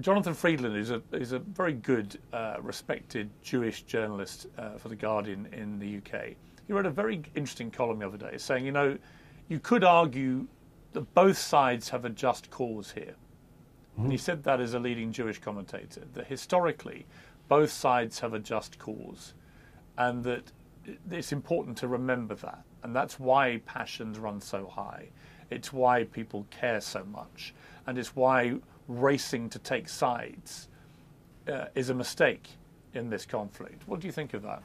Jonathan 0.00 0.34
Freedland 0.34 0.76
is 0.76 0.90
a, 0.90 1.02
is 1.12 1.32
a 1.32 1.38
very 1.38 1.72
good, 1.72 2.18
uh, 2.34 2.56
respected 2.60 3.30
Jewish 3.42 3.82
journalist 3.82 4.46
uh, 4.58 4.76
for 4.76 4.90
The 4.90 4.96
Guardian 4.96 5.48
in 5.52 5.78
the 5.78 5.96
UK. 5.96 6.34
He 6.66 6.74
wrote 6.74 6.86
a 6.86 6.90
very 6.90 7.22
interesting 7.34 7.70
column 7.70 8.00
the 8.00 8.06
other 8.06 8.18
day 8.18 8.36
saying, 8.36 8.66
you 8.66 8.72
know, 8.72 8.98
you 9.48 9.58
could 9.58 9.84
argue 9.84 10.46
that 10.92 11.14
both 11.14 11.38
sides 11.38 11.88
have 11.88 12.04
a 12.04 12.10
just 12.10 12.50
cause 12.50 12.92
here. 12.92 13.14
And 13.96 14.10
he 14.10 14.16
said 14.16 14.44
that 14.44 14.60
as 14.60 14.72
a 14.72 14.78
leading 14.78 15.12
Jewish 15.12 15.38
commentator, 15.38 16.02
that 16.14 16.26
historically 16.26 17.06
both 17.50 17.72
sides 17.72 18.20
have 18.20 18.32
a 18.32 18.38
just 18.38 18.78
cause, 18.78 19.34
and 19.98 20.22
that 20.22 20.52
it's 21.10 21.32
important 21.32 21.76
to 21.78 21.88
remember 21.88 22.36
that. 22.36 22.62
And 22.84 22.94
that's 22.94 23.18
why 23.18 23.60
passions 23.66 24.18
run 24.18 24.40
so 24.40 24.66
high. 24.66 25.08
It's 25.50 25.72
why 25.72 26.04
people 26.04 26.46
care 26.50 26.80
so 26.80 27.04
much. 27.04 27.52
And 27.86 27.98
it's 27.98 28.14
why 28.14 28.54
racing 28.86 29.50
to 29.50 29.58
take 29.58 29.88
sides 29.88 30.68
uh, 31.48 31.66
is 31.74 31.90
a 31.90 31.94
mistake 31.94 32.48
in 32.94 33.10
this 33.10 33.26
conflict. 33.26 33.82
What 33.86 33.98
do 33.98 34.06
you 34.06 34.12
think 34.12 34.32
of 34.32 34.42
that? 34.42 34.62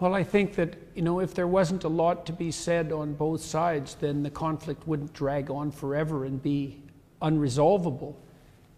Well, 0.00 0.14
I 0.14 0.24
think 0.24 0.56
that, 0.56 0.74
you 0.96 1.02
know, 1.02 1.20
if 1.20 1.32
there 1.32 1.46
wasn't 1.46 1.84
a 1.84 1.88
lot 1.88 2.26
to 2.26 2.32
be 2.32 2.50
said 2.50 2.90
on 2.90 3.14
both 3.14 3.40
sides, 3.40 3.94
then 4.00 4.24
the 4.24 4.30
conflict 4.30 4.88
wouldn't 4.88 5.12
drag 5.12 5.48
on 5.48 5.70
forever 5.70 6.24
and 6.24 6.42
be 6.42 6.82
unresolvable. 7.22 8.16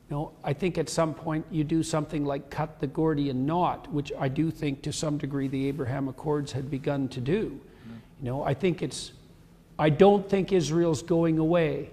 Know, 0.08 0.32
I 0.44 0.52
think 0.52 0.78
at 0.78 0.88
some 0.88 1.14
point 1.14 1.44
you 1.50 1.64
do 1.64 1.82
something 1.82 2.24
like 2.24 2.48
cut 2.48 2.78
the 2.78 2.86
Gordian 2.86 3.44
knot, 3.44 3.92
which 3.92 4.12
I 4.16 4.28
do 4.28 4.52
think 4.52 4.82
to 4.82 4.92
some 4.92 5.18
degree 5.18 5.48
the 5.48 5.66
Abraham 5.66 6.06
Accords 6.06 6.52
had 6.52 6.70
begun 6.70 7.08
to 7.08 7.20
do. 7.20 7.46
Mm-hmm. 7.48 7.96
You 8.20 8.30
know, 8.30 8.44
I 8.44 8.54
think 8.54 8.82
it's, 8.82 9.12
I 9.80 9.90
don't 9.90 10.28
think 10.28 10.52
Israel's 10.52 11.02
going 11.02 11.38
away, 11.38 11.90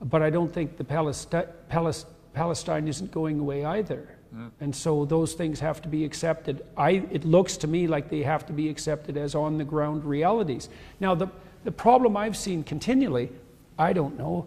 but 0.00 0.22
I 0.22 0.30
don't 0.30 0.52
think 0.52 0.76
the 0.76 0.84
Palesti- 0.84 1.48
Palis- 1.68 2.06
Palestine 2.32 2.86
isn't 2.86 3.10
going 3.10 3.40
away 3.40 3.64
either. 3.64 4.08
Mm-hmm. 4.32 4.48
And 4.60 4.76
so 4.76 5.04
those 5.04 5.34
things 5.34 5.58
have 5.58 5.82
to 5.82 5.88
be 5.88 6.04
accepted. 6.04 6.64
I, 6.76 6.90
it 7.10 7.24
looks 7.24 7.56
to 7.56 7.66
me 7.66 7.88
like 7.88 8.08
they 8.08 8.22
have 8.22 8.46
to 8.46 8.52
be 8.52 8.68
accepted 8.68 9.16
as 9.16 9.34
on 9.34 9.58
the 9.58 9.64
ground 9.64 10.04
realities. 10.04 10.68
Now, 11.00 11.16
the, 11.16 11.26
the 11.64 11.72
problem 11.72 12.16
I've 12.16 12.36
seen 12.36 12.62
continually, 12.62 13.30
I 13.76 13.92
don't 13.92 14.16
know, 14.16 14.46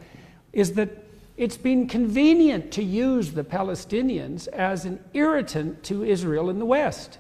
is 0.54 0.72
that 0.74 1.11
it's 1.42 1.58
been 1.58 1.88
convenient 1.88 2.72
to 2.72 2.84
use 2.84 3.32
the 3.32 3.44
Palestinians 3.44 4.48
as 4.50 4.86
an 4.86 5.04
irritant 5.16 5.82
to 5.82 6.04
Israel 6.04 6.52
in 6.52 6.60
the 6.60 6.66
West. 6.66 7.18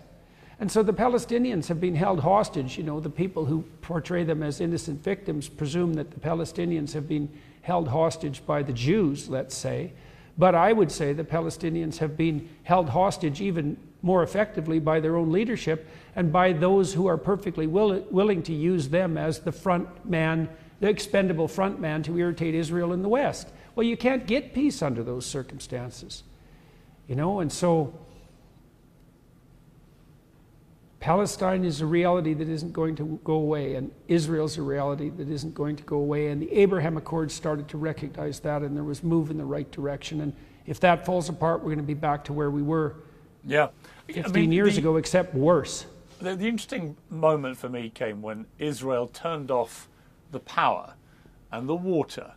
And 0.60 0.71
so 0.71 0.84
the 0.84 0.93
Palestinians 0.93 1.65
have 1.69 1.81
been 1.81 1.95
held 1.95 2.19
hostage. 2.19 2.77
You 2.77 2.84
know, 2.84 2.99
the 2.99 3.10
people 3.10 3.45
who 3.45 3.63
portray 3.81 4.23
them 4.23 4.43
as 4.43 4.62
innocent 4.62 5.03
victims 5.03 5.49
presume 5.49 5.95
that 5.95 6.12
the 6.12 6.19
Palestinians 6.19 6.93
have 6.93 7.10
been 7.10 7.29
held 7.63 7.88
hostage 7.88 8.45
by 8.45 8.62
the 8.62 8.73
Jews, 8.73 9.27
let's 9.27 9.57
say. 9.57 9.91
But 10.38 10.53
I 10.53 10.71
would 10.71 10.91
say 10.91 11.13
the 11.13 11.23
Palestinians 11.23 11.97
have 11.97 12.15
been 12.15 12.47
held 12.62 12.89
hostage 12.89 13.41
even 13.41 13.75
more 14.03 14.21
effectively 14.21 14.77
by 14.77 14.99
their 14.99 15.17
own 15.17 15.31
leadership 15.31 15.89
and 16.15 16.31
by 16.31 16.53
those 16.53 16.93
who 16.93 17.07
are 17.07 17.17
perfectly 17.17 17.65
will, 17.65 18.05
willing 18.12 18.43
to 18.43 18.53
use 18.53 18.88
them 18.88 19.17
as 19.17 19.39
the 19.39 19.51
front 19.51 20.07
man, 20.07 20.47
the 20.79 20.89
expendable 20.89 21.47
front 21.47 21.79
man 21.79 22.03
to 22.03 22.19
irritate 22.19 22.53
Israel 22.53 22.93
in 22.93 23.01
the 23.01 23.10
West. 23.10 23.47
Well, 23.75 23.86
you 23.86 23.97
can't 23.97 24.27
get 24.27 24.53
peace 24.53 24.81
under 24.81 25.03
those 25.03 25.25
circumstances. 25.25 26.23
You 27.07 27.15
know, 27.15 27.39
and 27.39 27.51
so 27.51 27.93
Palestine 30.99 31.65
is 31.65 31.81
a 31.81 31.86
reality 31.86 32.34
that 32.36 32.47
isn't 32.47 32.73
going 32.73 32.95
to 32.95 33.19
go 33.23 33.34
away, 33.34 33.75
and 33.75 33.91
Israel's 34.07 34.57
a 34.57 34.62
reality 34.62 35.10
that 35.10 35.29
isn't 35.29 35.55
going 35.55 35.75
to 35.75 35.84
go 35.84 35.97
away. 35.97 36.27
And 36.27 36.41
the 36.41 36.51
Abraham 36.53 36.95
Accords 36.95 37.34
started 37.34 37.67
to 37.69 37.77
recognize 37.77 38.39
that, 38.41 38.62
and 38.62 38.77
there 38.77 38.84
was 38.84 39.03
move 39.03 39.31
in 39.31 39.38
the 39.38 39.45
right 39.45 39.69
direction. 39.71 40.21
And 40.21 40.34
if 40.67 40.79
that 40.81 41.05
falls 41.05 41.27
apart, 41.27 41.62
we're 41.62 41.69
going 41.73 41.77
to 41.77 41.84
be 41.84 41.95
back 41.95 42.23
to 42.25 42.34
where 42.34 42.51
we 42.51 42.62
were 42.62 42.95
yeah. 43.43 43.69
15 44.07 44.25
I 44.25 44.29
mean, 44.29 44.51
years 44.51 44.75
the, 44.75 44.81
ago, 44.81 44.97
except 44.97 45.34
worse. 45.34 45.88
The, 46.19 46.36
the, 46.36 46.47
interesting 46.47 46.95
moment 47.10 47.57
for 47.57 47.69
me 47.69 47.89
came 47.89 48.21
when 48.21 48.45
Israel 48.60 49.07
turned 49.07 49.49
off 49.49 49.88
the 50.31 50.39
power 50.39 50.93
and 51.51 51.67
the 51.67 51.75
water. 51.75 52.34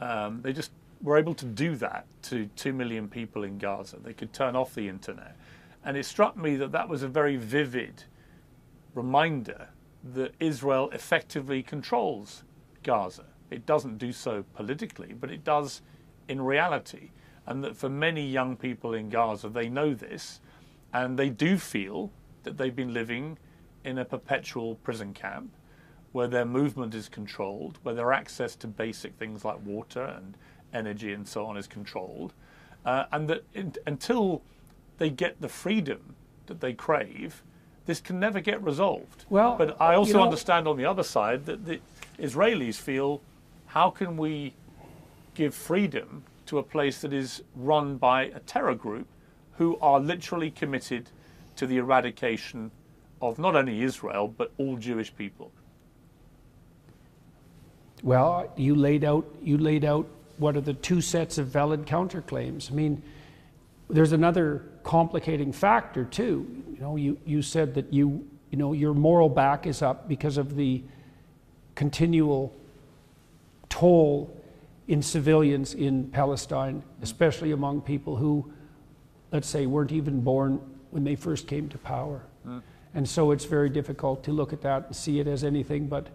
Um, 0.00 0.40
they 0.42 0.52
just 0.52 0.72
were 1.02 1.16
able 1.16 1.34
to 1.34 1.46
do 1.46 1.76
that 1.76 2.06
to 2.22 2.46
2 2.56 2.72
million 2.72 3.08
people 3.08 3.44
in 3.44 3.58
Gaza. 3.58 3.98
They 4.02 4.12
could 4.12 4.32
turn 4.32 4.56
off 4.56 4.74
the 4.74 4.88
internet. 4.88 5.36
And 5.84 5.96
it 5.96 6.04
struck 6.04 6.36
me 6.36 6.56
that 6.56 6.72
that 6.72 6.88
was 6.88 7.02
a 7.02 7.08
very 7.08 7.36
vivid 7.36 8.04
reminder 8.94 9.68
that 10.12 10.34
Israel 10.40 10.90
effectively 10.92 11.62
controls 11.62 12.44
Gaza. 12.82 13.24
It 13.50 13.66
doesn't 13.66 13.98
do 13.98 14.12
so 14.12 14.44
politically, 14.54 15.14
but 15.18 15.30
it 15.30 15.44
does 15.44 15.82
in 16.28 16.40
reality. 16.40 17.10
And 17.46 17.64
that 17.64 17.76
for 17.76 17.88
many 17.88 18.26
young 18.26 18.56
people 18.56 18.94
in 18.94 19.08
Gaza, 19.08 19.48
they 19.48 19.68
know 19.68 19.94
this 19.94 20.40
and 20.92 21.18
they 21.18 21.30
do 21.30 21.56
feel 21.56 22.10
that 22.42 22.58
they've 22.58 22.74
been 22.74 22.92
living 22.92 23.38
in 23.84 23.98
a 23.98 24.04
perpetual 24.04 24.76
prison 24.76 25.14
camp 25.14 25.54
where 26.12 26.26
their 26.26 26.44
movement 26.44 26.94
is 26.94 27.08
controlled, 27.08 27.78
where 27.82 27.94
their 27.94 28.12
access 28.12 28.56
to 28.56 28.66
basic 28.66 29.14
things 29.14 29.44
like 29.44 29.64
water 29.64 30.02
and 30.02 30.36
energy 30.72 31.12
and 31.12 31.26
so 31.26 31.46
on 31.46 31.56
is 31.56 31.66
controlled, 31.66 32.32
uh, 32.84 33.04
and 33.12 33.28
that 33.28 33.44
in, 33.54 33.74
until 33.86 34.42
they 34.98 35.10
get 35.10 35.40
the 35.40 35.48
freedom 35.48 36.14
that 36.46 36.60
they 36.60 36.72
crave, 36.72 37.42
this 37.86 38.00
can 38.00 38.20
never 38.20 38.40
get 38.40 38.62
resolved. 38.62 39.24
Well, 39.30 39.56
but 39.56 39.80
I 39.80 39.94
also 39.94 40.10
you 40.10 40.16
know, 40.18 40.24
understand 40.24 40.68
on 40.68 40.76
the 40.76 40.84
other 40.84 41.02
side 41.02 41.46
that 41.46 41.64
the 41.64 41.80
Israelis 42.18 42.76
feel, 42.76 43.20
how 43.66 43.90
can 43.90 44.16
we 44.16 44.54
give 45.34 45.54
freedom 45.54 46.24
to 46.46 46.58
a 46.58 46.62
place 46.62 47.00
that 47.00 47.12
is 47.12 47.42
run 47.54 47.96
by 47.96 48.24
a 48.24 48.40
terror 48.40 48.74
group 48.74 49.06
who 49.58 49.78
are 49.80 50.00
literally 50.00 50.50
committed 50.50 51.10
to 51.56 51.66
the 51.66 51.76
eradication 51.76 52.70
of 53.22 53.38
not 53.38 53.54
only 53.54 53.82
Israel 53.82 54.28
but 54.28 54.52
all 54.58 54.76
Jewish 54.76 55.14
people? 55.14 55.52
Well, 58.02 58.52
you 58.56 58.74
laid 58.74 59.04
out 59.04 59.26
you 59.42 59.58
laid 59.58 59.84
out 59.84 60.06
what 60.38 60.56
are 60.56 60.60
the 60.62 60.74
two 60.74 61.00
sets 61.00 61.38
of 61.38 61.48
valid 61.48 61.86
counterclaims. 61.86 62.70
I 62.70 62.74
mean, 62.74 63.02
there's 63.88 64.12
another 64.12 64.64
complicating 64.82 65.52
factor 65.52 66.04
too. 66.04 66.46
You 66.72 66.80
know, 66.80 66.96
you, 66.96 67.18
you 67.26 67.42
said 67.42 67.74
that 67.74 67.92
you 67.92 68.26
you 68.50 68.58
know 68.58 68.72
your 68.72 68.94
moral 68.94 69.28
back 69.28 69.66
is 69.66 69.82
up 69.82 70.08
because 70.08 70.38
of 70.38 70.56
the 70.56 70.82
continual 71.74 72.54
toll 73.68 74.34
in 74.88 75.02
civilians 75.02 75.74
in 75.74 76.04
Palestine, 76.10 76.82
especially 77.00 77.52
among 77.52 77.80
people 77.80 78.16
who, 78.16 78.52
let's 79.30 79.48
say, 79.48 79.66
weren't 79.66 79.92
even 79.92 80.20
born 80.20 80.60
when 80.90 81.04
they 81.04 81.14
first 81.14 81.46
came 81.46 81.68
to 81.68 81.78
power. 81.78 82.22
Mm. 82.46 82.62
And 82.94 83.08
so 83.08 83.30
it's 83.30 83.44
very 83.44 83.70
difficult 83.70 84.24
to 84.24 84.32
look 84.32 84.52
at 84.52 84.62
that 84.62 84.86
and 84.86 84.96
see 84.96 85.20
it 85.20 85.28
as 85.28 85.44
anything 85.44 85.86
but 85.86 86.08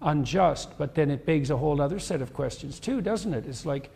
unjust. 0.00 0.76
But 0.78 0.94
then 0.94 1.10
it 1.10 1.26
begs 1.26 1.50
a 1.50 1.56
whole 1.56 1.80
other 1.80 1.98
set 1.98 2.22
of 2.22 2.32
questions, 2.32 2.78
too, 2.80 3.00
doesn't 3.00 3.34
it? 3.34 3.46
It's 3.46 3.66
like, 3.66 3.90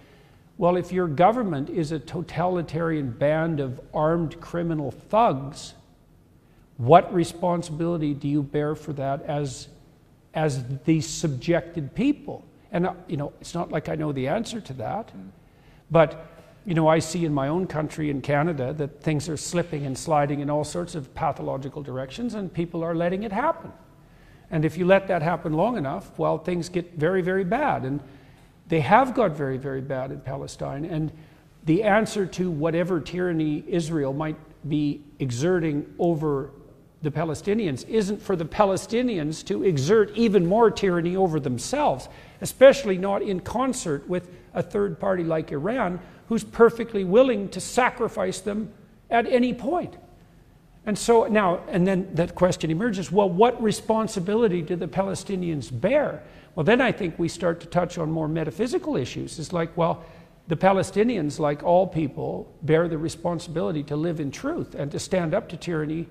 well, 0.58 0.76
if 0.76 0.92
your 0.92 1.08
government 1.08 1.70
is 1.70 1.92
a 1.92 1.98
totalitarian 1.98 3.10
band 3.10 3.60
of 3.60 3.80
armed 3.94 4.40
criminal 4.40 4.90
thugs, 4.90 5.74
what 6.76 7.12
responsibility 7.12 8.14
do 8.14 8.28
you 8.28 8.42
bear 8.42 8.74
for 8.74 8.92
that 8.94 9.22
as, 9.22 9.68
as 10.34 10.64
the 10.84 11.00
subjected 11.00 11.94
people? 11.94 12.44
And, 12.70 12.86
uh, 12.86 12.94
you 13.06 13.16
know, 13.16 13.32
it's 13.40 13.54
not 13.54 13.70
like 13.70 13.88
I 13.88 13.94
know 13.94 14.12
the 14.12 14.28
answer 14.28 14.60
to 14.60 14.72
that. 14.74 15.12
But, 15.90 16.26
you 16.64 16.74
know, 16.74 16.88
I 16.88 16.98
see 16.98 17.24
in 17.24 17.34
my 17.34 17.48
own 17.48 17.66
country, 17.66 18.10
in 18.10 18.20
Canada, 18.22 18.72
that 18.74 19.02
things 19.02 19.28
are 19.28 19.36
slipping 19.36 19.84
and 19.84 19.96
sliding 19.96 20.40
in 20.40 20.50
all 20.50 20.64
sorts 20.64 20.94
of 20.94 21.14
pathological 21.14 21.82
directions, 21.82 22.34
and 22.34 22.52
people 22.52 22.82
are 22.82 22.94
letting 22.94 23.24
it 23.24 23.32
happen. 23.32 23.72
And 24.52 24.64
if 24.66 24.76
you 24.76 24.84
let 24.84 25.08
that 25.08 25.22
happen 25.22 25.54
long 25.54 25.78
enough, 25.78 26.16
well, 26.18 26.38
things 26.38 26.68
get 26.68 26.92
very, 26.94 27.22
very 27.22 27.42
bad. 27.42 27.84
And 27.84 28.00
they 28.68 28.80
have 28.80 29.14
got 29.14 29.32
very, 29.32 29.56
very 29.56 29.80
bad 29.80 30.12
in 30.12 30.20
Palestine. 30.20 30.84
And 30.84 31.10
the 31.64 31.82
answer 31.82 32.26
to 32.26 32.50
whatever 32.50 33.00
tyranny 33.00 33.64
Israel 33.66 34.12
might 34.12 34.36
be 34.68 35.02
exerting 35.18 35.92
over 35.98 36.50
the 37.00 37.10
Palestinians 37.10 37.88
isn't 37.88 38.22
for 38.22 38.36
the 38.36 38.44
Palestinians 38.44 39.44
to 39.46 39.64
exert 39.64 40.10
even 40.14 40.46
more 40.46 40.70
tyranny 40.70 41.16
over 41.16 41.40
themselves, 41.40 42.08
especially 42.40 42.96
not 42.96 43.22
in 43.22 43.40
concert 43.40 44.08
with 44.08 44.28
a 44.54 44.62
third 44.62 45.00
party 45.00 45.24
like 45.24 45.50
Iran, 45.50 45.98
who's 46.28 46.44
perfectly 46.44 47.04
willing 47.04 47.48
to 47.48 47.60
sacrifice 47.60 48.40
them 48.40 48.72
at 49.10 49.26
any 49.26 49.52
point. 49.52 49.96
And 50.84 50.98
so 50.98 51.26
now, 51.26 51.60
and 51.68 51.86
then 51.86 52.08
that 52.14 52.34
question 52.34 52.70
emerges 52.70 53.12
well, 53.12 53.28
what 53.28 53.62
responsibility 53.62 54.62
do 54.62 54.76
the 54.76 54.88
Palestinians 54.88 55.70
bear? 55.70 56.22
Well, 56.54 56.64
then 56.64 56.80
I 56.80 56.92
think 56.92 57.18
we 57.18 57.28
start 57.28 57.60
to 57.60 57.66
touch 57.66 57.98
on 57.98 58.10
more 58.10 58.28
metaphysical 58.28 58.96
issues. 58.96 59.38
It's 59.38 59.52
like, 59.52 59.76
well, 59.76 60.04
the 60.48 60.56
Palestinians, 60.56 61.38
like 61.38 61.62
all 61.62 61.86
people, 61.86 62.52
bear 62.62 62.88
the 62.88 62.98
responsibility 62.98 63.82
to 63.84 63.96
live 63.96 64.20
in 64.20 64.30
truth 64.30 64.74
and 64.74 64.90
to 64.90 64.98
stand 64.98 65.34
up 65.34 65.48
to 65.50 65.56
tyranny 65.56 66.08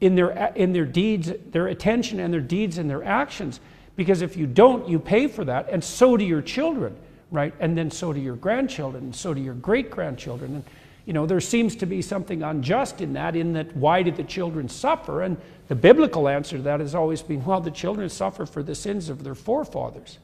in 0.00 0.14
their, 0.14 0.30
in 0.54 0.72
their 0.72 0.86
deeds, 0.86 1.30
their 1.50 1.66
attention 1.66 2.20
and 2.20 2.32
their 2.32 2.40
deeds 2.40 2.78
and 2.78 2.88
their 2.88 3.04
actions. 3.04 3.60
Because 3.96 4.22
if 4.22 4.36
you 4.36 4.46
don't, 4.46 4.88
you 4.88 4.98
pay 4.98 5.26
for 5.26 5.44
that, 5.44 5.68
and 5.68 5.84
so 5.84 6.16
do 6.16 6.24
your 6.24 6.40
children, 6.40 6.96
right? 7.30 7.52
And 7.60 7.76
then 7.76 7.90
so 7.90 8.14
do 8.14 8.20
your 8.20 8.36
grandchildren, 8.36 9.04
and 9.04 9.14
so 9.14 9.34
do 9.34 9.42
your 9.42 9.54
great 9.54 9.90
grandchildren. 9.90 10.54
And 10.54 10.64
you 11.10 11.14
know, 11.14 11.26
there 11.26 11.40
seems 11.40 11.74
to 11.74 11.86
be 11.86 12.02
something 12.02 12.44
unjust 12.44 13.00
in 13.00 13.14
that, 13.14 13.34
in 13.34 13.54
that 13.54 13.74
why 13.74 14.00
did 14.00 14.14
the 14.14 14.22
children 14.22 14.68
suffer? 14.68 15.22
And 15.22 15.38
the 15.66 15.74
biblical 15.74 16.28
answer 16.28 16.56
to 16.56 16.62
that 16.62 16.78
has 16.78 16.94
always 16.94 17.20
been, 17.20 17.44
well, 17.44 17.60
the 17.60 17.72
children 17.72 18.08
suffer 18.08 18.46
for 18.46 18.62
the 18.62 18.76
sins 18.76 19.08
of 19.08 19.24
their 19.24 19.34
forefathers. 19.34 20.18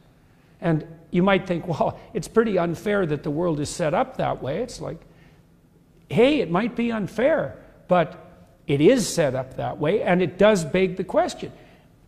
And 0.60 0.86
you 1.10 1.24
might 1.24 1.44
think, 1.44 1.66
well, 1.80 1.98
it's 2.14 2.28
pretty 2.28 2.56
unfair 2.56 3.04
that 3.04 3.24
the 3.24 3.32
world 3.32 3.58
is 3.58 3.68
set 3.68 3.94
up 3.94 4.18
that 4.18 4.40
way. 4.40 4.58
It's 4.62 4.80
like, 4.80 5.00
hey, 6.08 6.38
it 6.38 6.52
might 6.52 6.76
be 6.76 6.92
unfair, 6.92 7.60
but 7.88 8.24
it 8.68 8.80
is 8.80 9.12
set 9.12 9.34
up 9.34 9.56
that 9.56 9.78
way, 9.78 10.02
and 10.02 10.22
it 10.22 10.38
does 10.38 10.64
beg 10.64 10.96
the 10.96 11.02
question 11.02 11.50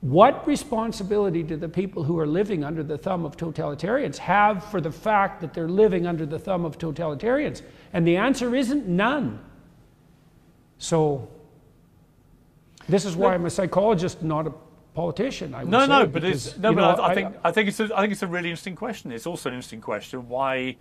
what 0.01 0.47
responsibility 0.47 1.43
do 1.43 1.57
the 1.57 1.69
people 1.69 2.05
who 2.05 2.19
are 2.19 2.27
living 2.27 2.63
under 2.63 2.85
the 2.85 2.97
thumb 2.97 3.25
of 3.25 3.37
totalitarians 3.37 4.17
have 4.17 4.65
for 4.71 4.81
the 4.81 4.93
fact 4.93 5.41
that 5.41 5.53
they're 5.53 5.69
living 5.69 6.07
under 6.07 6.25
the 6.25 6.39
thumb 6.39 6.65
of 6.65 6.79
totalitarians? 6.79 7.63
And 7.93 8.07
the 8.07 8.17
answer 8.17 8.55
isn't 8.55 8.87
none. 8.87 9.41
So, 10.79 11.29
this 12.89 13.05
is 13.05 13.17
why 13.17 13.35
I'm 13.35 13.45
a 13.45 13.51
psychologist, 13.51 14.23
not 14.23 14.47
a 14.47 14.53
politician. 14.95 15.53
I 15.55 15.65
no, 15.65 15.85
no, 15.85 16.07
but 16.07 16.23
because, 16.23 16.47
it's 16.49 16.59
no, 16.59 16.73
but 16.73 16.81
know, 16.81 17.03
I, 17.03 17.11
I, 17.11 17.15
think 17.15 17.37
I 17.45 17.51
think 17.51 17.69
it's 17.69 17.81
a, 17.81 17.85
I 17.95 18.01
think 18.01 18.13
it's 18.13 18.23
a 18.23 18.27
really 18.27 18.51
interesting 18.51 18.77
question. 18.77 19.11
It's 19.11 19.27
also 19.27 19.49
an 19.49 19.57
interesting 19.57 19.81
question 19.81 20.29
why 20.29 20.77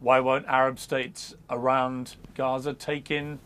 why 0.00 0.20
won't 0.20 0.46
Arab 0.46 0.78
states 0.78 1.34
around 1.50 2.16
Gaza 2.34 2.72
take 2.72 3.10
in 3.10 3.38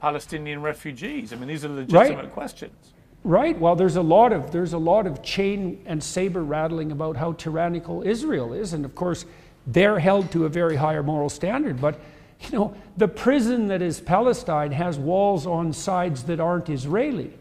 Palestinian 0.00 0.62
refugees? 0.62 1.32
I 1.32 1.36
mean, 1.36 1.48
these 1.48 1.64
are 1.64 1.68
legitimate 1.68 2.16
right. 2.16 2.32
questions. 2.32 2.92
Right. 3.24 3.56
Well, 3.56 3.76
there's 3.76 3.96
a 3.96 4.02
lot 4.02 4.32
of 4.32 4.50
there's 4.50 4.72
a 4.72 4.78
lot 4.78 5.06
of 5.06 5.22
chain 5.22 5.80
and 5.86 6.02
saber 6.02 6.42
rattling 6.42 6.90
about 6.90 7.16
how 7.16 7.32
tyrannical 7.32 8.02
Israel 8.02 8.52
is, 8.52 8.72
and 8.72 8.84
of 8.84 8.96
course, 8.96 9.24
they're 9.66 10.00
held 10.00 10.32
to 10.32 10.44
a 10.44 10.48
very 10.48 10.74
higher 10.74 11.04
moral 11.04 11.28
standard. 11.28 11.80
But 11.80 12.00
you 12.40 12.58
know, 12.58 12.74
the 12.96 13.06
prison 13.06 13.68
that 13.68 13.80
is 13.80 14.00
Palestine 14.00 14.72
has 14.72 14.98
walls 14.98 15.46
on 15.46 15.72
sides 15.72 16.24
that 16.24 16.40
aren't 16.40 16.68
Israeli. 16.68 17.32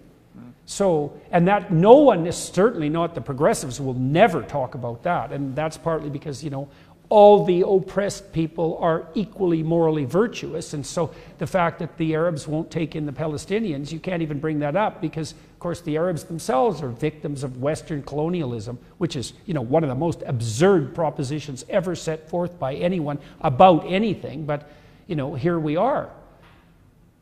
So, 0.68 1.20
and 1.32 1.48
that 1.48 1.74
no 1.74 1.96
one 1.96 2.28
is 2.28 2.38
certainly 2.38 2.88
not 2.88 3.16
the 3.16 3.20
progressives 3.20 3.82
will 3.82 3.96
never 3.96 4.44
talk 4.44 4.76
about 4.76 5.04
that, 5.04 5.32
and 5.32 5.56
that's 5.56 5.78
partly 5.78 6.10
because 6.10 6.44
you 6.44 6.52
know 6.52 6.70
all 7.10 7.44
the 7.44 7.66
oppressed 7.68 8.32
people 8.32 8.78
are 8.80 9.06
equally 9.16 9.64
morally 9.64 10.06
virtuous. 10.06 10.74
And 10.74 10.86
so 10.86 11.14
the 11.40 11.48
fact 11.48 11.80
that 11.80 11.98
the 11.98 12.14
Arabs 12.14 12.48
won't 12.48 12.72
take 12.72 12.96
in 12.96 13.06
the 13.06 13.12
Palestinians, 13.12 13.92
you 13.92 14.00
can't 14.00 14.22
even 14.22 14.40
bring 14.40 14.60
that 14.60 14.78
up 14.78 15.02
because 15.02 15.34
course, 15.62 15.80
the 15.80 15.96
Arabs 15.96 16.26
themselves 16.26 16.82
are 16.82 16.90
victims 16.90 17.44
of 17.44 17.62
Western 17.62 18.04
colonialism, 18.04 18.78
which 18.98 19.16
is, 19.16 19.32
you 19.46 19.54
know, 19.54 19.62
one 19.62 19.84
of 19.84 19.90
the 19.90 19.96
most 19.96 20.22
absurd 20.26 20.94
propositions 20.94 21.64
ever 21.70 21.96
set 21.96 22.30
forth 22.30 22.60
by 22.60 22.76
anyone 22.76 23.20
about 23.40 23.86
anything. 23.86 24.46
But, 24.46 24.70
you 25.08 25.16
know, 25.16 25.36
here 25.36 25.60
we 25.60 25.78
are. 25.78 26.10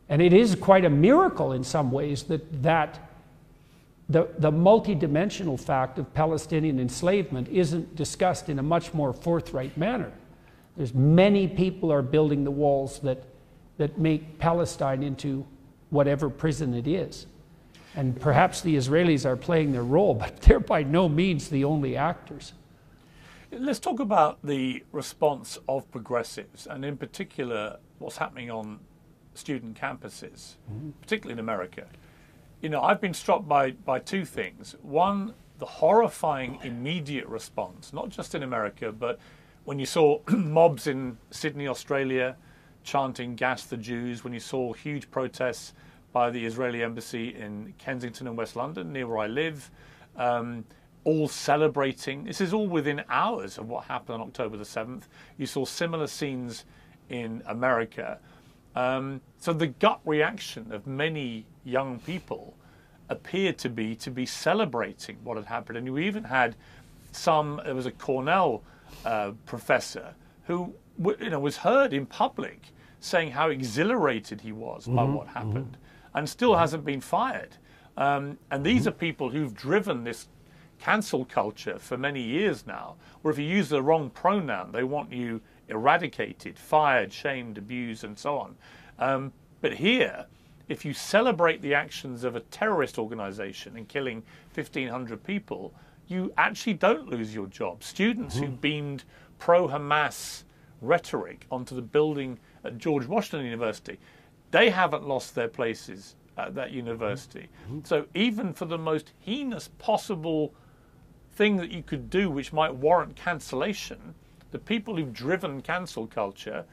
And 0.07 0.21
it 0.21 0.33
is 0.33 0.55
quite 0.55 0.85
a 0.85 0.89
miracle 0.89 1.51
in 1.51 1.63
some 1.63 1.91
ways 1.91 2.23
that, 2.23 2.63
that 2.63 3.11
the, 4.09 4.27
the 4.39 4.51
multidimensional 4.51 5.59
fact 5.59 5.99
of 5.99 6.11
Palestinian 6.15 6.79
enslavement 6.79 7.47
isn't 7.49 7.95
discussed 7.95 8.49
in 8.49 8.57
a 8.57 8.63
much 8.63 8.93
more 8.93 9.13
forthright 9.13 9.77
manner. 9.77 10.11
There's 10.77 10.93
many 10.93 11.47
people 11.47 11.91
are 11.91 12.01
building 12.01 12.43
the 12.43 12.51
walls 12.51 12.99
that, 12.99 13.23
that 13.77 13.99
make 13.99 14.39
Palestine 14.39 15.03
into 15.03 15.45
whatever 15.89 16.29
prison 16.29 16.73
it 16.73 16.87
is. 16.87 17.27
And 17.95 18.19
perhaps 18.19 18.61
the 18.61 18.75
Israelis 18.75 19.25
are 19.25 19.35
playing 19.35 19.71
their 19.71 19.83
role, 19.83 20.13
but 20.13 20.41
they're 20.41 20.59
by 20.59 20.83
no 20.83 21.09
means 21.09 21.49
the 21.49 21.63
only 21.63 21.95
actors. 21.95 22.53
Let's 23.51 23.79
talk 23.79 23.99
about 23.99 24.37
the 24.43 24.83
response 24.91 25.57
of 25.67 25.89
progressives, 25.89 26.67
and 26.67 26.85
in 26.85 26.97
particular, 26.97 27.77
what's 27.97 28.17
happening 28.17 28.51
on 28.51 28.79
student 29.33 29.79
campuses, 29.79 30.57
mm-hmm. 30.71 30.91
particularly 31.01 31.33
in 31.33 31.39
America. 31.39 31.87
You 32.61 32.69
know, 32.69 32.81
I've 32.81 33.01
been 33.01 33.13
struck 33.13 33.47
by, 33.47 33.71
by 33.71 33.99
two 33.99 34.23
things. 34.23 34.75
One, 34.81 35.33
the 35.57 35.65
horrifying 35.65 36.59
immediate 36.63 37.25
response, 37.27 37.91
not 37.91 38.09
just 38.09 38.35
in 38.35 38.43
America, 38.43 38.91
but 38.91 39.19
when 39.63 39.79
you 39.79 39.85
saw 39.85 40.19
mobs 40.27 40.87
in 40.87 41.17
Sydney, 41.31 41.67
Australia, 41.67 42.35
chanting 42.83 43.35
Gas 43.35 43.63
the 43.63 43.77
Jews, 43.77 44.23
when 44.23 44.33
you 44.33 44.39
saw 44.39 44.73
huge 44.73 45.09
protests 45.09 45.73
by 46.11 46.29
the 46.29 46.45
Israeli 46.45 46.83
embassy 46.83 47.35
in 47.35 47.73
Kensington 47.77 48.27
and 48.27 48.37
West 48.37 48.55
London, 48.55 48.91
near 48.91 49.07
where 49.07 49.19
I 49.19 49.27
live, 49.27 49.69
um, 50.15 50.65
all 51.03 51.27
celebrating. 51.27 52.25
This 52.25 52.41
is 52.41 52.53
all 52.53 52.67
within 52.67 53.03
hours 53.09 53.57
of 53.57 53.69
what 53.69 53.85
happened 53.85 54.21
on 54.21 54.27
October 54.27 54.57
the 54.57 54.63
7th. 54.63 55.03
You 55.37 55.45
saw 55.45 55.65
similar 55.65 56.07
scenes 56.07 56.65
in 57.09 57.41
America. 57.45 58.19
Um, 58.75 59.21
so 59.39 59.53
the 59.53 59.67
gut 59.67 59.99
reaction 60.05 60.71
of 60.71 60.87
many 60.87 61.45
young 61.63 61.99
people 61.99 62.55
appeared 63.09 63.57
to 63.57 63.69
be 63.69 63.95
to 63.95 64.11
be 64.11 64.25
celebrating 64.25 65.17
what 65.23 65.37
had 65.37 65.45
happened, 65.45 65.77
and 65.77 65.87
you 65.87 65.97
even 65.97 66.23
had 66.23 66.55
some. 67.11 67.59
There 67.63 67.75
was 67.75 67.87
a 67.87 67.91
Cornell 67.91 68.63
uh, 69.05 69.31
professor 69.45 70.13
who 70.45 70.73
you 71.19 71.29
know 71.29 71.39
was 71.39 71.57
heard 71.57 71.93
in 71.93 72.05
public 72.05 72.61
saying 72.99 73.31
how 73.31 73.49
exhilarated 73.49 74.41
he 74.41 74.51
was 74.51 74.85
mm-hmm, 74.85 74.95
by 74.95 75.03
what 75.03 75.27
happened, 75.27 75.71
mm-hmm. 75.71 75.88
And 76.13 76.27
still 76.27 76.55
hasn't 76.55 76.85
been 76.85 77.01
fired. 77.01 77.57
Um, 77.97 78.37
and 78.51 78.65
these 78.65 78.81
mm-hmm. 78.81 78.89
are 78.89 78.93
people 78.93 79.29
who've 79.29 79.53
driven 79.53 80.03
this 80.03 80.27
cancel 80.79 81.25
culture 81.25 81.77
for 81.77 81.97
many 81.97 82.21
years 82.21 82.65
now, 82.65 82.95
where 83.21 83.31
if 83.31 83.37
you 83.37 83.45
use 83.45 83.69
the 83.69 83.81
wrong 83.81 84.09
pronoun, 84.09 84.71
they 84.71 84.83
want 84.83 85.11
you 85.11 85.41
eradicated, 85.67 86.57
fired, 86.57 87.11
shamed, 87.11 87.57
abused, 87.57 88.03
and 88.03 88.17
so 88.17 88.37
on. 88.37 88.55
Um, 88.97 89.33
but 89.61 89.73
here, 89.73 90.25
if 90.69 90.85
you 90.85 90.93
celebrate 90.93 91.61
the 91.61 91.73
actions 91.73 92.23
of 92.23 92.35
a 92.35 92.39
terrorist 92.39 92.97
organization 92.97 93.75
in 93.75 93.85
killing 93.85 94.23
1,500 94.53 95.23
people, 95.23 95.73
you 96.07 96.33
actually 96.37 96.73
don't 96.73 97.09
lose 97.09 97.35
your 97.35 97.47
job. 97.47 97.83
Students 97.83 98.35
mm-hmm. 98.35 98.45
who 98.45 98.51
beamed 98.51 99.03
pro 99.37 99.67
Hamas 99.67 100.43
rhetoric 100.81 101.45
onto 101.51 101.75
the 101.75 101.81
building 101.81 102.39
at 102.63 102.77
George 102.77 103.05
Washington 103.05 103.45
University, 103.45 103.99
they 104.51 104.69
haven't 104.69 105.07
lost 105.07 105.35
their 105.35 105.47
places 105.47 106.15
at 106.37 106.55
that 106.55 106.71
university. 106.71 107.49
Mm-hmm. 107.65 107.79
So 107.83 108.05
even 108.13 108.53
for 108.53 108.65
the 108.65 108.77
most 108.77 109.11
heinous 109.19 109.69
possible 109.77 110.53
thing 111.33 111.57
that 111.57 111.71
you 111.71 111.83
could 111.83 112.09
do 112.09 112.29
which 112.29 112.51
might 112.51 112.73
warrant 112.73 113.15
cancellation, 113.15 114.15
the 114.51 114.59
people 114.59 114.95
who've 114.95 115.13
driven 115.13 115.61
cancel 115.61 116.07
culture 116.07 116.65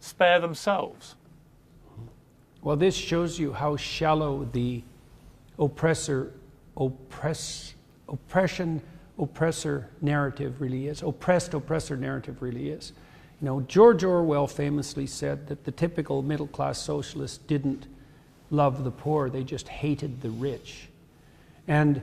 spare 0.00 0.40
themselves. 0.40 1.16
Well, 2.62 2.76
this 2.76 2.94
shows 2.94 3.38
you 3.38 3.52
how 3.52 3.76
shallow 3.76 4.48
the 4.52 4.82
oppressor, 5.58 6.32
oppress, 6.76 7.74
oppression, 8.08 8.82
oppressor 9.18 9.88
narrative 10.00 10.60
really 10.60 10.88
is. 10.88 11.02
Oppressed 11.02 11.54
oppressor 11.54 11.96
narrative 11.96 12.42
really 12.42 12.70
is. 12.70 12.92
You 13.40 13.46
know, 13.46 13.60
George 13.62 14.04
Orwell 14.04 14.46
famously 14.46 15.06
said 15.06 15.46
that 15.46 15.64
the 15.64 15.72
typical 15.72 16.22
middle 16.22 16.46
class 16.46 16.78
socialist 16.78 17.46
didn't 17.46 17.86
love 18.50 18.84
the 18.84 18.90
poor, 18.90 19.30
they 19.30 19.44
just 19.44 19.68
hated 19.68 20.20
the 20.20 20.30
rich. 20.30 20.88
And 21.66 22.02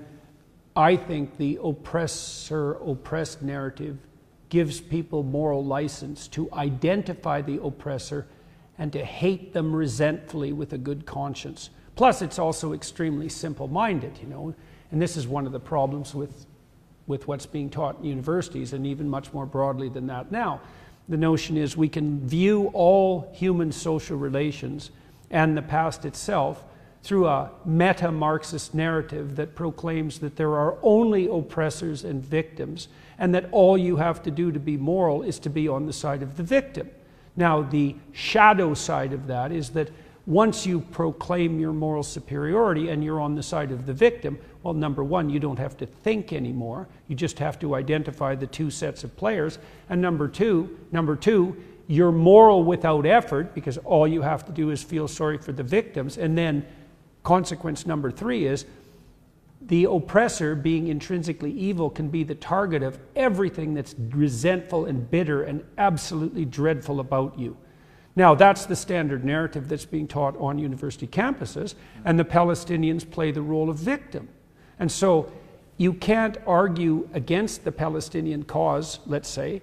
I 0.76 0.95
think 0.95 1.38
the 1.38 1.60
oppressor 1.63 2.73
oppressed 2.73 3.41
narrative 3.41 3.97
gives 4.50 4.80
people 4.80 5.23
moral 5.23 5.63
license 5.63 6.28
to 6.30 6.50
identify 6.54 7.41
the 7.41 7.62
oppressor 7.62 8.28
and 8.78 8.93
to 8.93 9.04
hate 9.04 9.54
them 9.54 9.76
resentfully 9.76 10.54
with 10.54 10.73
a 10.73 10.78
good 10.78 11.06
conscience. 11.06 11.69
Plus, 11.95 12.21
it's 12.21 12.39
also 12.39 12.73
extremely 12.73 13.28
simple 13.28 13.67
minded, 13.67 14.17
you 14.21 14.28
know, 14.28 14.54
and 14.91 15.02
this 15.02 15.17
is 15.17 15.28
one 15.28 15.45
of 15.45 15.52
the 15.52 15.60
problems 15.60 16.15
with, 16.15 16.45
with 17.08 17.28
what's 17.28 17.45
being 17.45 17.69
taught 17.69 17.97
in 18.00 18.06
universities 18.06 18.73
and 18.73 18.88
even 18.88 19.10
much 19.10 19.34
more 19.34 19.45
broadly 19.45 19.89
than 19.89 20.08
that 20.08 20.32
now. 20.32 20.62
The 21.10 21.17
notion 21.17 21.58
is 21.58 21.78
we 21.78 21.89
can 21.89 22.28
view 22.28 22.70
all 22.74 23.32
human 23.34 23.72
social 23.72 24.17
relations 24.17 24.91
and 25.32 25.56
the 25.56 25.62
past 25.62 26.06
itself 26.06 26.63
through 27.04 27.28
a 27.28 27.50
meta 27.63 28.12
Marxist 28.12 28.74
narrative 28.74 29.38
that 29.38 29.56
proclaims 29.56 30.20
that 30.20 30.36
there 30.36 30.56
are 30.56 30.78
only 30.84 31.28
oppressors 31.28 32.04
and 32.04 32.22
victims, 32.22 32.89
and 33.17 33.34
that 33.34 33.48
all 33.52 33.78
you 33.78 33.96
have 33.96 34.22
to 34.24 34.32
do 34.32 34.52
to 34.52 34.60
be 34.60 34.76
moral 34.76 35.24
is 35.24 35.39
to 35.39 35.50
be 35.50 35.67
on 35.67 35.86
the 35.86 35.93
side 35.93 36.22
of 36.22 36.36
the 36.36 36.43
victim. 36.43 36.89
Now, 37.38 37.62
the 37.62 37.96
shadow 38.12 38.74
side 38.74 39.13
of 39.13 39.28
that 39.28 39.52
is 39.52 39.70
that 39.70 39.89
once 40.26 40.65
you 40.65 40.82
proclaim 40.82 41.60
your 41.60 41.72
moral 41.72 42.04
superiority 42.04 42.89
and 42.89 43.02
you're 43.02 43.22
on 43.22 43.36
the 43.36 43.43
side 43.43 43.72
of 43.72 43.86
the 43.86 43.93
victim, 43.93 44.38
well, 44.67 44.73
number 44.73 45.01
one, 45.01 45.30
you 45.30 45.39
don't 45.39 45.60
have 45.60 45.77
to 45.77 45.86
think 45.86 46.34
anymore. 46.34 46.89
You 47.08 47.15
just 47.15 47.39
have 47.39 47.58
to 47.60 47.73
identify 47.73 48.36
the 48.36 48.47
two 48.47 48.69
sets 48.69 49.06
of 49.06 49.15
players. 49.15 49.60
And 49.89 50.01
number 50.01 50.27
two, 50.27 50.77
number 50.91 51.15
two, 51.15 51.56
you're 51.88 52.12
moral 52.12 52.65
without 52.65 53.06
effort 53.06 53.56
because 53.56 53.77
all 53.77 54.06
you 54.06 54.23
have 54.23 54.45
to 54.45 54.51
do 54.51 54.71
is 54.71 54.84
feel 54.84 55.08
sorry 55.08 55.38
for 55.38 55.53
the 55.53 55.63
victims. 55.63 56.17
And 56.17 56.38
then 56.38 56.65
consequence 57.23 57.86
number 57.86 58.12
three 58.12 58.45
is 58.45 58.65
the 59.62 59.86
oppressor, 59.86 60.53
being 60.53 60.89
intrinsically 60.89 61.53
evil, 61.53 61.89
can 61.89 62.10
be 62.10 62.25
the 62.25 62.36
target 62.36 62.84
of 62.84 62.99
everything 63.15 63.73
that's 63.73 63.95
resentful 63.97 64.84
and 64.84 65.10
bitter 65.10 65.43
and 65.43 65.63
absolutely 65.77 66.43
dreadful 66.43 66.99
about 66.99 67.39
you. 67.39 67.56
Now, 68.17 68.36
that's 68.36 68.65
the 68.65 68.75
standard 68.75 69.23
narrative 69.23 69.69
that's 69.69 69.86
being 69.86 70.10
taught 70.10 70.36
on 70.38 70.60
university 70.60 71.08
campuses, 71.08 71.75
and 72.03 72.19
the 72.19 72.25
Palestinians 72.25 73.10
play 73.10 73.32
the 73.32 73.41
role 73.41 73.69
of 73.69 73.77
victim. 73.77 74.27
And 74.80 74.92
so 74.92 75.32
you 75.78 75.94
can't 75.94 76.38
argue 76.46 77.08
against 77.13 77.63
the 77.63 77.72
Palestinian 77.72 78.44
cause, 78.44 79.00
let's 79.06 79.30
say, 79.30 79.62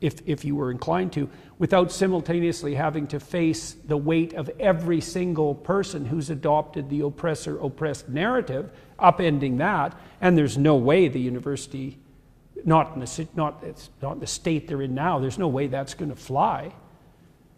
if, 0.00 0.20
if 0.26 0.44
you 0.44 0.54
were 0.54 0.70
inclined 0.70 1.12
to, 1.14 1.28
without 1.58 1.90
simultaneously 1.90 2.74
having 2.74 3.06
to 3.06 3.18
face 3.18 3.76
the 3.86 3.96
weight 3.96 4.34
of 4.34 4.50
every 4.60 5.00
single 5.00 5.54
person 5.54 6.04
who's 6.04 6.28
adopted 6.30 6.90
the 6.90 7.00
oppressor 7.00 7.58
oppressed 7.58 8.08
narrative, 8.08 8.70
upending 8.98 9.58
that. 9.58 9.98
And 10.20 10.36
there's 10.36 10.58
no 10.58 10.76
way 10.76 11.08
the 11.08 11.20
university, 11.20 11.98
not 12.64 12.94
in 12.94 13.00
the, 13.00 13.28
not, 13.34 13.62
it's 13.62 13.90
not 14.02 14.20
the 14.20 14.26
state 14.26 14.68
they're 14.68 14.82
in 14.82 14.94
now, 14.94 15.18
there's 15.18 15.38
no 15.38 15.48
way 15.48 15.66
that's 15.66 15.94
going 15.94 16.10
to 16.10 16.16
fly. 16.16 16.72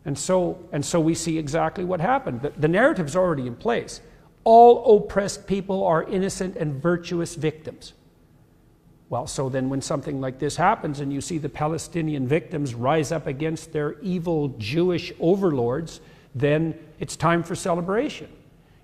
And 0.04 0.16
so, 0.16 0.64
and 0.72 0.84
so 0.84 1.00
we 1.00 1.14
see 1.14 1.38
exactly 1.38 1.84
what 1.84 2.00
happened. 2.00 2.40
The, 2.40 2.50
the 2.50 2.68
narrative's 2.68 3.16
already 3.16 3.46
in 3.46 3.56
place. 3.56 4.00
All 4.50 4.96
oppressed 4.96 5.46
people 5.46 5.84
are 5.84 6.04
innocent 6.04 6.56
and 6.56 6.82
virtuous 6.82 7.34
victims. 7.34 7.92
Well, 9.10 9.26
so 9.26 9.50
then 9.50 9.68
when 9.68 9.82
something 9.82 10.22
like 10.22 10.38
this 10.38 10.56
happens 10.56 11.00
and 11.00 11.12
you 11.12 11.20
see 11.20 11.36
the 11.36 11.50
Palestinian 11.50 12.26
victims 12.26 12.74
rise 12.74 13.12
up 13.12 13.26
against 13.26 13.74
their 13.74 14.00
evil 14.00 14.48
Jewish 14.56 15.12
overlords, 15.20 16.00
then 16.34 16.74
it's 16.98 17.14
time 17.14 17.42
for 17.42 17.54
celebration. 17.54 18.30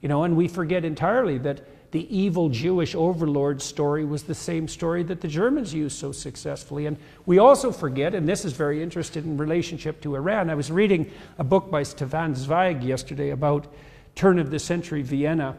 You 0.03 0.11
know, 0.11 0.25
and 0.25 0.37
we 0.37 0.49
forget 0.49 0.85
entirely 0.85 1.39
that 1.39 1.63
the 1.93 2.15
evil 2.15 2.51
Jewish 2.51 2.95
overlord 2.95 3.63
story 3.63 4.05
was 4.05 4.25
the 4.25 4.35
same 4.35 4.69
story 4.69 5.03
that 5.05 5.23
the 5.23 5.29
Germans 5.29 5.73
used 5.73 5.97
so 5.97 6.13
successfully. 6.13 6.85
And 6.85 6.99
we 7.25 7.39
also 7.39 7.73
forget, 7.73 8.15
and 8.15 8.29
this 8.29 8.45
is 8.45 8.53
very 8.53 8.83
interesting 8.83 9.25
in 9.25 9.39
relationship 9.39 10.03
to 10.03 10.15
Iran. 10.15 10.51
I 10.51 10.57
was 10.57 10.71
reading 10.71 11.11
a 11.39 11.45
book 11.45 11.71
by 11.71 11.85
Stefan 11.85 12.35
Zweig 12.35 12.85
yesterday 12.85 13.31
about 13.31 13.67
turn 14.15 14.39
of 14.39 14.51
the 14.51 14.59
century 14.59 15.03
Vienna, 15.03 15.57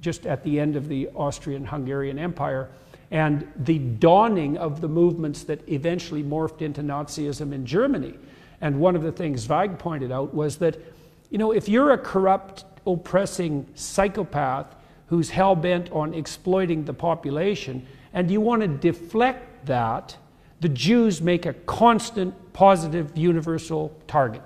just 0.00 0.26
at 0.26 0.44
the 0.44 0.60
end 0.60 0.76
of 0.76 0.88
the 0.88 1.08
Austrian 1.14 1.64
Hungarian 1.64 2.18
Empire 2.18 2.68
and 3.10 3.50
the 3.56 3.78
dawning 3.78 4.58
of 4.58 4.80
the 4.80 4.88
movements 4.88 5.44
that 5.44 5.66
eventually 5.68 6.22
morphed 6.22 6.60
into 6.60 6.82
Nazism 6.82 7.52
in 7.52 7.64
Germany. 7.64 8.14
And 8.60 8.80
one 8.80 8.96
of 8.96 9.02
the 9.02 9.12
things 9.12 9.42
Zweig 9.42 9.78
pointed 9.78 10.12
out 10.12 10.34
was 10.34 10.58
that, 10.58 10.76
you 11.30 11.38
know, 11.38 11.52
if 11.52 11.68
you're 11.68 11.92
a 11.92 11.98
corrupt, 11.98 12.64
oppressing 12.86 13.66
psychopath 13.74 14.74
who's 15.06 15.30
hell 15.30 15.56
bent 15.56 15.90
on 15.90 16.12
exploiting 16.12 16.84
the 16.84 16.92
population, 16.92 17.86
and 18.12 18.30
you 18.30 18.40
want 18.40 18.60
to 18.60 18.68
deflect 18.68 19.66
that, 19.66 20.16
the 20.60 20.68
Jews 20.68 21.22
make 21.22 21.46
a 21.46 21.54
constant, 21.54 22.34
positive, 22.52 23.16
universal 23.16 23.96
target, 24.06 24.42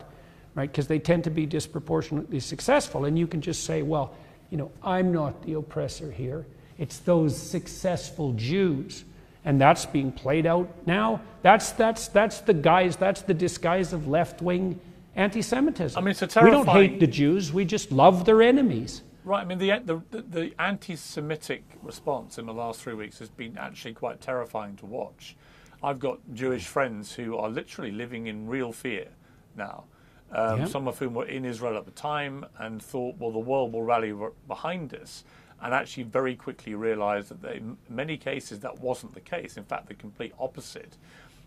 right? 0.54 0.70
Because 0.70 0.86
they 0.86 0.98
tend 0.98 1.24
to 1.24 1.30
be 1.30 1.46
disproportionately 1.46 2.40
successful. 2.40 3.04
And 3.04 3.18
you 3.18 3.26
can 3.26 3.40
just 3.40 3.64
say, 3.64 3.82
well, 3.82 4.14
you 4.50 4.58
know, 4.58 4.70
I'm 4.82 5.12
not 5.12 5.42
the 5.44 5.54
oppressor 5.54 6.10
here. 6.10 6.46
It's 6.78 6.98
those 6.98 7.36
successful 7.36 8.32
Jews. 8.34 9.04
And 9.44 9.60
that's 9.60 9.86
being 9.86 10.12
played 10.12 10.46
out 10.46 10.68
now. 10.86 11.20
That's, 11.42 11.72
that's, 11.72 12.08
that's 12.08 12.40
the 12.40 12.54
guise, 12.54 12.96
that's 12.96 13.22
the 13.22 13.34
disguise 13.34 13.92
of 13.92 14.06
left 14.06 14.40
wing 14.40 14.78
anti 15.16 15.42
Semitism. 15.42 15.98
I 15.98 16.00
mean, 16.00 16.10
it's 16.10 16.22
a 16.22 16.42
we 16.42 16.50
don't 16.50 16.68
hate 16.68 17.00
the 17.00 17.06
Jews, 17.06 17.52
we 17.52 17.64
just 17.64 17.90
love 17.90 18.24
their 18.24 18.42
enemies. 18.42 19.02
Right. 19.24 19.42
I 19.42 19.44
mean, 19.44 19.58
the, 19.58 19.80
the, 19.84 20.02
the, 20.10 20.22
the 20.22 20.54
anti 20.60 20.96
Semitic 20.96 21.64
response 21.82 22.38
in 22.38 22.46
the 22.46 22.52
last 22.52 22.80
three 22.80 22.94
weeks 22.94 23.18
has 23.20 23.28
been 23.28 23.56
actually 23.56 23.94
quite 23.94 24.20
terrifying 24.20 24.76
to 24.76 24.86
watch. 24.86 25.36
I've 25.82 25.98
got 25.98 26.20
Jewish 26.34 26.66
friends 26.66 27.12
who 27.12 27.36
are 27.36 27.48
literally 27.48 27.90
living 27.90 28.26
in 28.26 28.46
real 28.46 28.72
fear 28.72 29.08
now. 29.56 29.84
Um, 30.32 30.60
Yeah. 30.60 30.64
Some 30.66 30.88
of 30.88 30.98
whom 30.98 31.14
were 31.14 31.26
in 31.26 31.44
Israel 31.44 31.76
at 31.76 31.84
the 31.84 31.90
time 31.92 32.46
and 32.58 32.82
thought, 32.82 33.16
well, 33.18 33.30
the 33.30 33.38
world 33.38 33.72
will 33.72 33.82
rally 33.82 34.12
r- 34.12 34.32
behind 34.48 34.94
us. 34.94 35.24
And 35.60 35.72
actually, 35.72 36.04
very 36.04 36.34
quickly 36.34 36.74
realized 36.74 37.28
that 37.28 37.42
they, 37.42 37.56
in 37.56 37.76
many 37.88 38.16
cases 38.16 38.60
that 38.60 38.80
wasn't 38.80 39.14
the 39.14 39.20
case. 39.20 39.56
In 39.56 39.64
fact, 39.64 39.86
the 39.86 39.94
complete 39.94 40.32
opposite. 40.38 40.96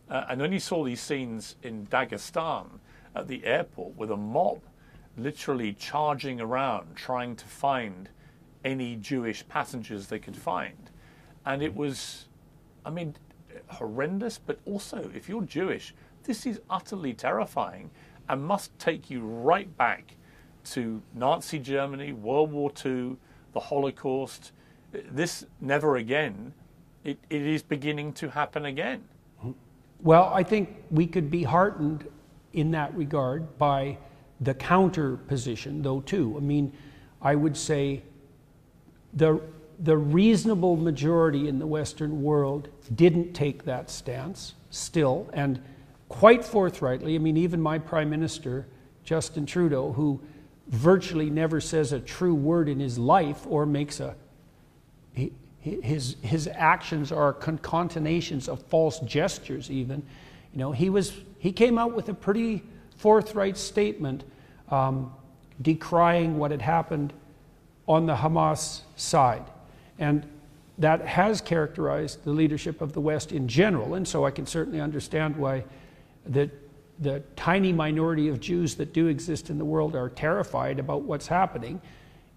Uh, 0.09 0.25
and 0.29 0.39
when 0.39 0.53
you 0.53 0.59
saw 0.59 0.83
these 0.85 1.01
scenes 1.01 1.55
in 1.63 1.85
Dagestan 1.87 2.79
at 3.15 3.27
the 3.27 3.43
airport 3.45 3.95
with 3.97 4.11
a 4.11 4.17
mob 4.17 4.61
literally 5.17 5.73
charging 5.73 6.39
around 6.39 6.95
trying 6.95 7.35
to 7.37 7.45
find 7.45 8.09
any 8.63 8.95
Jewish 8.95 9.47
passengers 9.47 10.07
they 10.07 10.19
could 10.19 10.35
find. 10.37 10.89
And 11.45 11.61
it 11.61 11.75
was, 11.75 12.25
I 12.85 12.89
mean, 12.89 13.15
horrendous, 13.67 14.37
but 14.37 14.59
also, 14.65 15.09
if 15.15 15.29
you're 15.29 15.43
Jewish, 15.43 15.93
this 16.23 16.45
is 16.45 16.59
utterly 16.69 17.13
terrifying 17.13 17.91
and 18.29 18.43
must 18.43 18.77
take 18.79 19.09
you 19.09 19.21
right 19.21 19.75
back 19.77 20.15
to 20.65 21.01
Nazi 21.13 21.59
Germany, 21.59 22.11
World 22.13 22.51
War 22.51 22.71
II, 22.83 23.17
the 23.53 23.59
Holocaust. 23.59 24.51
This 24.91 25.45
never 25.61 25.97
again. 25.97 26.53
It, 27.03 27.19
it 27.29 27.41
is 27.41 27.61
beginning 27.61 28.13
to 28.13 28.29
happen 28.29 28.65
again. 28.65 29.03
Well, 30.01 30.31
I 30.33 30.43
think 30.43 30.83
we 30.91 31.07
could 31.07 31.29
be 31.29 31.43
heartened 31.43 32.07
in 32.53 32.71
that 32.71 32.95
regard 32.95 33.57
by 33.57 33.97
the 34.41 34.53
counter 34.53 35.17
position, 35.17 35.81
though, 35.81 36.01
too. 36.01 36.35
I 36.37 36.39
mean, 36.39 36.73
I 37.21 37.35
would 37.35 37.55
say 37.55 38.03
the, 39.13 39.39
the 39.79 39.97
reasonable 39.97 40.75
majority 40.75 41.47
in 41.47 41.59
the 41.59 41.67
Western 41.67 42.21
world 42.21 42.69
didn't 42.95 43.33
take 43.33 43.63
that 43.65 43.89
stance 43.89 44.55
still, 44.69 45.29
and 45.33 45.61
quite 46.09 46.45
forthrightly. 46.45 47.15
I 47.15 47.17
mean, 47.17 47.37
even 47.37 47.61
my 47.61 47.79
Prime 47.79 48.09
Minister, 48.09 48.67
Justin 49.03 49.45
Trudeau, 49.45 49.91
who 49.93 50.21
virtually 50.67 51.29
never 51.29 51.61
says 51.61 51.91
a 51.91 51.99
true 51.99 52.33
word 52.33 52.67
in 52.69 52.79
his 52.79 52.97
life 52.97 53.45
or 53.47 53.65
makes 53.65 53.99
a 53.99 54.15
his, 55.59 56.15
his 56.21 56.47
actions 56.53 57.11
are 57.11 57.33
concatenations 57.33 58.47
of 58.47 58.61
false 58.63 58.99
gestures 58.99 59.71
even 59.71 60.03
you 60.53 60.59
know 60.59 60.71
he 60.71 60.89
was 60.89 61.13
he 61.39 61.51
came 61.51 61.77
out 61.77 61.95
with 61.95 62.09
a 62.09 62.13
pretty 62.13 62.61
forthright 62.97 63.57
statement 63.57 64.23
um, 64.69 65.11
decrying 65.61 66.37
what 66.37 66.51
had 66.51 66.61
happened 66.61 67.13
on 67.87 68.05
the 68.05 68.15
hamas 68.15 68.81
side 68.95 69.45
and 69.97 70.25
that 70.77 71.01
has 71.01 71.41
characterized 71.41 72.23
the 72.25 72.31
leadership 72.31 72.81
of 72.81 72.93
the 72.93 73.01
west 73.01 73.31
in 73.31 73.47
general 73.47 73.95
and 73.95 74.07
so 74.07 74.23
i 74.23 74.29
can 74.29 74.45
certainly 74.45 74.79
understand 74.79 75.35
why 75.35 75.63
the, 76.25 76.49
the 76.99 77.21
tiny 77.35 77.71
minority 77.71 78.27
of 78.27 78.39
jews 78.39 78.75
that 78.75 78.93
do 78.93 79.07
exist 79.07 79.49
in 79.49 79.57
the 79.57 79.65
world 79.65 79.95
are 79.95 80.09
terrified 80.09 80.79
about 80.79 81.01
what's 81.01 81.27
happening 81.27 81.81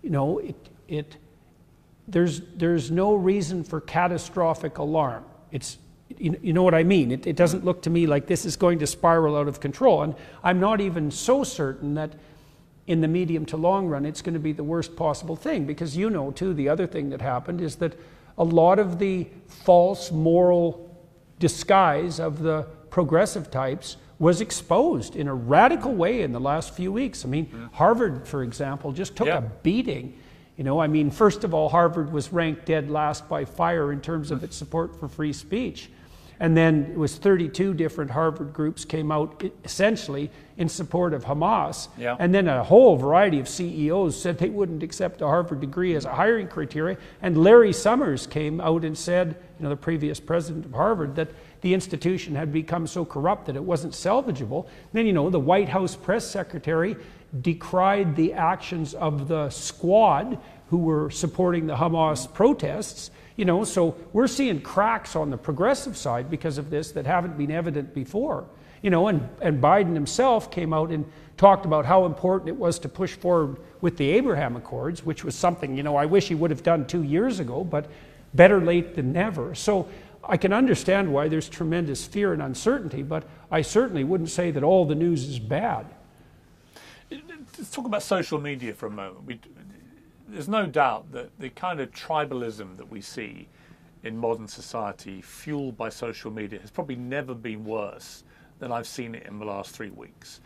you 0.02 0.10
know 0.10 0.38
it, 0.38 0.56
it 0.88 1.16
there's, 2.08 2.40
there's 2.56 2.90
no 2.90 3.14
reason 3.14 3.62
for 3.62 3.80
catastrophic 3.80 4.78
alarm. 4.78 5.24
It's, 5.52 5.76
you, 6.16 6.38
you 6.42 6.52
know 6.54 6.62
what 6.62 6.74
I 6.74 6.82
mean? 6.82 7.12
It, 7.12 7.26
it 7.26 7.36
doesn't 7.36 7.64
look 7.64 7.82
to 7.82 7.90
me 7.90 8.06
like 8.06 8.26
this 8.26 8.46
is 8.46 8.56
going 8.56 8.78
to 8.78 8.86
spiral 8.86 9.36
out 9.36 9.46
of 9.46 9.60
control. 9.60 10.02
And 10.02 10.14
I'm 10.42 10.58
not 10.58 10.80
even 10.80 11.10
so 11.10 11.44
certain 11.44 11.94
that 11.94 12.14
in 12.86 13.02
the 13.02 13.08
medium 13.08 13.44
to 13.44 13.58
long 13.58 13.86
run 13.86 14.06
it's 14.06 14.22
going 14.22 14.32
to 14.32 14.40
be 14.40 14.52
the 14.52 14.64
worst 14.64 14.96
possible 14.96 15.36
thing. 15.36 15.66
Because 15.66 15.96
you 15.96 16.08
know, 16.08 16.30
too, 16.30 16.54
the 16.54 16.70
other 16.70 16.86
thing 16.86 17.10
that 17.10 17.20
happened 17.20 17.60
is 17.60 17.76
that 17.76 17.94
a 18.38 18.44
lot 18.44 18.78
of 18.78 18.98
the 18.98 19.26
false 19.46 20.10
moral 20.10 20.84
disguise 21.38 22.18
of 22.18 22.38
the 22.38 22.66
progressive 22.90 23.50
types 23.50 23.96
was 24.18 24.40
exposed 24.40 25.14
in 25.14 25.28
a 25.28 25.34
radical 25.34 25.94
way 25.94 26.22
in 26.22 26.32
the 26.32 26.40
last 26.40 26.74
few 26.74 26.90
weeks. 26.92 27.24
I 27.24 27.28
mean, 27.28 27.68
Harvard, 27.72 28.26
for 28.26 28.42
example, 28.42 28.92
just 28.92 29.14
took 29.16 29.28
Yeah. 29.28 29.38
a 29.38 29.42
beating. 29.62 30.14
You 30.56 30.64
know, 30.64 30.80
I 30.80 30.88
mean, 30.88 31.10
first 31.10 31.44
of 31.44 31.54
all, 31.54 31.68
Harvard 31.68 32.12
was 32.12 32.32
ranked 32.32 32.66
dead 32.66 32.90
last 32.90 33.28
by 33.28 33.44
FIRE 33.44 33.92
in 33.92 34.00
terms 34.00 34.32
of 34.32 34.42
its 34.42 34.56
support 34.56 34.98
for 34.98 35.06
free 35.06 35.32
speech. 35.32 35.90
And 36.40 36.56
then 36.56 36.90
it 36.92 36.96
was 36.96 37.16
32 37.16 37.74
different 37.74 38.10
Harvard 38.10 38.52
groups 38.52 38.84
came 38.84 39.10
out 39.10 39.42
essentially 39.64 40.30
in 40.56 40.68
support 40.68 41.14
of 41.14 41.24
Hamas. 41.24 41.88
Yeah. 41.96 42.16
And 42.18 42.34
then 42.34 42.48
a 42.48 42.62
whole 42.62 42.96
variety 42.96 43.40
of 43.40 43.48
CEOs 43.48 44.20
said 44.20 44.38
they 44.38 44.48
wouldn't 44.48 44.82
accept 44.82 45.20
a 45.20 45.26
Harvard 45.26 45.60
degree 45.60 45.94
as 45.94 46.04
a 46.04 46.14
hiring 46.14 46.48
criteria. 46.48 46.96
And 47.22 47.36
Larry 47.38 47.72
Summers 47.72 48.26
came 48.26 48.60
out 48.60 48.84
and 48.84 48.96
said, 48.96 49.36
you 49.58 49.64
know, 49.64 49.70
the 49.70 49.76
previous 49.76 50.20
president 50.20 50.64
of 50.64 50.72
Harvard, 50.72 51.16
that 51.16 51.28
the 51.60 51.74
institution 51.74 52.34
had 52.34 52.52
become 52.52 52.86
so 52.86 53.04
corrupt 53.04 53.46
that 53.46 53.56
it 53.56 53.62
wasn't 53.62 53.92
salvageable. 53.92 54.66
Then, 54.92 55.06
you 55.06 55.12
know, 55.12 55.30
the 55.30 55.40
White 55.40 55.68
House 55.68 55.96
press 55.96 56.24
secretary 56.24 56.96
decried 57.40 58.16
the 58.16 58.32
actions 58.32 58.94
of 58.94 59.28
the 59.28 59.50
squad 59.50 60.38
who 60.70 60.78
were 60.78 61.10
supporting 61.10 61.66
the 61.66 61.76
Hamas 61.76 62.32
protests. 62.32 63.10
You 63.38 63.44
know, 63.44 63.62
so 63.62 63.94
we're 64.12 64.26
seeing 64.26 64.60
cracks 64.60 65.14
on 65.14 65.30
the 65.30 65.36
progressive 65.38 65.96
side 65.96 66.28
because 66.28 66.58
of 66.58 66.70
this 66.70 66.90
that 66.90 67.06
haven't 67.06 67.38
been 67.38 67.52
evident 67.52 67.94
before. 67.94 68.48
You 68.82 68.90
know, 68.90 69.06
and, 69.06 69.28
and 69.40 69.62
Biden 69.62 69.94
himself 69.94 70.50
came 70.50 70.72
out 70.72 70.90
and 70.90 71.04
talked 71.36 71.64
about 71.64 71.86
how 71.86 72.04
important 72.04 72.48
it 72.48 72.56
was 72.56 72.80
to 72.80 72.88
push 72.88 73.14
forward 73.14 73.60
with 73.80 73.96
the 73.96 74.10
Abraham 74.10 74.56
Accords, 74.56 75.06
which 75.06 75.22
was 75.22 75.36
something, 75.36 75.76
you 75.76 75.84
know, 75.84 75.94
I 75.94 76.04
wish 76.04 76.26
he 76.26 76.34
would 76.34 76.50
have 76.50 76.64
done 76.64 76.84
two 76.84 77.04
years 77.04 77.38
ago, 77.38 77.62
but 77.62 77.88
better 78.34 78.60
late 78.60 78.96
than 78.96 79.12
never. 79.12 79.54
So 79.54 79.88
I 80.24 80.36
can 80.36 80.52
understand 80.52 81.12
why 81.12 81.28
there's 81.28 81.48
tremendous 81.48 82.04
fear 82.04 82.32
and 82.32 82.42
uncertainty, 82.42 83.04
but 83.04 83.22
I 83.52 83.62
certainly 83.62 84.02
wouldn't 84.02 84.30
say 84.30 84.50
that 84.50 84.64
all 84.64 84.84
the 84.84 84.96
news 84.96 85.28
is 85.28 85.38
bad. 85.38 85.86
Let's 87.08 87.70
talk 87.70 87.86
about 87.86 88.02
social 88.02 88.40
media 88.40 88.74
for 88.74 88.86
a 88.86 88.90
moment. 88.90 89.24
We, 89.24 89.40
there's 90.28 90.48
no 90.48 90.66
doubt 90.66 91.10
that 91.12 91.30
the 91.38 91.50
kind 91.50 91.80
of 91.80 91.90
tribalism 91.90 92.76
that 92.76 92.90
we 92.90 93.00
see 93.00 93.48
in 94.02 94.16
modern 94.16 94.46
society, 94.46 95.20
fueled 95.20 95.76
by 95.76 95.88
social 95.88 96.30
media, 96.30 96.60
has 96.60 96.70
probably 96.70 96.96
never 96.96 97.34
been 97.34 97.64
worse 97.64 98.24
than 98.58 98.70
I've 98.70 98.86
seen 98.86 99.14
it 99.14 99.26
in 99.26 99.38
the 99.38 99.44
last 99.44 99.74
three 99.74 99.90
weeks. 99.90 100.40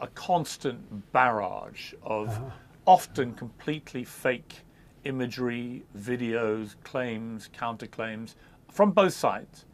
A 0.00 0.06
constant 0.08 1.12
barrage 1.12 1.94
of 2.02 2.38
often 2.86 3.34
completely 3.34 4.04
fake 4.04 4.62
imagery, 5.04 5.84
videos, 5.96 6.74
claims, 6.84 7.50
counterclaims 7.58 8.34
from 8.70 8.90
both 8.90 9.12
sides. 9.12 9.66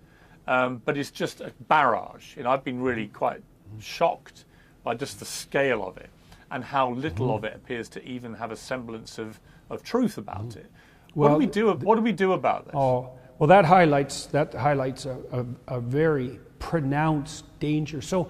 Um, 0.46 0.83
but 0.85 0.96
it's 0.96 1.11
just 1.11 1.40
a 1.40 1.53
barrage. 1.68 2.37
You 2.37 2.42
know, 2.42 2.50
I've 2.50 2.64
been 2.64 2.81
really 2.81 3.07
quite 3.07 3.42
shocked 3.79 4.44
by 4.83 4.94
just 4.94 5.20
the 5.20 5.24
scale 5.24 5.87
of 5.87 5.96
it 5.96 6.11
and 6.50 6.64
how 6.64 6.92
little 6.92 7.34
of 7.34 7.44
it 7.44 7.54
appears 7.54 7.88
to 7.90 8.04
even 8.04 8.34
have 8.34 8.50
a 8.50 8.56
semblance 8.56 9.18
of, 9.18 9.40
of 9.68 9.82
truth 9.82 10.18
about 10.18 10.48
mm-hmm. 10.48 10.60
it. 10.60 10.70
what 11.14 11.28
do 11.28 11.34
we 11.34 11.46
do? 11.46 11.72
What 11.72 11.96
do 11.96 12.02
we 12.02 12.12
do 12.12 12.32
about 12.32 12.66
this? 12.66 12.74
Oh, 12.74 13.10
well, 13.38 13.48
that 13.48 13.64
highlights 13.64 14.26
that 14.26 14.52
highlights 14.52 15.06
a, 15.06 15.18
a, 15.32 15.76
a 15.76 15.80
very 15.80 16.38
pronounced 16.58 17.44
danger. 17.58 18.02
So, 18.02 18.28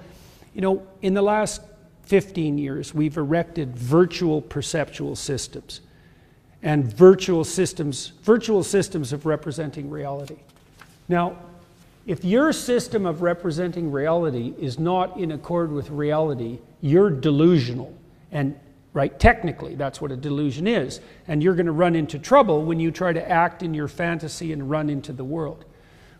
you 0.55 0.61
know, 0.61 0.87
in 1.03 1.15
the 1.15 1.23
last 1.23 1.63
15 2.05 2.59
years, 2.59 2.95
we've 2.95 3.17
erected 3.17 3.77
virtual 3.77 4.41
perceptual 4.41 5.17
systems, 5.17 5.81
and 6.63 6.85
virtual 6.85 7.45
systems, 7.45 8.13
virtual 8.23 8.63
systems 8.63 9.13
of 9.13 9.27
representing 9.27 9.91
reality. 9.91 10.39
Now, 11.09 11.37
if 12.07 12.25
your 12.25 12.53
system 12.53 13.07
of 13.07 13.23
representing 13.23 13.93
reality 13.93 14.55
is 14.59 14.79
not 14.79 15.17
in 15.19 15.33
accord 15.33 15.71
with 15.71 15.91
reality, 15.91 16.59
you're 16.81 17.11
delusional. 17.11 17.95
And 18.33 18.59
right, 18.93 19.19
technically, 19.19 19.75
that's 19.75 20.01
what 20.01 20.13
a 20.13 20.17
delusion 20.17 20.67
is. 20.67 21.01
And 21.29 21.43
you're 21.43 21.55
going 21.55 21.67
to 21.67 21.73
run 21.73 21.95
into 21.95 22.19
trouble 22.19 22.65
when 22.65 22.81
you 22.81 22.91
try 22.91 23.13
to 23.13 23.31
act 23.31 23.63
in 23.63 23.75
your 23.75 23.89
fantasy 23.89 24.53
and 24.53 24.71
run 24.71 24.91
into 24.91 25.13
the 25.13 25.25
world. 25.25 25.65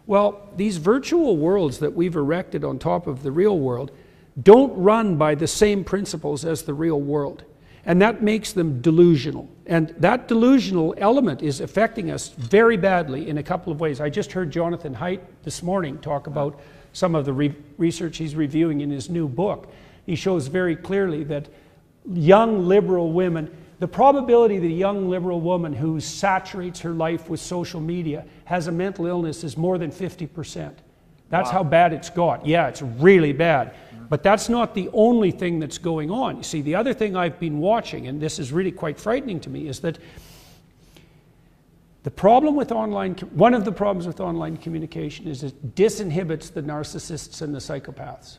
Well, 0.07 0.49
these 0.57 0.77
virtual 0.79 1.37
worlds 1.37 1.79
that 1.79 1.95
we've 1.95 2.17
erected 2.17 2.65
on 2.65 2.79
top 2.79 3.07
of 3.07 3.23
the 3.23 3.31
real 3.31 3.59
world 3.59 3.93
don't 4.41 4.77
run 4.77 5.17
by 5.17 5.35
the 5.35 5.47
same 5.47 5.85
principles 5.85 6.45
as 6.45 6.63
the 6.63 6.75
real 6.75 7.01
world. 7.01 7.45
And 7.87 8.03
that 8.03 8.23
makes 8.23 8.53
them 8.53 8.81
delusional. 8.81 9.49
And 9.67 9.91
that 9.99 10.29
delusional 10.29 10.95
element 10.99 11.43
is 11.43 11.61
affecting 11.61 12.11
us 12.11 12.29
very 12.31 12.77
badly 12.77 13.29
in 13.29 13.39
a 13.39 13.43
couple 13.43 13.73
of 13.73 13.81
ways. 13.81 14.01
I 14.01 14.11
just 14.11 14.33
heard 14.33 14.51
Jonathan 14.51 14.95
Haidt 14.95 15.21
this 15.45 15.63
morning 15.63 15.99
talk 15.99 16.27
about 16.27 16.61
some 16.93 17.15
of 17.15 17.25
the 17.25 17.33
re- 17.33 17.55
research 17.79 18.19
he's 18.19 18.35
reviewing 18.35 18.81
in 18.81 18.91
his 18.91 19.09
new 19.09 19.29
book. 19.29 19.73
He 20.07 20.17
shows 20.17 20.49
very 20.49 20.77
clearly 20.77 21.25
that 21.25 21.49
young 22.13 22.67
liberal 22.67 23.13
women, 23.13 23.55
the 23.79 23.89
probability 23.89 24.59
that 24.59 24.67
a 24.67 24.71
young 24.71 25.09
liberal 25.09 25.41
woman 25.41 25.73
who 25.73 26.01
saturates 26.01 26.81
her 26.81 26.91
life 26.91 27.29
with 27.29 27.41
social 27.41 27.81
media 27.81 28.27
has 28.45 28.67
a 28.67 28.73
mental 28.73 29.07
illness 29.07 29.43
is 29.43 29.57
more 29.57 29.79
than 29.79 29.91
50%. 29.91 30.75
That's 31.31 31.49
wow. 31.49 31.53
how 31.53 31.65
bad 31.65 31.93
it's 31.93 32.11
got. 32.11 32.45
Yeah, 32.45 32.69
it's 32.69 32.83
really 32.83 33.33
bad. 33.33 33.75
But 34.11 34.25
that's 34.25 34.49
not 34.49 34.75
the 34.75 34.91
only 34.93 35.31
thing 35.31 35.61
that's 35.61 35.79
going 35.79 36.11
on. 36.11 36.37
You 36.37 36.43
see, 36.43 36.63
the 36.63 36.75
other 36.75 36.93
thing 36.93 37.17
I've 37.17 37.39
been 37.39 37.59
watching, 37.59 38.09
and 38.09 38.21
this 38.21 38.41
is 38.41 38.53
really 38.53 38.73
quite 38.73 38.99
frightening 38.99 39.39
to 39.41 39.51
me, 39.51 39.69
is 39.69 39.81
that 39.81 39.99
the 42.03 42.11
problem 42.11 42.57
with 42.57 42.73
online, 42.73 43.15
one 43.15 43.55
of 43.55 43.65
the 43.65 43.73
problems 43.73 44.07
with 44.07 44.21
online 44.21 44.57
communication 44.57 45.29
is 45.29 45.43
it 45.45 45.75
disinhibits 45.77 46.53
the 46.53 46.63
narcissists 46.63 47.41
and 47.41 47.55
the 47.55 47.59
psychopaths. 47.59 48.39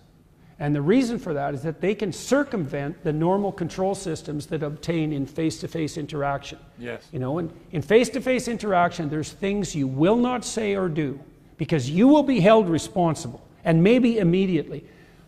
And 0.61 0.75
the 0.75 0.81
reason 0.81 1.17
for 1.17 1.33
that 1.33 1.55
is 1.55 1.63
that 1.63 1.81
they 1.81 1.95
can 1.95 2.13
circumvent 2.13 3.03
the 3.03 3.11
normal 3.11 3.51
control 3.51 3.95
systems 3.95 4.45
that 4.45 4.61
obtain 4.61 5.11
in 5.11 5.25
face-to-face 5.25 5.97
interaction. 5.97 6.59
Yes. 6.77 7.07
You 7.11 7.17
know, 7.17 7.39
and 7.39 7.51
in 7.71 7.81
face-to-face 7.81 8.47
interaction, 8.47 9.09
there's 9.09 9.31
things 9.31 9.75
you 9.75 9.87
will 9.87 10.15
not 10.15 10.45
say 10.45 10.75
or 10.75 10.87
do 10.87 11.19
because 11.57 11.89
you 11.89 12.07
will 12.07 12.21
be 12.21 12.39
held 12.39 12.69
responsible, 12.69 13.41
and 13.65 13.81
maybe 13.83 14.19
immediately 14.19 14.85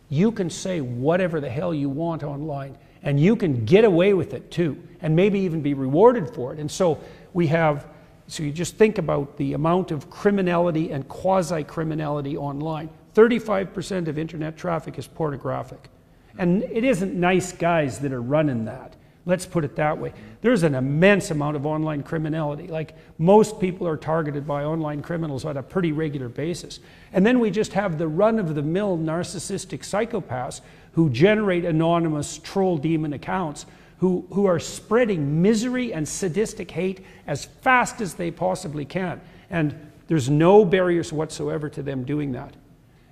you 0.08 0.32
can 0.32 0.52
say 0.52 0.82
whatever 0.82 1.42
the 1.42 1.50
hell 1.50 1.74
you 1.74 1.90
want 1.90 2.22
online 2.22 2.78
and 3.02 3.20
you 3.20 3.36
can 3.36 3.66
get 3.66 3.84
away 3.84 4.14
with 4.14 4.36
it 4.36 4.52
too 4.52 4.80
and 5.02 5.16
maybe 5.16 5.40
even 5.40 5.62
be 5.62 5.74
rewarded 5.74 6.30
for 6.30 6.54
it 6.54 6.60
and 6.60 6.70
so 6.70 7.00
we 7.34 7.48
have 7.48 7.88
so 8.28 8.44
you 8.44 8.52
just 8.52 8.76
think 8.76 9.00
about 9.00 9.36
the 9.38 9.54
amount 9.54 9.90
of 9.92 10.10
criminality 10.12 10.92
and 10.92 11.08
quasi 11.08 11.64
criminality 11.64 12.38
online 12.38 12.90
35% 13.16 14.08
of 14.08 14.18
internet 14.18 14.58
traffic 14.58 14.98
is 14.98 15.08
pornographic 15.08 15.90
and 16.38 16.64
it 16.64 16.84
isn't 16.84 17.14
nice 17.14 17.52
guys 17.52 18.00
that 18.00 18.12
are 18.12 18.22
running 18.22 18.66
that 18.66 18.96
Let's 19.26 19.46
put 19.46 19.64
it 19.64 19.78
that 19.78 19.98
way. 19.98 20.12
There's 20.42 20.64
an 20.64 20.76
immense 20.76 21.32
amount 21.32 21.56
of 21.56 21.66
online 21.66 22.04
criminality. 22.04 22.68
Like 22.68 22.94
most 23.18 23.60
people 23.60 23.88
are 23.88 23.96
targeted 23.96 24.46
by 24.46 24.66
online 24.66 25.02
criminals 25.02 25.46
on 25.46 25.56
a 25.56 25.64
pretty 25.64 25.94
regular 25.94 26.28
basis. 26.28 26.82
And 27.14 27.26
then 27.26 27.40
we 27.40 27.50
just 27.50 27.72
have 27.72 27.98
the 27.98 28.08
run 28.08 28.38
of 28.38 28.54
the 28.54 28.62
mill 28.62 28.98
narcissistic 28.98 29.80
psychopaths 29.80 30.60
who 30.94 31.10
generate 31.10 31.64
anonymous 31.64 32.38
troll 32.38 32.78
demon 32.78 33.14
accounts 33.14 33.66
who, 34.00 34.28
who 34.34 34.46
are 34.46 34.60
spreading 34.60 35.42
misery 35.42 35.94
and 35.94 36.06
sadistic 36.06 36.70
hate 36.70 37.06
as 37.26 37.46
fast 37.46 38.02
as 38.02 38.16
they 38.16 38.30
possibly 38.30 38.84
can. 38.84 39.22
And 39.50 39.90
there's 40.08 40.30
no 40.30 40.66
barriers 40.66 41.14
whatsoever 41.14 41.70
to 41.70 41.82
them 41.82 42.04
doing 42.04 42.34
that. 42.34 42.54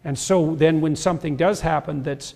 And 0.03 0.17
so 0.17 0.55
then 0.55 0.81
when 0.81 0.95
something 0.95 1.35
does 1.35 1.61
happen 1.61 2.03
that's 2.03 2.33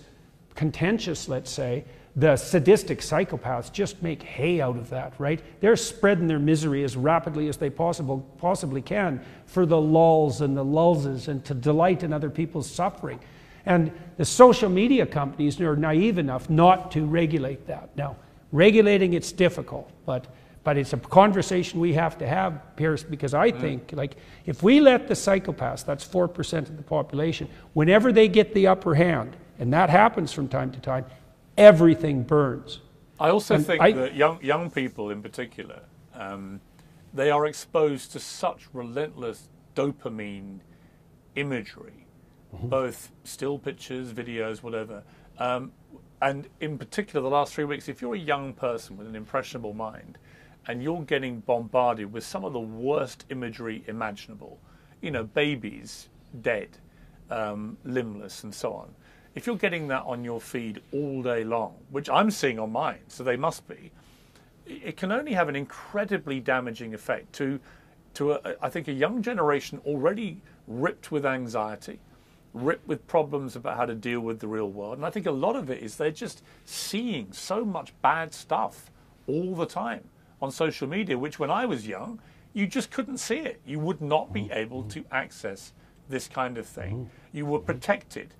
contentious, 0.54 1.28
let's 1.28 1.50
say, 1.50 1.84
the 2.16 2.34
sadistic 2.36 3.00
psychopaths 3.00 3.70
just 3.70 4.02
make 4.02 4.22
hay 4.22 4.60
out 4.60 4.78
of 4.78 4.88
that, 4.88 5.12
right? 5.18 5.42
They're 5.60 5.76
spreading 5.76 6.26
their 6.26 6.38
misery 6.38 6.82
as 6.82 6.96
rapidly 6.96 7.48
as 7.48 7.58
they 7.58 7.68
possible, 7.68 8.26
possibly 8.38 8.80
can 8.80 9.20
for 9.44 9.66
the 9.66 9.80
lulls 9.80 10.40
and 10.40 10.56
the 10.56 10.64
lulzes 10.64 11.28
and 11.28 11.44
to 11.44 11.52
delight 11.52 12.02
in 12.02 12.14
other 12.14 12.30
people's 12.30 12.70
suffering. 12.70 13.20
And 13.66 13.92
the 14.16 14.24
social 14.24 14.70
media 14.70 15.04
companies 15.04 15.60
are 15.60 15.76
naive 15.76 16.16
enough 16.16 16.48
not 16.48 16.90
to 16.92 17.04
regulate 17.04 17.66
that. 17.66 17.94
Now, 17.96 18.16
regulating 18.50 19.12
it's 19.12 19.32
difficult, 19.32 19.90
but 20.06 20.26
but 20.66 20.76
it's 20.76 20.92
a 20.92 20.96
conversation 20.96 21.78
we 21.78 21.92
have 21.94 22.18
to 22.18 22.26
have, 22.26 22.60
Piers, 22.74 23.04
because 23.04 23.34
I 23.34 23.52
mm. 23.52 23.60
think 23.60 23.92
like 23.92 24.16
if 24.46 24.64
we 24.64 24.80
let 24.80 25.06
the 25.06 25.14
psychopaths, 25.14 25.84
that's 25.84 26.02
four 26.02 26.26
percent 26.26 26.68
of 26.68 26.76
the 26.76 26.82
population, 26.82 27.48
whenever 27.74 28.10
they 28.10 28.26
get 28.26 28.52
the 28.52 28.66
upper 28.66 28.96
hand, 28.96 29.36
and 29.60 29.72
that 29.72 29.90
happens 29.90 30.32
from 30.32 30.48
time 30.48 30.72
to 30.72 30.80
time, 30.80 31.04
everything 31.56 32.24
burns. 32.24 32.80
I 33.20 33.30
also 33.30 33.54
and 33.54 33.64
think 33.64 33.80
I, 33.80 33.92
that 33.92 34.16
young 34.16 34.42
young 34.42 34.68
people 34.68 35.10
in 35.10 35.22
particular, 35.22 35.82
um, 36.14 36.60
they 37.14 37.30
are 37.30 37.46
exposed 37.46 38.10
to 38.14 38.18
such 38.18 38.66
relentless 38.72 39.48
dopamine 39.76 40.58
imagery, 41.36 42.08
mm-hmm. 42.52 42.68
both 42.68 43.12
still 43.22 43.56
pictures, 43.56 44.12
videos, 44.12 44.64
whatever. 44.64 45.04
Um, 45.38 45.70
and 46.20 46.48
in 46.58 46.76
particular, 46.76 47.22
the 47.22 47.32
last 47.32 47.54
three 47.54 47.66
weeks, 47.66 47.88
if 47.88 48.02
you're 48.02 48.16
a 48.16 48.18
young 48.18 48.52
person 48.52 48.96
with 48.96 49.06
an 49.06 49.14
impressionable 49.14 49.74
mind, 49.74 50.18
and 50.68 50.82
you're 50.82 51.02
getting 51.02 51.40
bombarded 51.40 52.12
with 52.12 52.24
some 52.24 52.44
of 52.44 52.52
the 52.52 52.60
worst 52.60 53.24
imagery 53.30 53.84
imaginable, 53.86 54.58
you 55.00 55.10
know, 55.10 55.24
babies 55.24 56.08
dead, 56.42 56.68
um, 57.30 57.76
limbless, 57.84 58.44
and 58.44 58.54
so 58.54 58.72
on. 58.72 58.94
If 59.34 59.46
you're 59.46 59.56
getting 59.56 59.88
that 59.88 60.02
on 60.04 60.24
your 60.24 60.40
feed 60.40 60.80
all 60.92 61.22
day 61.22 61.44
long, 61.44 61.74
which 61.90 62.08
I'm 62.08 62.30
seeing 62.30 62.58
on 62.58 62.72
mine, 62.72 63.00
so 63.08 63.22
they 63.22 63.36
must 63.36 63.68
be, 63.68 63.92
it 64.66 64.96
can 64.96 65.12
only 65.12 65.32
have 65.32 65.48
an 65.48 65.56
incredibly 65.56 66.40
damaging 66.40 66.94
effect 66.94 67.32
to, 67.34 67.60
to 68.14 68.32
a, 68.32 68.56
I 68.60 68.68
think, 68.68 68.88
a 68.88 68.92
young 68.92 69.22
generation 69.22 69.80
already 69.86 70.40
ripped 70.66 71.12
with 71.12 71.24
anxiety, 71.24 72.00
ripped 72.54 72.88
with 72.88 73.06
problems 73.06 73.54
about 73.54 73.76
how 73.76 73.86
to 73.86 73.94
deal 73.94 74.20
with 74.20 74.40
the 74.40 74.48
real 74.48 74.70
world. 74.70 74.96
And 74.96 75.06
I 75.06 75.10
think 75.10 75.26
a 75.26 75.30
lot 75.30 75.54
of 75.54 75.70
it 75.70 75.82
is 75.82 75.96
they're 75.96 76.10
just 76.10 76.42
seeing 76.64 77.32
so 77.32 77.64
much 77.64 77.92
bad 78.02 78.34
stuff 78.34 78.90
all 79.28 79.54
the 79.54 79.66
time 79.66 80.02
on 80.40 80.50
social 80.50 80.88
media, 80.88 81.18
which 81.18 81.38
when 81.38 81.50
I 81.50 81.66
was 81.66 81.86
young, 81.86 82.20
you 82.52 82.66
just 82.66 82.90
couldn't 82.90 83.18
see 83.18 83.38
it. 83.38 83.60
You 83.66 83.78
would 83.80 84.00
not 84.00 84.32
be 84.32 84.42
mm-hmm. 84.42 84.52
able 84.52 84.82
to 84.84 85.00
mm-hmm. 85.00 85.14
access 85.14 85.72
this 86.08 86.28
kind 86.28 86.58
of 86.58 86.66
thing. 86.66 86.92
Mm-hmm. 86.92 87.36
You 87.36 87.46
were 87.46 87.58
protected 87.58 88.34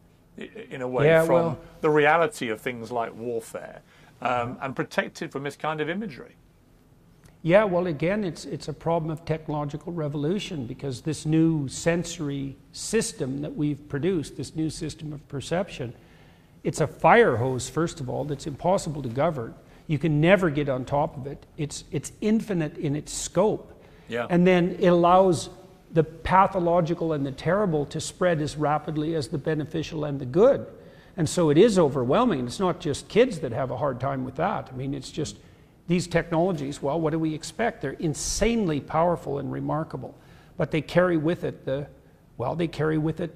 in 0.70 0.82
a 0.82 0.88
way, 0.88 1.06
yeah, 1.06 1.24
from 1.24 1.34
well, 1.34 1.58
the 1.80 1.90
reality 1.90 2.48
of 2.48 2.60
things 2.60 2.92
like 2.92 3.14
warfare 3.14 3.82
um, 4.20 4.58
and 4.60 4.76
protected 4.76 5.32
from 5.32 5.42
this 5.42 5.56
kind 5.56 5.80
of 5.80 5.88
imagery. 5.88 6.36
Yeah, 7.42 7.64
well, 7.64 7.86
again, 7.86 8.24
it's, 8.24 8.44
it's 8.44 8.68
a 8.68 8.72
problem 8.72 9.10
of 9.10 9.24
technological 9.24 9.92
revolution 9.92 10.66
because 10.66 11.02
this 11.02 11.24
new 11.24 11.68
sensory 11.68 12.56
system 12.72 13.40
that 13.42 13.54
we've 13.54 13.88
produced, 13.88 14.36
this 14.36 14.56
new 14.56 14.68
system 14.68 15.12
of 15.12 15.26
perception, 15.28 15.94
it's 16.64 16.80
a 16.80 16.86
fire 16.86 17.36
hose, 17.36 17.68
first 17.68 18.00
of 18.00 18.10
all, 18.10 18.24
that's 18.24 18.48
impossible 18.48 19.00
to 19.02 19.08
govern. 19.08 19.54
You 19.86 19.98
can 19.98 20.20
never 20.20 20.50
get 20.50 20.68
on 20.68 20.84
top 20.84 21.16
of 21.16 21.26
it. 21.26 21.46
It's, 21.56 21.84
it's 21.90 22.12
infinite 22.20 22.76
in 22.76 22.96
its 22.96 23.12
scope. 23.12 23.72
Yeah. 24.08 24.26
And 24.28 24.46
then 24.46 24.76
it 24.78 24.88
allows 24.88 25.50
the 25.92 26.04
pathological 26.04 27.12
and 27.12 27.24
the 27.24 27.32
terrible 27.32 27.86
to 27.86 28.00
spread 28.00 28.40
as 28.40 28.56
rapidly 28.56 29.14
as 29.14 29.28
the 29.28 29.38
beneficial 29.38 30.04
and 30.04 30.20
the 30.20 30.26
good. 30.26 30.66
And 31.16 31.28
so 31.28 31.50
it 31.50 31.56
is 31.56 31.78
overwhelming. 31.78 32.46
It's 32.46 32.60
not 32.60 32.80
just 32.80 33.08
kids 33.08 33.38
that 33.40 33.52
have 33.52 33.70
a 33.70 33.76
hard 33.76 34.00
time 34.00 34.24
with 34.24 34.36
that. 34.36 34.68
I 34.70 34.76
mean, 34.76 34.92
it's 34.92 35.10
just 35.10 35.36
these 35.88 36.06
technologies, 36.06 36.82
well, 36.82 37.00
what 37.00 37.10
do 37.10 37.18
we 37.18 37.34
expect? 37.34 37.80
They're 37.80 37.92
insanely 37.92 38.80
powerful 38.80 39.38
and 39.38 39.50
remarkable. 39.50 40.14
But 40.56 40.70
they 40.70 40.82
carry 40.82 41.16
with 41.16 41.44
it 41.44 41.64
the, 41.64 41.86
well, 42.36 42.56
they 42.56 42.68
carry 42.68 42.98
with 42.98 43.20
it 43.20 43.34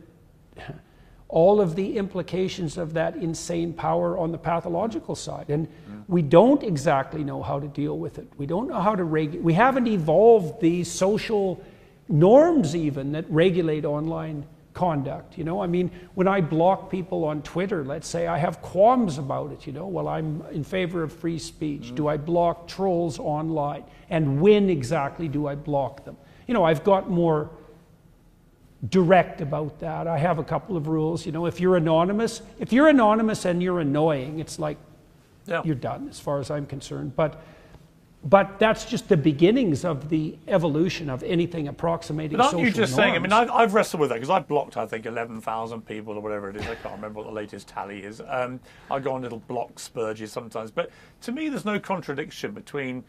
all 1.31 1.61
of 1.61 1.77
the 1.77 1.97
implications 1.97 2.77
of 2.77 2.93
that 2.95 3.17
insane 3.17 3.73
power 3.73 4.19
on 4.19 4.33
the 4.33 4.39
pathological 4.39 5.15
side. 5.15 5.47
And 5.49 5.69
we 6.09 6.23
don't 6.23 6.63
exactly 6.63 7.23
know 7.23 7.41
how 7.43 7.61
to 7.61 7.69
deal 7.69 7.99
with 7.99 8.19
it. 8.19 8.27
We 8.37 8.47
don't 8.47 8.69
know 8.69 8.81
how 8.81 8.97
to 8.97 9.05
regulate. 9.05 9.45
We 9.45 9.55
haven't 9.55 9.87
evolved 9.87 10.61
the 10.61 10.83
social 10.85 11.63
norms 12.09 12.75
even 12.75 13.13
that 13.13 13.31
regulate 13.31 13.85
online 13.85 14.45
conduct. 14.75 15.39
You 15.39 15.45
know, 15.45 15.63
I 15.63 15.67
mean, 15.67 15.91
when 16.15 16.27
I 16.27 16.41
block 16.41 16.91
people 16.91 17.25
on 17.25 17.43
Twitter, 17.43 17.85
let's 17.85 18.09
say 18.09 18.27
I 18.27 18.39
have 18.39 18.61
qualms 18.61 19.19
about 19.19 19.53
it. 19.53 19.67
You 19.67 19.73
know, 19.73 19.87
well, 19.87 20.09
I'm 20.09 20.43
in 20.51 20.65
favor 20.65 21.03
of 21.03 21.13
free 21.13 21.39
speech. 21.39 21.83
Mm-hmm. 21.83 21.95
Do 21.95 22.09
I 22.09 22.17
block 22.17 22.67
trolls 22.67 23.19
online? 23.19 23.85
And 24.09 24.41
when 24.41 24.69
exactly 24.69 25.29
do 25.29 25.47
I 25.47 25.55
block 25.55 26.05
them? 26.05 26.17
You 26.49 26.55
know, 26.55 26.65
I've 26.65 26.83
got 26.83 27.09
more 27.09 27.51
direct 28.89 29.41
about 29.41 29.79
that. 29.81 30.07
I 30.07 30.17
have 30.19 30.39
a 30.39 30.45
couple 30.45 30.77
of 30.77 30.89
rules. 30.89 31.27
You 31.27 31.33
know, 31.33 31.47
if 31.47 31.61
you're 31.61 31.77
anonymous, 31.77 32.43
if 32.59 32.73
you're 32.73 32.89
anonymous 32.89 33.45
and 33.45 33.63
you're 33.63 33.81
annoying, 33.81 34.39
it's 34.39 34.59
like 34.59 34.79
yeah. 35.47 35.63
you're 35.65 35.75
done 35.75 36.09
as 36.09 36.19
far 36.19 36.41
as 36.41 36.51
I'm 36.51 36.67
concerned. 36.67 37.15
But 37.17 37.43
but 38.23 38.59
that's 38.59 38.85
just 38.85 39.09
the 39.09 39.17
beginnings 39.17 39.83
of 39.83 40.11
the 40.11 40.37
evolution 40.47 41.09
of 41.09 41.23
anything 41.23 41.69
approximating 41.69 42.37
but 42.37 42.45
aren't 42.45 42.53
social 42.53 42.67
you 42.67 42.71
just 42.71 42.93
norms. 42.93 42.97
saying? 42.97 43.15
I 43.15 43.19
mean, 43.19 43.33
I've, 43.33 43.51
I've 43.51 43.73
wrestled 43.73 44.01
with 44.01 44.11
that 44.11 44.17
because 44.17 44.29
I've 44.29 44.47
blocked, 44.47 44.77
I 44.77 44.87
think, 44.87 45.07
eleven 45.07 45.41
thousand 45.41 45.87
people 45.87 46.15
or 46.15 46.21
whatever 46.21 46.51
it 46.51 46.57
is. 46.57 46.63
I 46.63 46.75
can't 46.75 46.95
remember 46.97 47.21
what 47.21 47.27
the 47.27 47.33
latest 47.33 47.69
tally 47.69 48.03
is. 48.03 48.21
Um, 48.29 48.61
I 48.91 48.99
go 48.99 49.13
on 49.13 49.23
little 49.23 49.43
block 49.49 49.77
spurges 49.77 50.29
sometimes, 50.29 50.71
but 50.71 50.91
to 51.23 51.33
me, 51.33 51.49
there's 51.49 51.65
no 51.65 51.81
contradiction 51.81 52.53
between 52.53 53.05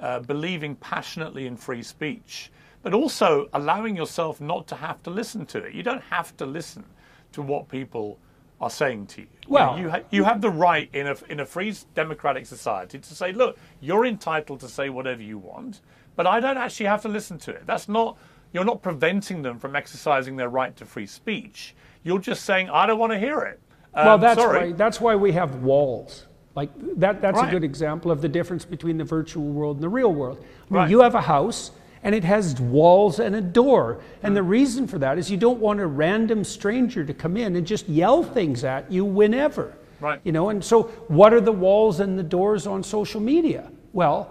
uh, 0.00 0.20
believing 0.20 0.74
passionately 0.76 1.46
in 1.46 1.56
free 1.56 1.82
speech, 1.82 2.50
but 2.86 2.94
also 2.94 3.48
allowing 3.52 3.96
yourself 3.96 4.40
not 4.40 4.68
to 4.68 4.76
have 4.76 5.02
to 5.02 5.10
listen 5.10 5.44
to 5.44 5.58
it. 5.58 5.74
You 5.74 5.82
don't 5.82 6.04
have 6.04 6.36
to 6.36 6.46
listen 6.46 6.84
to 7.32 7.42
what 7.42 7.68
people 7.68 8.16
are 8.60 8.70
saying 8.70 9.08
to 9.08 9.22
you. 9.22 9.26
Well- 9.48 9.76
you, 9.76 9.82
you, 9.86 9.90
ha- 9.90 10.02
you 10.10 10.22
have 10.22 10.40
the 10.40 10.50
right 10.50 10.88
in 10.92 11.08
a, 11.08 11.16
in 11.28 11.40
a 11.40 11.44
free 11.46 11.74
democratic 11.96 12.46
society 12.46 13.00
to 13.00 13.14
say, 13.16 13.32
look, 13.32 13.58
you're 13.80 14.06
entitled 14.06 14.60
to 14.60 14.68
say 14.68 14.88
whatever 14.88 15.20
you 15.20 15.36
want, 15.36 15.80
but 16.14 16.28
I 16.28 16.38
don't 16.38 16.58
actually 16.58 16.86
have 16.86 17.02
to 17.02 17.08
listen 17.08 17.38
to 17.38 17.50
it. 17.50 17.66
That's 17.66 17.88
not, 17.88 18.18
you're 18.52 18.64
not 18.64 18.82
preventing 18.82 19.42
them 19.42 19.58
from 19.58 19.74
exercising 19.74 20.36
their 20.36 20.48
right 20.48 20.76
to 20.76 20.86
free 20.86 21.06
speech. 21.08 21.74
You're 22.04 22.20
just 22.20 22.44
saying, 22.44 22.70
I 22.70 22.86
don't 22.86 23.00
want 23.00 23.12
to 23.14 23.18
hear 23.18 23.40
it. 23.40 23.58
well, 23.96 24.10
Um, 24.14 24.20
that's 24.20 24.40
sorry. 24.40 24.70
why 24.70 24.76
that's 24.76 25.00
why 25.00 25.16
we 25.16 25.32
have 25.32 25.56
walls. 25.56 26.26
Like 26.54 26.70
that 27.00 27.20
that's 27.20 27.40
a 27.40 27.50
good 27.50 27.64
example 27.64 28.12
of 28.12 28.22
the 28.22 28.28
difference 28.28 28.64
between 28.64 28.96
the 28.96 29.04
virtual 29.04 29.42
world 29.42 29.78
and 29.78 29.82
the 29.82 29.88
real 29.88 30.14
world. 30.14 30.38
I 30.38 30.42
mean, 30.42 30.82
Right. 30.82 30.90
you 30.90 31.00
have 31.00 31.16
a 31.16 31.20
house 31.20 31.72
and 32.06 32.14
it 32.14 32.22
has 32.22 32.60
walls 32.60 33.18
and 33.18 33.34
a 33.34 33.40
door. 33.40 34.00
And 34.22 34.36
the 34.36 34.42
reason 34.42 34.86
for 34.86 34.96
that 35.00 35.18
is 35.18 35.28
you 35.28 35.36
don't 35.36 35.58
want 35.58 35.80
a 35.80 35.86
random 35.88 36.44
stranger 36.44 37.04
to 37.04 37.12
come 37.12 37.36
in 37.36 37.56
and 37.56 37.66
just 37.66 37.88
yell 37.88 38.22
things 38.22 38.62
at 38.62 38.92
you 38.92 39.04
whenever. 39.04 39.76
Right. 39.98 40.20
You 40.22 40.30
know, 40.30 40.50
and 40.50 40.64
so 40.64 40.84
what 41.08 41.34
are 41.34 41.40
the 41.40 41.50
walls 41.50 41.98
and 41.98 42.16
the 42.16 42.22
doors 42.22 42.64
on 42.64 42.84
social 42.84 43.20
media? 43.20 43.72
Well, 43.92 44.30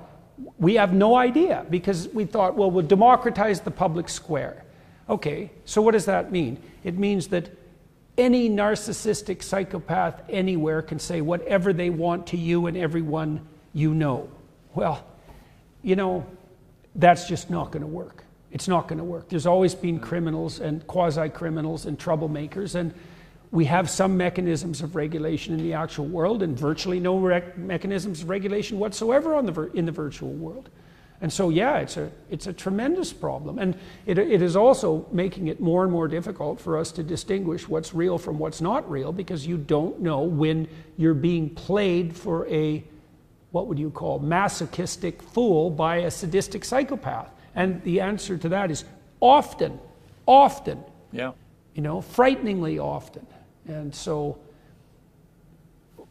we 0.58 0.76
have 0.76 0.94
no 0.94 1.18
idea 1.18 1.66
because 1.70 2.08
we 2.14 2.24
thought, 2.24 2.56
well, 2.56 2.72
we'll 2.72 2.88
democratize 2.88 3.60
the 3.60 3.72
public 3.72 4.08
square. 4.08 4.64
Okay, 5.10 5.52
so 5.66 5.82
what 5.82 5.92
does 5.92 6.06
that 6.06 6.32
mean? 6.32 6.58
It 6.86 6.98
means 6.98 7.28
that 7.28 7.50
any 8.18 8.50
narcissistic 8.50 9.44
psychopath 9.44 10.22
anywhere 10.30 10.82
can 10.82 10.98
say 10.98 11.20
whatever 11.20 11.74
they 11.74 11.90
want 11.90 12.28
to 12.28 12.38
you 12.38 12.68
and 12.68 12.78
everyone 12.78 13.46
you 13.74 13.94
know. 13.94 14.30
Well, 14.76 15.06
you 15.84 15.98
know, 15.98 16.26
that's 16.96 17.28
just 17.28 17.50
not 17.50 17.72
going 17.72 17.82
to 17.82 17.88
work. 17.88 18.24
It's 18.52 18.68
not 18.68 18.88
going 18.88 19.00
to 19.00 19.04
work. 19.04 19.30
There's 19.30 19.46
always 19.46 19.76
been 19.76 20.00
criminals 20.00 20.60
and 20.60 20.86
quasi 20.88 21.30
criminals 21.30 21.86
and 21.86 22.00
troublemakers, 22.00 22.76
and 22.76 22.94
we 23.52 23.66
have 23.66 23.90
some 23.90 24.18
mechanisms 24.18 24.82
of 24.82 24.96
regulation 24.96 25.54
in 25.54 25.62
the 25.62 25.74
actual 25.74 26.06
world 26.06 26.42
and 26.42 26.58
virtually 26.58 27.00
no 27.00 27.20
mechanisms 27.56 28.22
of 28.22 28.30
regulation 28.30 28.80
whatsoever 28.80 29.36
on 29.36 29.46
the 29.46 29.72
in 29.74 29.86
the 29.86 29.92
virtual 29.92 30.32
world. 30.32 30.70
And 31.22 31.32
so, 31.32 31.50
yeah, 31.50 31.78
it's 31.78 31.98
a, 31.98 32.12
it's 32.30 32.48
a 32.48 32.54
tremendous 32.54 33.14
problem. 33.14 33.58
And 33.58 33.78
it, 34.06 34.18
it 34.18 34.42
is 34.42 34.56
also 34.56 35.08
making 35.12 35.48
it 35.48 35.60
more 35.60 35.84
and 35.84 35.92
more 35.92 36.08
difficult 36.08 36.60
for 36.60 36.78
us 36.78 36.92
to 36.94 37.04
distinguish 37.04 37.68
what's 37.70 37.94
real 37.94 38.18
from 38.18 38.38
what's 38.38 38.60
not 38.62 38.90
real 38.90 39.14
because 39.14 39.48
you 39.48 39.58
don't 39.58 40.02
know 40.02 40.22
when 40.22 40.68
you're 40.98 41.14
being 41.14 41.50
played 41.50 42.16
for 42.16 42.48
a 42.48 42.84
what 43.56 43.68
would 43.68 43.80
you 43.80 43.90
call 43.90 44.20
masochistic 44.20 45.22
fool 45.22 45.70
by 45.70 45.96
a 46.00 46.12
sadistic 46.12 46.66
psychopath? 46.66 47.30
And 47.56 47.82
the 47.84 48.02
answer 48.02 48.38
to 48.38 48.50
that 48.50 48.70
is 48.70 48.84
often, 49.22 49.80
often, 50.26 50.84
Yeah. 51.14 51.32
you 51.74 51.82
know, 51.82 52.02
frighteningly 52.02 52.80
often. 52.80 53.26
And 53.66 53.96
so 53.96 54.38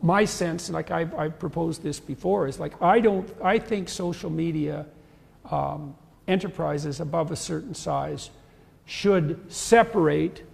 my 0.00 0.24
sense, 0.24 0.70
like 0.70 0.90
I've, 0.90 1.14
I've 1.14 1.38
proposed 1.38 1.82
this 1.82 2.00
before, 2.00 2.48
is 2.48 2.58
like 2.58 2.80
I 2.80 2.98
don't, 3.00 3.28
I 3.42 3.58
think 3.58 3.90
social 3.90 4.30
media 4.30 4.86
um, 5.50 5.94
enterprises 6.26 6.98
above 6.98 7.30
a 7.30 7.36
certain 7.36 7.74
size 7.74 8.30
should 8.86 9.52
separate 9.52 10.44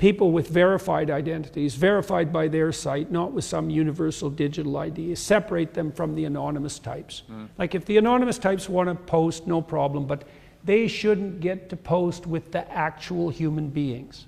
people 0.00 0.32
with 0.32 0.48
verified 0.48 1.10
identities, 1.10 1.74
verified 1.74 2.32
by 2.32 2.48
their 2.48 2.72
site, 2.72 3.12
not 3.12 3.32
with 3.32 3.44
some 3.44 3.68
universal 3.68 4.30
digital 4.30 4.78
ID, 4.78 5.14
separate 5.14 5.74
them 5.74 5.92
from 5.92 6.14
the 6.14 6.24
anonymous 6.24 6.78
types. 6.78 7.22
Mm. 7.30 7.48
Like 7.58 7.74
if 7.74 7.84
the 7.84 7.98
anonymous 7.98 8.38
types 8.38 8.66
want 8.66 8.88
to 8.88 8.94
post, 8.94 9.46
no 9.46 9.60
problem, 9.60 10.06
but 10.06 10.24
they 10.64 10.88
shouldn't 10.88 11.40
get 11.40 11.68
to 11.68 11.76
post 11.76 12.26
with 12.26 12.50
the 12.50 12.66
actual 12.72 13.28
human 13.28 13.68
beings 13.68 14.26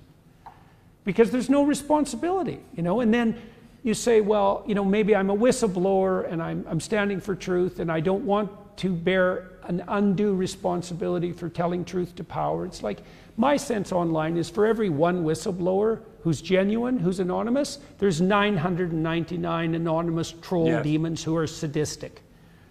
because 1.05 1.31
there's 1.31 1.49
no 1.49 1.63
responsibility, 1.63 2.59
you 2.75 2.83
know. 2.83 2.99
And 2.99 3.11
then 3.11 3.41
you 3.81 3.95
say, 3.95 4.21
well, 4.21 4.63
you 4.67 4.75
know, 4.75 4.85
maybe 4.85 5.15
I'm 5.15 5.31
a 5.31 5.35
whistleblower 5.35 6.31
and 6.31 6.39
I'm, 6.39 6.63
I'm 6.69 6.79
standing 6.79 7.19
for 7.19 7.33
truth 7.33 7.79
and 7.79 7.91
I 7.91 7.99
don't 7.99 8.25
want 8.25 8.51
to 8.77 8.93
bear 8.93 9.49
an 9.63 9.83
undue 9.87 10.35
responsibility 10.35 11.31
for 11.31 11.49
telling 11.49 11.83
truth 11.83 12.15
to 12.17 12.23
power. 12.23 12.63
It's 12.63 12.83
like 12.83 12.99
my 13.37 13.57
sense 13.57 13.91
online 13.91 14.37
is 14.37 14.49
for 14.49 14.65
every 14.65 14.89
one 14.89 15.23
whistleblower 15.23 16.01
who's 16.21 16.41
genuine, 16.41 16.97
who's 16.99 17.19
anonymous, 17.19 17.79
there's 17.97 18.21
999 18.21 19.75
anonymous 19.75 20.33
troll 20.41 20.67
Yes. 20.67 20.83
demons 20.83 21.23
who 21.23 21.35
are 21.35 21.47
sadistic, 21.47 22.21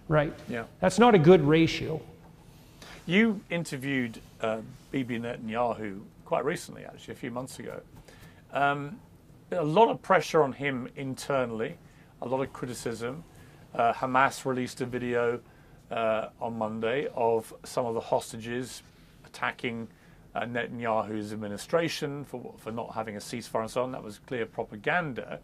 right? 0.07 0.33
Yeah. 0.47 0.63
That's 0.79 0.97
not 0.99 1.13
a 1.15 1.19
good 1.19 1.41
ratio. 1.41 2.01
You 3.05 3.41
interviewed 3.49 4.19
uh, 4.41 4.61
Bibi 4.91 5.19
Netanyahu 5.19 6.01
quite 6.25 6.45
recently, 6.45 6.85
actually, 6.85 7.13
a 7.13 7.17
few 7.17 7.31
months 7.31 7.59
ago. 7.59 7.81
Um, 8.53 8.99
a 9.51 9.63
lot 9.63 9.89
of 9.89 10.01
pressure 10.01 10.41
on 10.41 10.53
him 10.53 10.87
internally, 10.95 11.77
a 12.21 12.27
lot 12.27 12.41
of 12.41 12.53
criticism. 12.53 13.23
Uh, 13.75 13.93
Hamas 13.93 14.45
released 14.45 14.81
a 14.81 14.85
video 14.85 15.39
uh, 15.91 16.29
on 16.39 16.57
Monday 16.57 17.07
of 17.13 17.53
some 17.65 17.85
of 17.85 17.93
the 17.93 17.99
hostages 17.99 18.81
attacking 19.25 19.87
uh, 20.35 20.41
Netanyahu's 20.41 21.33
administration 21.33 22.25
for, 22.25 22.53
for 22.57 22.71
not 22.71 22.93
having 22.93 23.15
a 23.15 23.19
ceasefire 23.19 23.61
and 23.61 23.69
so 23.69 23.83
on. 23.83 23.91
That 23.91 24.03
was 24.03 24.19
clear 24.19 24.45
propaganda. 24.45 25.39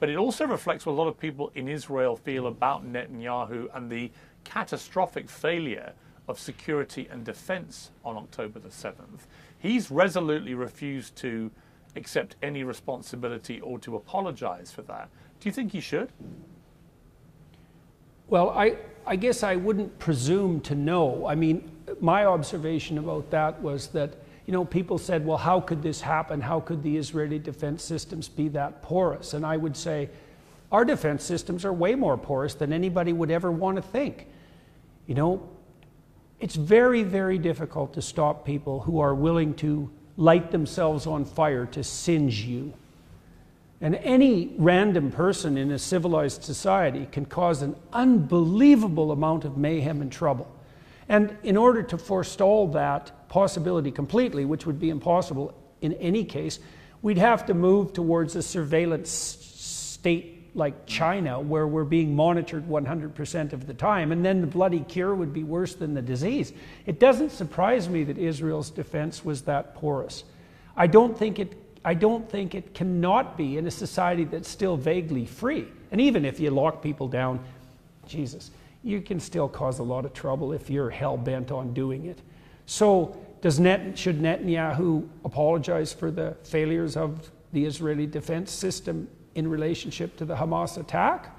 But 0.00 0.10
it 0.10 0.16
also 0.16 0.46
reflects 0.46 0.86
what 0.86 0.92
a 0.92 0.96
lot 0.96 1.08
of 1.08 1.18
people 1.18 1.50
in 1.54 1.68
Israel 1.68 2.16
feel 2.16 2.46
about 2.46 2.86
Netanyahu 2.86 3.68
and 3.74 3.90
the 3.90 4.10
catastrophic 4.44 5.30
failure 5.30 5.92
of 6.28 6.38
security 6.38 7.08
and 7.10 7.24
defense 7.24 7.90
on 8.04 8.16
October 8.16 8.58
the 8.58 8.68
7th. 8.68 9.26
He's 9.58 9.90
resolutely 9.90 10.54
refused 10.54 11.16
to 11.16 11.50
accept 11.96 12.36
any 12.42 12.64
responsibility 12.64 13.60
or 13.60 13.78
to 13.80 13.96
apologize 13.96 14.70
for 14.70 14.82
that. 14.82 15.08
Do 15.40 15.48
you 15.48 15.52
think 15.52 15.72
he 15.72 15.80
should? 15.80 16.10
Well, 18.28 18.50
I, 18.50 18.76
I 19.06 19.16
guess 19.16 19.42
I 19.42 19.56
wouldn't 19.56 19.98
presume 19.98 20.60
to 20.62 20.74
know. 20.74 21.26
I 21.26 21.34
mean, 21.34 21.70
my 22.00 22.24
observation 22.24 22.98
about 22.98 23.30
that 23.30 23.60
was 23.60 23.88
that, 23.88 24.14
you 24.46 24.52
know, 24.52 24.64
people 24.64 24.98
said, 24.98 25.24
well, 25.24 25.38
how 25.38 25.60
could 25.60 25.82
this 25.82 26.00
happen? 26.00 26.40
How 26.40 26.60
could 26.60 26.82
the 26.82 26.96
Israeli 26.96 27.38
defense 27.38 27.82
systems 27.82 28.28
be 28.28 28.48
that 28.48 28.82
porous? 28.82 29.32
And 29.32 29.44
I 29.44 29.56
would 29.56 29.76
say, 29.76 30.10
our 30.70 30.84
defense 30.84 31.24
systems 31.24 31.64
are 31.64 31.72
way 31.72 31.94
more 31.94 32.18
porous 32.18 32.54
than 32.54 32.72
anybody 32.72 33.12
would 33.12 33.30
ever 33.30 33.50
want 33.50 33.76
to 33.76 33.82
think. 33.82 34.26
You 35.06 35.14
know, 35.14 35.48
it's 36.40 36.56
very, 36.56 37.02
very 37.02 37.38
difficult 37.38 37.94
to 37.94 38.02
stop 38.02 38.44
people 38.44 38.80
who 38.80 39.00
are 39.00 39.14
willing 39.14 39.54
to 39.54 39.90
light 40.16 40.50
themselves 40.50 41.06
on 41.06 41.24
fire 41.24 41.66
to 41.66 41.82
singe 41.82 42.40
you. 42.40 42.74
And 43.80 43.94
any 43.96 44.54
random 44.58 45.10
person 45.10 45.56
in 45.56 45.70
a 45.70 45.78
civilized 45.78 46.42
society 46.42 47.08
can 47.10 47.24
cause 47.24 47.62
an 47.62 47.76
unbelievable 47.92 49.12
amount 49.12 49.44
of 49.44 49.56
mayhem 49.56 50.02
and 50.02 50.10
trouble. 50.10 50.50
And 51.08 51.36
in 51.42 51.56
order 51.56 51.82
to 51.82 51.98
forestall 51.98 52.68
that 52.68 53.23
possibility 53.34 53.90
completely, 53.90 54.44
which 54.44 54.64
would 54.64 54.78
be 54.78 54.90
impossible 54.90 55.52
in 55.80 55.92
any 55.94 56.24
case, 56.24 56.60
we'd 57.02 57.18
have 57.18 57.44
to 57.44 57.52
move 57.52 57.92
towards 57.92 58.36
a 58.36 58.42
surveillance 58.42 59.10
state 59.10 60.52
like 60.54 60.86
China, 60.86 61.40
where 61.40 61.66
we're 61.66 61.82
being 61.82 62.14
monitored 62.14 62.64
100% 62.68 63.52
of 63.52 63.66
the 63.66 63.74
time, 63.74 64.12
and 64.12 64.24
then 64.24 64.40
the 64.40 64.46
bloody 64.46 64.78
cure 64.78 65.16
would 65.16 65.32
be 65.32 65.42
worse 65.42 65.74
than 65.74 65.94
the 65.94 66.00
disease. 66.00 66.52
It 66.86 67.00
doesn't 67.00 67.30
surprise 67.30 67.88
me 67.88 68.04
that 68.04 68.18
Israel's 68.18 68.70
defense 68.70 69.24
was 69.24 69.42
that 69.42 69.74
porous. 69.74 70.22
I 70.76 70.86
don't 70.86 71.18
think 71.18 71.40
it 71.40 71.60
I 71.86 71.94
don't 71.94 72.30
think 72.30 72.54
it 72.54 72.72
cannot 72.72 73.36
be 73.36 73.58
in 73.58 73.66
a 73.66 73.70
society 73.70 74.24
that's 74.24 74.48
still 74.48 74.76
vaguely 74.76 75.26
free. 75.26 75.66
And 75.90 76.00
even 76.00 76.24
if 76.24 76.40
you 76.40 76.50
lock 76.50 76.82
people 76.82 77.08
down, 77.08 77.40
Jesus, 78.06 78.52
you 78.82 79.02
can 79.02 79.20
still 79.20 79.48
cause 79.48 79.80
a 79.80 79.82
lot 79.82 80.06
of 80.06 80.14
trouble 80.14 80.54
if 80.54 80.70
you're 80.70 80.88
hell 80.88 81.18
bent 81.18 81.50
on 81.50 81.74
doing 81.74 82.06
it. 82.06 82.22
So, 82.66 83.16
does 83.44 83.60
Net, 83.60 83.98
should 83.98 84.22
Netanyahu 84.22 85.06
apologize 85.22 85.92
for 85.92 86.10
the 86.10 86.34
failures 86.44 86.96
of 86.96 87.30
the 87.52 87.66
Israeli 87.66 88.06
defense 88.06 88.50
system 88.50 89.06
in 89.34 89.46
relationship 89.46 90.16
to 90.16 90.24
the 90.24 90.34
Hamas 90.34 90.78
attack? 90.78 91.38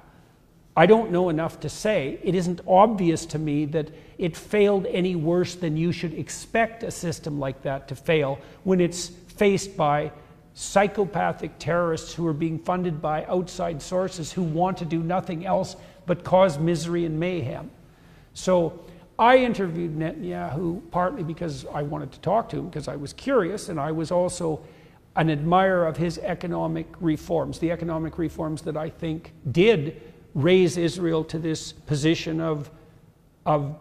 I 0.77 0.85
don't 0.85 1.09
know 1.09 1.29
enough 1.29 1.59
to 1.61 1.67
say. 1.67 2.19
It 2.21 2.35
isn't 2.35 2.61
obvious 2.67 3.25
to 3.25 3.39
me 3.39 3.65
that 3.65 3.89
it 4.19 4.37
failed 4.37 4.85
any 4.85 5.15
worse 5.15 5.55
than 5.55 5.77
you 5.77 5.91
should 5.91 6.13
expect 6.13 6.83
a 6.83 6.91
system 6.91 7.39
like 7.39 7.63
that 7.63 7.87
to 7.87 7.95
fail 7.95 8.37
when 8.65 8.79
it's 8.79 9.07
faced 9.07 9.75
by 9.75 10.11
psychopathic 10.53 11.57
terrorists 11.57 12.13
who 12.13 12.27
are 12.27 12.33
being 12.33 12.59
funded 12.59 13.01
by 13.01 13.25
outside 13.25 13.81
sources 13.81 14.31
who 14.31 14.43
want 14.43 14.77
to 14.77 14.85
do 14.85 14.99
nothing 14.99 15.43
else 15.43 15.75
but 16.05 16.23
cause 16.23 16.59
misery 16.59 17.05
and 17.05 17.19
mayhem. 17.19 17.71
So 18.35 18.85
I 19.17 19.37
interviewed 19.37 19.97
Netanyahu 19.97 20.81
partly 20.91 21.23
because 21.23 21.65
I 21.73 21.83
wanted 21.83 22.11
to 22.11 22.19
talk 22.19 22.49
to 22.49 22.57
him 22.57 22.67
because 22.67 22.87
I 22.87 22.95
was 22.95 23.13
curious 23.13 23.69
and 23.69 23.79
I 23.79 23.91
was 23.91 24.11
also 24.11 24.61
an 25.15 25.29
admirer 25.29 25.87
of 25.87 25.95
his 25.95 26.17
economic 26.17 26.87
reforms, 26.99 27.59
the 27.59 27.71
economic 27.71 28.17
reforms 28.17 28.61
that 28.63 28.75
I 28.75 28.89
think 28.89 29.31
did 29.51 30.01
raise 30.33 30.75
Israel 30.75 31.23
to 31.25 31.39
this 31.39 31.71
position 31.71 32.41
of, 32.41 32.69
of 33.45 33.79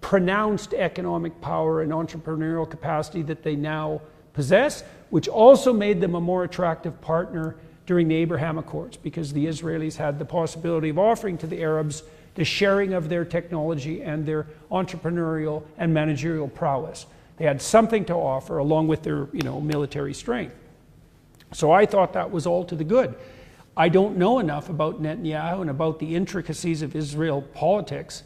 pronounced 0.00 0.72
economic 0.72 1.38
power 1.42 1.82
and 1.82 1.92
entrepreneurial 1.92 2.68
capacity 2.68 3.20
that 3.22 3.42
they 3.42 3.54
now 3.54 4.00
possess, 4.32 4.82
which 5.10 5.28
also 5.28 5.74
made 5.74 6.00
them 6.00 6.14
a 6.14 6.20
more 6.20 6.44
attractive 6.44 6.98
partner 7.02 7.56
during 7.84 8.08
the 8.08 8.14
Abraham 8.14 8.56
Accords 8.56 8.96
because 8.96 9.32
the 9.34 9.44
Israelis 9.44 9.96
had 9.96 10.18
the 10.18 10.24
possibility 10.24 10.88
of 10.88 10.98
offering 10.98 11.36
to 11.36 11.46
the 11.46 11.60
Arabs 11.60 12.02
the 12.34 12.44
sharing 12.44 12.92
of 12.92 13.08
their 13.08 13.24
technology 13.24 14.02
and 14.02 14.24
their 14.24 14.46
entrepreneurial 14.70 15.62
and 15.78 15.92
managerial 15.92 16.48
prowess. 16.48 17.06
They 17.36 17.44
had 17.44 17.60
something 17.60 18.04
to 18.06 18.14
offer 18.14 18.58
along 18.58 18.88
with 18.88 19.02
their 19.02 19.28
you 19.32 19.42
know, 19.42 19.60
military 19.60 20.14
strength. 20.14 20.54
So 21.52 21.72
I 21.72 21.86
thought 21.86 22.12
that 22.12 22.30
was 22.30 22.46
all 22.46 22.64
to 22.66 22.76
the 22.76 22.84
good. 22.84 23.14
I 23.76 23.88
don't 23.88 24.16
know 24.16 24.38
enough 24.38 24.68
about 24.68 25.02
Netanyahu 25.02 25.62
and 25.62 25.70
about 25.70 25.98
the 25.98 26.14
intricacies 26.14 26.82
of 26.82 26.94
Israel 26.94 27.42
politics. 27.54 28.24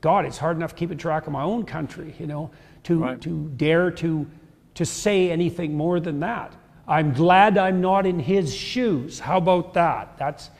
God, 0.00 0.24
it's 0.24 0.38
hard 0.38 0.56
enough 0.56 0.74
keeping 0.74 0.98
track 0.98 1.26
of 1.26 1.32
my 1.32 1.42
own 1.42 1.64
country, 1.64 2.14
you 2.18 2.26
know, 2.26 2.50
to, 2.84 3.02
right. 3.02 3.20
to 3.20 3.48
dare 3.56 3.90
to, 3.92 4.26
to 4.74 4.84
say 4.84 5.30
anything 5.30 5.74
more 5.74 6.00
than 6.00 6.20
that. 6.20 6.52
I'm 6.88 7.12
glad 7.12 7.58
I'm 7.58 7.80
not 7.80 8.06
in 8.06 8.18
his 8.18 8.54
shoes. 8.54 9.18
How 9.18 9.38
about 9.38 9.74
that? 9.74 10.16
That's, 10.18 10.50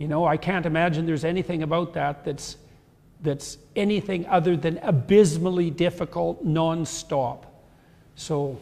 you 0.00 0.08
know, 0.08 0.24
I 0.24 0.38
can't 0.38 0.64
imagine 0.64 1.04
there's 1.04 1.26
anything 1.26 1.62
about 1.62 1.92
that 1.92 2.24
that's, 2.24 2.56
that's 3.20 3.58
anything 3.76 4.26
other 4.26 4.56
than 4.56 4.78
abysmally 4.78 5.70
difficult 5.70 6.44
nonstop. 6.44 7.44
So. 8.16 8.58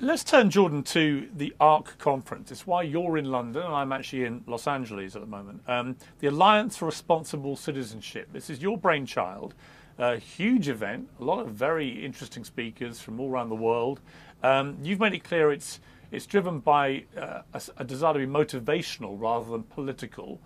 Let's 0.00 0.24
turn, 0.24 0.48
Jordan, 0.48 0.84
to 0.84 1.28
the 1.36 1.54
ARC 1.60 1.98
conference. 1.98 2.50
It's 2.50 2.66
why 2.66 2.84
you're 2.84 3.18
in 3.18 3.26
London 3.26 3.62
and 3.62 3.74
I'm 3.74 3.92
actually 3.92 4.24
in 4.24 4.42
Los 4.46 4.66
Angeles 4.66 5.14
at 5.14 5.20
the 5.20 5.26
moment. 5.26 5.60
Um, 5.68 5.96
the 6.20 6.28
Alliance 6.28 6.78
for 6.78 6.86
Responsible 6.86 7.54
Citizenship. 7.54 8.28
This 8.32 8.48
is 8.48 8.62
your 8.62 8.78
brainchild. 8.78 9.54
A 9.98 10.16
huge 10.16 10.70
event, 10.70 11.10
a 11.20 11.24
lot 11.24 11.40
of 11.40 11.48
very 11.48 11.88
interesting 12.04 12.44
speakers 12.44 13.00
from 13.00 13.20
all 13.20 13.28
around 13.28 13.50
the 13.50 13.56
world. 13.56 14.00
Um, 14.42 14.78
you've 14.82 15.00
made 15.00 15.12
it 15.12 15.24
clear 15.24 15.52
it's 15.52 15.80
it's 16.10 16.26
driven 16.26 16.60
by 16.60 17.04
uh, 17.16 17.42
a, 17.52 17.62
a, 17.78 17.84
desire 17.84 18.14
to 18.14 18.18
be 18.20 18.26
motivational 18.26 19.20
rather 19.20 19.50
than 19.50 19.62
political. 19.62 20.40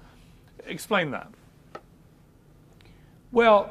Explain 0.66 1.10
that. 1.12 1.28
Well, 3.30 3.70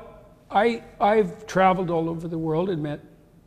I, 0.50 0.84
I've 1.00 1.46
traveled 1.48 1.90
all 1.90 2.10
over 2.10 2.28
the 2.28 2.38
world 2.38 2.70
and 2.70 2.82
met 2.82 3.02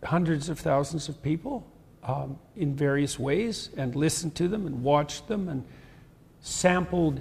hundreds 0.05 0.49
of 0.49 0.59
thousands 0.59 1.09
of 1.09 1.23
people 1.23 1.67
um, 2.03 2.39
in 2.57 2.75
various 2.75 3.19
ways 3.19 3.71
and 3.77 3.95
listened 3.95 4.35
to 4.37 4.49
them 4.49 4.67
and 4.67 4.83
watched 4.83 5.27
them 5.27 5.49
and 5.49 5.65
sampled 6.41 7.21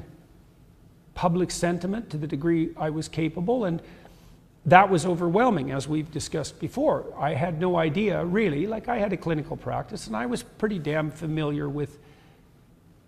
public 1.16 1.52
sentiment 1.52 2.10
to 2.10 2.18
the 2.18 2.28
degree 2.28 2.72
I 2.76 2.90
was 2.90 3.08
capable. 3.08 3.66
And 3.66 3.82
that 4.66 4.90
was 4.90 5.06
overwhelming, 5.06 5.72
as 5.72 5.88
we've 5.88 6.10
discussed 6.12 6.60
before. 6.60 7.06
I 7.18 7.34
had 7.34 7.60
no 7.60 7.76
idea, 7.76 8.24
really, 8.24 8.66
like 8.66 8.88
I 8.88 8.98
had 8.98 9.12
a 9.12 9.18
clinical 9.18 9.58
practice, 9.58 10.08
and 10.08 10.16
I 10.16 10.26
was 10.26 10.42
pretty 10.42 10.80
damn 10.80 11.12
familiar 11.12 11.68
with 11.68 12.00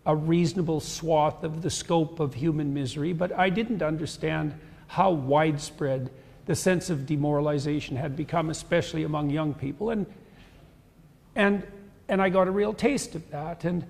a 0.05 0.15
reasonable 0.15 0.81
swath 0.81 1.43
of 1.43 1.61
the 1.61 1.69
scope 1.69 2.19
of 2.19 2.33
human 2.33 2.73
misery, 2.73 3.13
but 3.13 3.31
I 3.31 3.49
didn't 3.49 3.81
understand 3.81 4.53
how 4.87 5.11
widespread 5.11 6.11
the 6.45 6.55
sense 6.55 6.89
of 6.89 7.05
demoralization 7.05 7.95
had 7.95 8.15
become, 8.15 8.49
especially 8.49 9.03
among 9.03 9.29
young 9.29 9.53
people. 9.53 9.89
And, 9.89 10.05
and, 11.35 11.65
and 12.07 12.21
I 12.21 12.29
got 12.29 12.47
a 12.47 12.51
real 12.51 12.73
taste 12.73 13.15
of 13.15 13.27
that. 13.31 13.63
And 13.63 13.83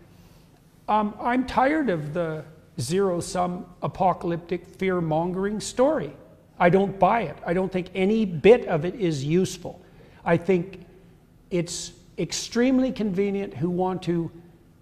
um, 0.88 1.16
I'm 1.20 1.46
tired 1.46 1.90
of 1.90 2.14
the 2.14 2.46
zero 2.80 3.20
sum 3.20 3.66
apocalyptic 3.82 4.68
fear 4.68 5.02
mongering 5.02 5.60
story. 5.60 6.14
I 6.60 6.70
don't 6.70 6.98
buy 6.98 7.22
it. 7.22 7.38
I 7.46 7.54
don't 7.54 7.72
think 7.72 7.90
any 7.94 8.26
bit 8.26 8.66
of 8.68 8.86
it 8.86 8.96
is 8.96 9.24
useful. 9.24 9.82
I 10.24 10.38
think 10.38 10.86
it's 11.52 11.92
extremely 12.18 12.92
convenient 12.92 13.54
who 13.54 13.70
want 13.70 14.04
to 14.04 14.32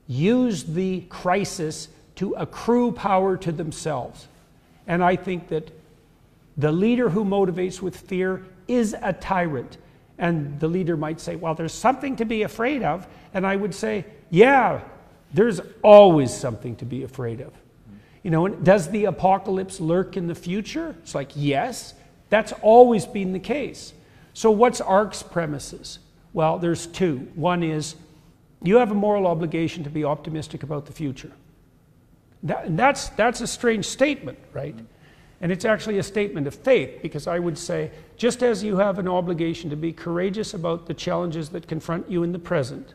use 0.07 0.63
the 0.63 1.01
crisis 1.09 1.87
to 2.15 2.33
accrue 2.33 2.91
power 2.91 3.37
to 3.37 3.51
themselves. 3.51 4.27
And 4.87 5.03
I 5.03 5.15
think 5.15 5.47
that 5.49 5.71
the 6.57 6.71
leader 6.71 7.09
who 7.09 7.25
motivates 7.25 7.81
with 7.81 7.97
fear 7.97 8.45
is 8.67 8.95
a 9.01 9.13
tyrant. 9.13 9.77
And 10.19 10.59
the 10.59 10.67
leader 10.67 10.95
might 10.95 11.19
say, 11.19 11.35
Well, 11.35 11.55
there's 11.55 11.73
something 11.73 12.15
to 12.17 12.25
be 12.25 12.43
afraid 12.43 12.83
of. 12.83 13.07
And 13.33 13.47
I 13.47 13.55
would 13.55 13.73
say, 13.73 14.05
Yeah, 14.29 14.81
there's 15.33 15.59
always 15.81 16.31
something 16.31 16.75
to 16.77 16.85
be 16.85 17.03
afraid 17.03 17.41
of. 17.41 17.51
You 18.23 18.31
know, 18.31 18.47
does 18.47 18.89
the 18.89 19.05
apocalypse 19.05 19.79
lurk 19.79 20.15
in 20.17 20.27
the 20.27 20.35
future? 20.35 20.95
It's 21.03 21.13
like, 21.13 21.31
yes, 21.35 21.93
that's 22.29 22.53
always 22.61 23.05
been 23.05 23.33
the 23.33 23.39
case. 23.39 23.93
So, 24.33 24.49
what's 24.49 24.81
ARC's 24.81 25.21
premises? 25.21 25.99
Well, 26.31 26.57
there's 26.57 26.87
two. 26.87 27.27
One 27.35 27.61
is 27.61 27.95
you 28.63 28.77
have 28.77 28.91
a 28.91 28.95
moral 28.95 29.27
obligation 29.27 29.83
to 29.83 29.89
be 29.89 30.03
optimistic 30.03 30.63
about 30.63 30.85
the 30.85 30.93
future. 30.93 31.31
That, 32.43 32.75
that's, 32.75 33.09
that's 33.09 33.41
a 33.41 33.47
strange 33.47 33.85
statement, 33.85 34.39
right? 34.53 34.75
And 35.41 35.51
it's 35.51 35.65
actually 35.65 35.97
a 35.97 36.03
statement 36.03 36.47
of 36.47 36.55
faith 36.55 37.01
because 37.01 37.27
I 37.27 37.37
would 37.37 37.57
say, 37.57 37.91
just 38.15 38.41
as 38.41 38.63
you 38.63 38.77
have 38.77 38.97
an 38.99 39.07
obligation 39.07 39.69
to 39.69 39.75
be 39.75 39.91
courageous 39.91 40.53
about 40.53 40.87
the 40.87 40.93
challenges 40.93 41.49
that 41.49 41.67
confront 41.67 42.09
you 42.09 42.23
in 42.23 42.31
the 42.31 42.39
present, 42.39 42.93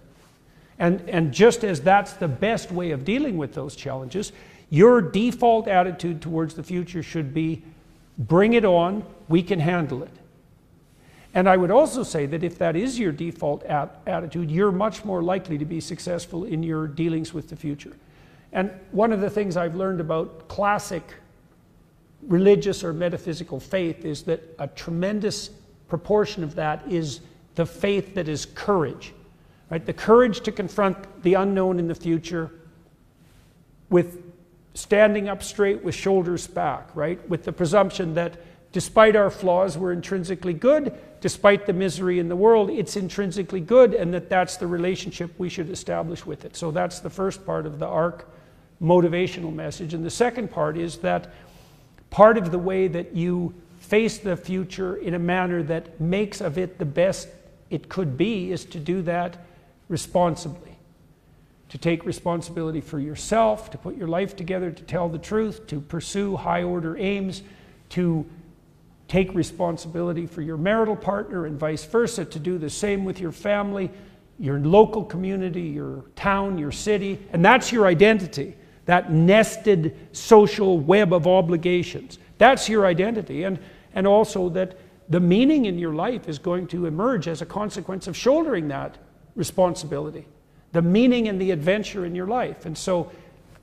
and, 0.79 1.07
and 1.09 1.33
just 1.33 1.65
as 1.65 1.81
that's 1.81 2.15
the 2.15 2.29
best 2.29 2.73
way 2.73 2.91
of 2.93 3.05
dealing 3.05 3.37
with 3.37 3.53
those 3.53 3.77
challenges, 3.77 4.33
your 4.71 5.01
default 5.01 5.69
attitude 5.69 6.21
towards 6.21 6.55
the 6.55 6.63
future 6.63 7.03
should 7.03 7.33
be 7.33 7.63
bring 8.19 8.55
it 8.55 8.65
on, 8.65 9.05
we 9.29 9.43
can 9.43 9.61
handle 9.61 10.03
it. 10.03 10.11
And 11.35 11.49
I 11.49 11.57
would 11.57 11.71
also 11.71 12.03
say 12.03 12.27
that 12.27 12.43
if 12.43 12.59
that 12.59 12.75
is 12.75 12.99
your 12.99 13.13
default 13.13 13.63
at- 13.65 14.01
attitude, 14.07 14.51
you're 14.51 14.73
much 14.73 15.05
more 15.05 15.23
likely 15.23 15.59
to 15.59 15.65
be 15.65 15.81
successful 15.81 16.45
in 16.45 16.63
your 16.63 16.87
dealings 16.87 17.33
with 17.33 17.49
the 17.49 17.57
future. 17.57 17.97
And 18.53 18.71
one 18.93 19.13
of 19.13 19.21
the 19.21 19.31
things 19.31 19.57
I've 19.57 19.75
learned 19.75 20.01
about 20.01 20.49
classic 20.49 21.03
religious 22.23 22.83
or 22.83 22.93
metaphysical 22.93 23.61
faith 23.61 24.05
is 24.05 24.23
that 24.25 24.43
a 24.59 24.67
tremendous 24.69 25.51
proportion 25.87 26.43
of 26.43 26.55
that 26.57 26.83
is 26.91 27.21
the 27.55 27.67
faith 27.67 28.15
that 28.15 28.29
is 28.29 28.47
courage. 28.47 29.13
Right? 29.71 29.85
The 29.85 29.93
courage 29.93 30.41
to 30.41 30.53
confront 30.53 31.23
the 31.23 31.35
unknown 31.35 31.79
in 31.79 31.89
the 31.89 31.95
future 31.95 32.51
with 33.91 34.28
standing 34.79 35.29
up 35.29 35.43
straight 35.43 35.83
with 35.83 35.95
shoulders 35.95 36.47
back, 36.47 36.89
right? 36.95 37.29
With 37.29 37.43
the 37.43 37.53
presumption 37.53 38.15
that 38.15 38.37
despite 38.71 39.17
our 39.17 39.29
flaws, 39.29 39.77
we're 39.77 39.93
intrinsically 39.93 40.55
good. 40.55 40.97
Despite 41.21 41.67
the 41.67 41.73
misery 41.73 42.21
in 42.21 42.29
the 42.29 42.37
world, 42.37 42.71
it's 42.71 42.97
intrinsically 42.97 43.61
good, 43.61 43.93
and 43.93 44.15
that 44.15 44.29
that's 44.29 44.57
the 44.57 44.69
relationship 44.69 45.33
we 45.37 45.49
should 45.49 45.69
establish 45.69 46.25
with 46.25 46.45
it. 46.45 46.55
So 46.55 46.71
that's 46.71 47.01
the 47.01 47.11
first 47.11 47.45
part 47.45 47.67
of 47.67 47.81
the 47.81 47.87
ARC 47.89 48.29
motivational 48.81 49.53
message. 49.53 49.95
And 49.95 50.05
the 50.05 50.11
second 50.11 50.49
part 50.49 50.77
is 50.77 50.99
that 50.99 51.33
part 52.11 52.39
of 52.39 52.53
the 52.53 52.59
way 52.59 52.87
that 52.87 53.17
you 53.17 53.53
face 53.81 54.19
the 54.19 54.37
future 54.37 54.97
in 54.97 55.15
a 55.15 55.19
manner 55.19 55.65
that 55.65 56.01
makes 56.01 56.41
of 56.41 56.57
it 56.57 56.79
the 56.79 56.85
best 56.85 57.27
it 57.71 57.89
could 57.89 58.17
be 58.17 58.53
is 58.53 58.65
to 58.67 58.79
do 58.79 59.03
that 59.03 59.45
responsibly 59.89 60.68
to 61.69 61.79
take 61.79 62.07
responsibility 62.07 62.81
for 62.81 62.99
yourself, 62.99 63.71
to 63.71 63.79
put 63.79 63.97
your 63.97 64.09
life 64.09 64.35
together, 64.35 64.71
to 64.71 64.83
tell 64.85 65.09
the 65.09 65.19
truth, 65.19 65.67
to 65.67 65.81
pursue 65.81 66.37
high 66.37 66.63
order 66.63 66.97
aims, 66.97 67.43
to 67.91 68.25
take 69.07 69.35
responsibility 69.35 70.27
for 70.27 70.43
your 70.43 70.57
marital 70.57 70.97
partner 70.97 71.47
and 71.47 71.59
vice 71.59 71.85
versa, 71.85 72.25
to 72.25 72.39
do 72.39 72.59
the 72.59 72.71
same 72.71 73.05
with 73.05 73.21
your 73.21 73.33
family, 73.33 73.91
your 74.39 74.59
local 74.61 75.05
community, 75.05 75.63
your 75.63 76.05
town, 76.17 76.59
your 76.59 76.73
city. 76.73 77.19
And 77.33 77.45
that's 77.45 77.71
your 77.71 77.87
identity, 77.87 78.55
that 78.87 79.13
nested 79.13 79.97
social 80.13 80.79
web 80.79 81.13
of 81.13 81.27
obligations. 81.27 82.19
That's 82.39 82.69
your 82.69 82.87
identity. 82.87 83.45
And, 83.45 83.59
and 83.95 84.07
also 84.07 84.49
that 84.51 84.79
the 85.11 85.21
meaning 85.21 85.67
in 85.67 85.79
your 85.79 85.95
life 85.95 86.29
is 86.29 86.39
going 86.39 86.67
to 86.69 86.87
emerge 86.87 87.29
as 87.29 87.43
a 87.43 87.47
consequence 87.47 88.07
of 88.07 88.17
shouldering 88.17 88.69
that 88.69 88.97
responsibility 89.35 90.27
the 90.73 90.83
meaning 90.83 91.29
and 91.29 91.41
the 91.41 91.51
adventure 91.51 92.05
in 92.05 92.15
your 92.15 92.27
life. 92.27 92.67
And 92.67 92.77
so 92.77 93.11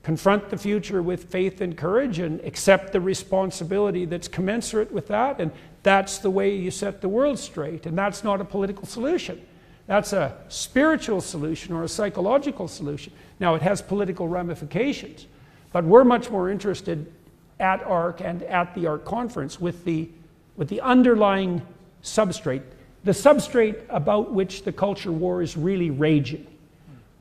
confront 0.02 0.50
the 0.50 0.56
future 0.56 1.02
with 1.02 1.24
faith 1.24 1.60
and 1.60 1.76
courage 1.76 2.20
and 2.20 2.40
accept 2.42 2.92
the 2.92 3.00
responsibility 3.00 4.04
that's 4.04 4.28
commensurate 4.28 4.92
with 4.92 5.08
that. 5.08 5.40
And 5.40 5.50
that's 5.82 6.18
the 6.18 6.30
way 6.30 6.54
you 6.54 6.70
set 6.70 7.00
the 7.00 7.08
world 7.08 7.38
straight. 7.38 7.86
And 7.86 7.98
that's 7.98 8.22
not 8.22 8.40
a 8.40 8.44
political 8.44 8.86
solution. 8.86 9.44
That's 9.86 10.12
a 10.12 10.36
spiritual 10.48 11.20
solution 11.20 11.74
or 11.74 11.84
a 11.84 11.88
psychological 11.88 12.68
solution. 12.68 13.12
Now, 13.38 13.54
it 13.54 13.62
has 13.62 13.82
political 13.82 14.28
ramifications, 14.28 15.26
but 15.72 15.84
we're 15.84 16.04
much 16.04 16.30
more 16.30 16.50
interested 16.50 17.12
at 17.60 17.82
ARC 17.82 18.20
and 18.20 18.42
at 18.44 18.74
the 18.74 18.86
ARC 18.86 19.04
conference 19.04 19.60
with 19.60 19.84
the, 19.84 20.08
with 20.56 20.68
the 20.68 20.80
underlying 20.80 21.62
substrate, 22.02 22.62
the 23.04 23.12
substrate 23.12 23.82
about 23.88 24.32
which 24.32 24.64
the 24.64 24.72
culture 24.72 25.12
war 25.12 25.42
is 25.42 25.56
really 25.56 25.90
raging 25.90 26.46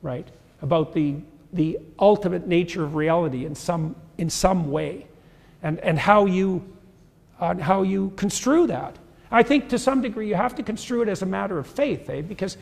right? 0.06 0.28
About 0.62 0.94
the, 0.94 1.16
the 1.52 1.80
ultimate 2.00 2.48
nature 2.48 2.84
of 2.84 2.96
reality 2.96 3.46
in 3.46 3.56
some, 3.56 3.96
in 4.18 4.30
some 4.30 4.72
way 4.72 5.08
and, 5.64 5.80
and 5.80 5.98
how, 5.98 6.28
you, 6.28 6.64
uh, 7.40 7.58
how 7.58 7.82
you 7.82 8.12
construe 8.12 8.68
that. 8.68 8.96
I 9.32 9.42
think 9.42 9.68
to 9.70 9.80
some 9.80 10.02
degree 10.02 10.30
you 10.30 10.36
have 10.36 10.56
to 10.56 10.64
construe 10.64 11.02
it 11.02 11.10
as 11.10 11.24
a 11.24 11.26
matter 11.26 11.58
of 11.58 11.66
faith, 11.66 12.08
eh? 12.10 12.22
because 12.22 12.56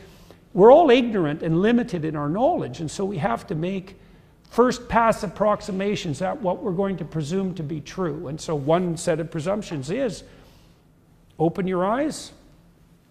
we're 0.54 0.72
all 0.72 0.90
ignorant 0.90 1.42
and 1.42 1.60
limited 1.60 2.04
in 2.04 2.16
our 2.16 2.28
knowledge, 2.28 2.80
and 2.80 2.90
so 2.90 3.04
we 3.04 3.18
have 3.18 3.46
to 3.48 3.54
make 3.54 3.96
first 4.48 4.88
pass 4.88 5.22
approximations 5.22 6.22
at 6.22 6.40
what 6.40 6.62
we're 6.62 6.72
going 6.72 6.96
to 6.96 7.04
presume 7.04 7.54
to 7.56 7.62
be 7.62 7.80
true. 7.80 8.28
And 8.28 8.40
so, 8.40 8.54
one 8.54 8.96
set 8.96 9.18
of 9.18 9.30
presumptions 9.30 9.90
is 9.90 10.22
open 11.40 11.66
your 11.66 11.84
eyes, 11.84 12.32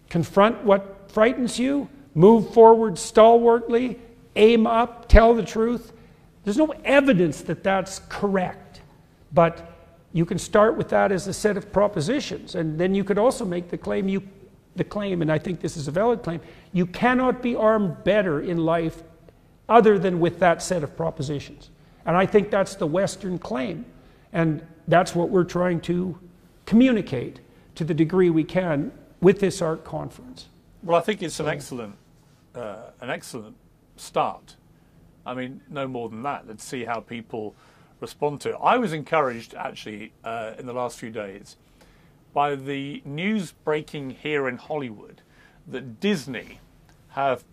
confront 0.08 0.64
what 0.64 1.10
frightens 1.12 1.58
you, 1.58 1.88
move 2.14 2.52
forward 2.54 2.98
stalwartly, 2.98 3.98
aim 4.36 4.66
up, 4.66 5.08
tell 5.08 5.34
the 5.34 5.42
truth. 5.42 5.92
There's 6.44 6.56
no 6.56 6.74
evidence 6.84 7.40
that 7.42 7.64
that's 7.64 8.00
correct, 8.08 8.80
but 9.32 9.72
you 10.12 10.24
can 10.24 10.38
start 10.38 10.76
with 10.76 10.88
that 10.90 11.10
as 11.10 11.26
a 11.26 11.32
set 11.32 11.56
of 11.56 11.72
propositions, 11.72 12.54
and 12.54 12.78
then 12.78 12.94
you 12.94 13.02
could 13.02 13.18
also 13.18 13.44
make 13.44 13.68
the 13.68 13.78
claim 13.78 14.08
you, 14.08 14.22
the 14.76 14.84
claim, 14.84 15.22
and 15.22 15.32
I 15.32 15.38
think 15.38 15.60
this 15.60 15.76
is 15.76 15.88
a 15.88 15.90
valid 15.90 16.22
claim, 16.22 16.40
you 16.72 16.86
cannot 16.86 17.42
be 17.42 17.56
armed 17.56 18.04
better 18.04 18.40
in 18.40 18.58
life 18.58 19.02
other 19.68 19.98
than 19.98 20.20
with 20.20 20.38
that 20.40 20.62
set 20.62 20.82
of 20.84 20.96
propositions. 20.96 21.70
And 22.06 22.16
I 22.16 22.26
think 22.26 22.50
that's 22.50 22.74
the 22.74 22.86
Western 22.86 23.38
claim, 23.38 23.86
and 24.32 24.64
that's 24.86 25.14
what 25.14 25.30
we're 25.30 25.44
trying 25.44 25.80
to 25.82 26.18
communicate 26.66 27.40
to 27.74 27.84
the 27.84 27.94
degree 27.94 28.30
we 28.30 28.44
can 28.44 28.92
with 29.20 29.40
this 29.40 29.62
ARC 29.62 29.84
conference. 29.84 30.48
Well, 30.82 30.98
I 30.98 31.02
think 31.02 31.22
it's 31.22 31.40
an 31.40 31.48
excellent, 31.48 31.96
uh, 32.54 32.90
an 33.00 33.10
excellent 33.10 33.56
start. 33.96 34.56
I 35.26 35.34
mean, 35.34 35.62
no 35.70 35.88
more 35.88 36.08
than 36.08 36.22
that. 36.22 36.46
Let's 36.46 36.64
see 36.64 36.84
how 36.84 37.00
people 37.00 37.54
respond 38.00 38.40
to 38.42 38.50
it. 38.50 38.58
I 38.62 38.76
was 38.76 38.92
encouraged, 38.92 39.54
actually, 39.54 40.12
uh, 40.22 40.52
in 40.58 40.66
the 40.66 40.74
last 40.74 40.98
few 40.98 41.10
days 41.10 41.56
by 42.34 42.56
the 42.56 43.00
news 43.04 43.52
breaking 43.52 44.10
here 44.10 44.48
in 44.48 44.56
Hollywood 44.56 45.22
that 45.68 46.00
Disney 46.00 46.60
have 47.10 47.44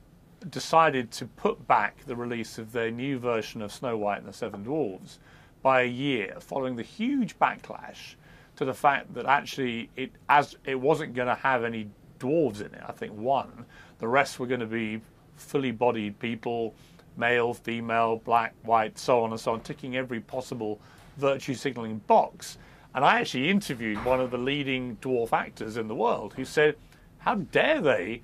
decided 0.50 1.12
to 1.12 1.26
put 1.28 1.68
back 1.68 2.04
the 2.06 2.16
release 2.16 2.58
of 2.58 2.72
their 2.72 2.90
new 2.90 3.20
version 3.20 3.62
of 3.62 3.72
Snow 3.72 3.96
White 3.96 4.18
and 4.18 4.28
the 4.28 4.34
Seven 4.34 4.64
Dwarfs 4.64 5.20
by 5.62 5.84
a 5.84 5.88
year, 5.88 6.36
following 6.40 6.76
the 6.76 6.84
huge 6.84 7.38
backlash 7.38 8.16
to 8.56 8.66
the 8.66 8.74
fact 8.74 9.14
that 9.14 9.28
actually 9.28 9.90
it 9.96 10.12
as 10.28 10.56
it 10.66 10.80
wasn't 10.80 11.14
going 11.14 11.28
to 11.28 11.36
have 11.36 11.64
any 11.64 11.88
dwarves 12.20 12.60
in 12.60 12.74
it. 12.74 12.82
I 12.86 12.92
think 12.92 13.14
one, 13.14 13.66
the 14.00 14.08
rest 14.08 14.40
were 14.40 14.48
going 14.48 14.60
to 14.60 14.66
be 14.66 15.02
fully 15.36 15.72
bodied 15.72 16.20
people, 16.20 16.74
male, 17.18 17.54
female, 17.54 18.18
black, 18.18 18.54
white, 18.64 18.98
so 18.98 19.24
on 19.24 19.32
and 19.32 19.40
so 19.40 19.54
on, 19.54 19.62
ticking 19.62 19.96
every 19.96 20.20
possible 20.20 20.80
virtue 21.18 21.54
signaling 21.54 22.00
box. 22.08 22.58
And 22.94 23.06
I 23.06 23.20
actually 23.20 23.50
interviewed 23.50 24.04
one 24.04 24.20
of 24.20 24.32
the 24.32 24.38
leading 24.38 24.98
dwarf 24.98 25.32
actors 25.32 25.78
in 25.78 25.88
the 25.88 25.96
world 25.96 26.34
who 26.34 26.46
said, 26.46 26.76
How 27.20 27.36
dare 27.36 27.82
they 27.82 28.22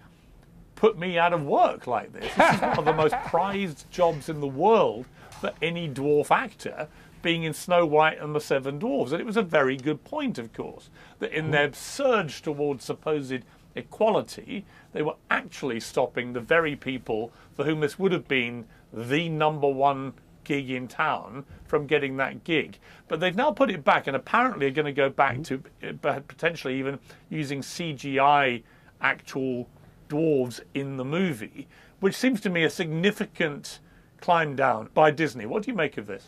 put 0.75 0.97
me 0.97 1.17
out 1.17 1.33
of 1.33 1.43
work 1.45 1.87
like 1.87 2.11
this? 2.13 2.33
This 2.35 2.55
is 2.55 2.61
one 2.61 2.79
of 2.79 2.85
the 2.85 2.93
most 2.93 3.15
prized 3.25 3.89
jobs 3.89 4.29
in 4.29 4.41
the 4.41 4.47
world 4.47 5.05
for 5.39 5.53
any 5.61 5.87
dwarf 5.87 6.31
actor 6.31 6.87
being 7.21 7.43
in 7.43 7.53
Snow 7.53 7.85
White 7.85 8.19
and 8.19 8.35
the 8.35 8.39
Seven 8.39 8.79
Dwarfs. 8.79 9.11
And 9.11 9.21
it 9.21 9.25
was 9.25 9.37
a 9.37 9.41
very 9.41 9.77
good 9.77 10.03
point, 10.03 10.37
of 10.37 10.53
course, 10.53 10.89
that 11.19 11.31
in 11.31 11.45
hmm. 11.45 11.51
their 11.51 11.73
surge 11.73 12.41
towards 12.41 12.83
supposed 12.83 13.43
equality, 13.77 14.65
they 14.93 15.01
were 15.01 15.15
actually 15.29 15.79
stopping 15.79 16.33
the 16.33 16.39
very 16.39 16.75
people 16.75 17.31
for 17.55 17.63
whom 17.63 17.79
this 17.79 17.97
would 17.99 18.11
have 18.11 18.27
been 18.27 18.65
the 18.91 19.29
number 19.29 19.67
one 19.67 20.13
gig 20.43 20.69
in 20.69 20.87
town 20.87 21.45
from 21.65 21.85
getting 21.85 22.17
that 22.17 22.43
gig. 22.43 22.79
But 23.07 23.19
they've 23.19 23.35
now 23.35 23.51
put 23.51 23.69
it 23.69 23.83
back 23.83 24.07
and 24.07 24.15
apparently 24.15 24.65
are 24.67 24.71
going 24.71 24.85
to 24.85 24.93
go 24.93 25.09
back 25.09 25.43
to 25.43 25.61
uh, 25.83 26.19
potentially 26.27 26.79
even 26.79 26.99
using 27.29 27.61
CGI 27.61 28.63
actual 29.01 29.67
dwarves 30.09 30.61
in 30.73 30.97
the 30.97 31.05
movie, 31.05 31.67
which 31.99 32.15
seems 32.15 32.41
to 32.41 32.49
me 32.49 32.63
a 32.63 32.69
significant 32.69 33.79
climb 34.21 34.55
down 34.55 34.89
by 34.93 35.11
Disney. 35.11 35.45
What 35.45 35.63
do 35.63 35.71
you 35.71 35.77
make 35.77 35.97
of 35.97 36.07
this? 36.07 36.25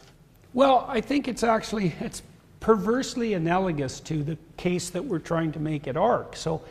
Well, 0.53 0.85
I 0.87 1.01
think 1.01 1.27
it's 1.27 1.43
actually 1.43 1.93
it's 1.99 2.21
perversely 2.59 3.33
analogous 3.33 3.99
to 4.01 4.21
the 4.23 4.37
case 4.57 4.89
that 4.89 5.05
we're 5.05 5.19
trying 5.19 5.51
to 5.53 5.59
make 5.59 5.87
at 5.87 5.95
ARC. 5.95 6.35
So 6.35 6.61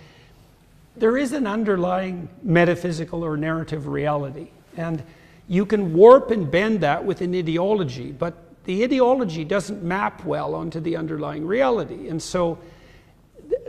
there 0.98 1.16
is 1.16 1.32
an 1.32 1.46
underlying 1.46 2.28
metaphysical 2.42 3.24
or 3.24 3.36
narrative 3.36 3.86
reality. 3.86 4.48
And 4.76 5.02
you 5.48 5.64
can 5.64 5.94
warp 5.94 6.30
and 6.30 6.50
bend 6.50 6.80
that 6.80 7.04
with 7.04 7.20
an 7.20 7.34
ideology, 7.34 8.12
but 8.12 8.64
the 8.64 8.84
ideology 8.84 9.44
doesn't 9.44 9.82
map 9.82 10.24
well 10.24 10.54
onto 10.54 10.78
the 10.78 10.96
underlying 10.96 11.46
reality. 11.46 12.08
And 12.08 12.22
so 12.22 12.58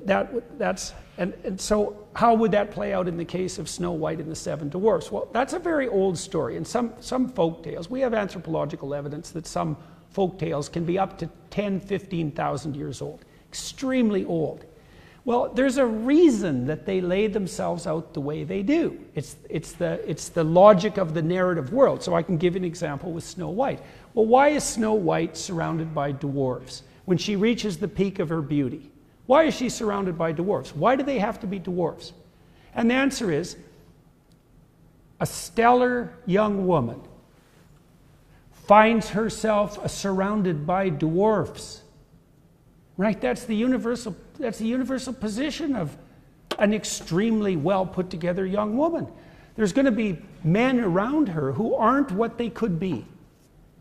that, 0.03 0.57
that's, 0.59 0.93
and, 1.17 1.33
and 1.43 1.59
so 1.59 2.05
how 2.13 2.33
would 2.33 2.51
that 2.51 2.71
play 2.71 2.93
out 2.93 3.07
in 3.07 3.15
the 3.15 3.25
case 3.25 3.59
of 3.59 3.69
Snow 3.69 3.91
White 3.91 4.19
and 4.19 4.29
the 4.29 4.35
Seven 4.35 4.67
Dwarfs? 4.69 5.11
Well, 5.11 5.29
that's 5.31 5.53
a 5.53 5.59
very 5.59 5.87
old 5.87 6.17
story. 6.17 6.57
And 6.57 6.67
some, 6.67 6.93
some 6.99 7.29
folk 7.29 7.63
tales, 7.63 7.89
we 7.89 8.01
have 8.01 8.13
anthropological 8.13 8.93
evidence 8.93 9.31
that 9.31 9.47
some 9.47 9.77
folk 10.09 10.37
tales 10.37 10.67
can 10.67 10.83
be 10.83 10.99
up 10.99 11.17
to 11.19 11.29
10, 11.51 11.79
15,000 11.79 12.75
years 12.75 13.01
old, 13.01 13.23
extremely 13.49 14.25
old. 14.25 14.65
Well, 15.29 15.51
there's 15.53 15.77
a 15.77 15.85
reason 15.85 16.65
that 16.65 16.87
they 16.87 17.01
lay 17.01 17.27
themselves 17.27 17.85
out 17.85 18.15
the 18.15 18.19
way 18.19 18.43
they 18.43 18.63
do. 18.63 18.99
It's, 19.13 19.35
it's, 19.47 19.73
the, 19.73 20.01
it's 20.09 20.29
the 20.29 20.43
logic 20.43 20.97
of 20.97 21.13
the 21.13 21.21
narrative 21.21 21.71
world. 21.71 22.01
So 22.01 22.15
I 22.15 22.23
can 22.23 22.35
give 22.35 22.55
an 22.55 22.63
example 22.63 23.11
with 23.11 23.23
Snow 23.23 23.49
White. 23.49 23.79
Well, 24.15 24.25
why 24.25 24.47
is 24.47 24.63
Snow 24.63 24.95
White 24.95 25.37
surrounded 25.37 25.93
by 25.93 26.13
dwarfs 26.13 26.81
when 27.05 27.19
she 27.19 27.35
reaches 27.35 27.77
the 27.77 27.87
peak 27.87 28.17
of 28.17 28.29
her 28.29 28.41
beauty? 28.41 28.89
Why 29.27 29.43
is 29.43 29.53
she 29.53 29.69
surrounded 29.69 30.17
by 30.17 30.31
dwarfs? 30.31 30.75
Why 30.75 30.95
do 30.95 31.03
they 31.03 31.19
have 31.19 31.39
to 31.41 31.45
be 31.45 31.59
dwarfs? 31.59 32.11
And 32.73 32.89
the 32.89 32.95
answer 32.95 33.31
is 33.31 33.55
a 35.19 35.27
stellar 35.27 36.11
young 36.25 36.65
woman 36.65 36.99
finds 38.65 39.09
herself 39.09 39.91
surrounded 39.91 40.65
by 40.65 40.89
dwarfs. 40.89 41.83
Right? 42.99 43.19
That's 43.21 43.45
the 43.45 43.55
universal 43.55 44.13
that's 44.37 44.59
the 44.59 44.65
universal 44.65 45.13
position 45.13 45.73
of 45.73 45.95
an 46.57 46.73
extremely 46.73 47.55
well 47.55 47.85
put 47.85 48.09
together 48.09 48.45
young 48.45 48.75
woman. 48.75 49.07
There's 49.55 49.71
going 49.71 49.85
to 49.85 49.91
be 49.91 50.19
men 50.43 50.81
around 50.81 51.29
her 51.29 51.53
who 51.53 51.75
aren't 51.75 52.11
what 52.11 52.37
they 52.37 52.49
could 52.49 52.77
be, 52.77 53.05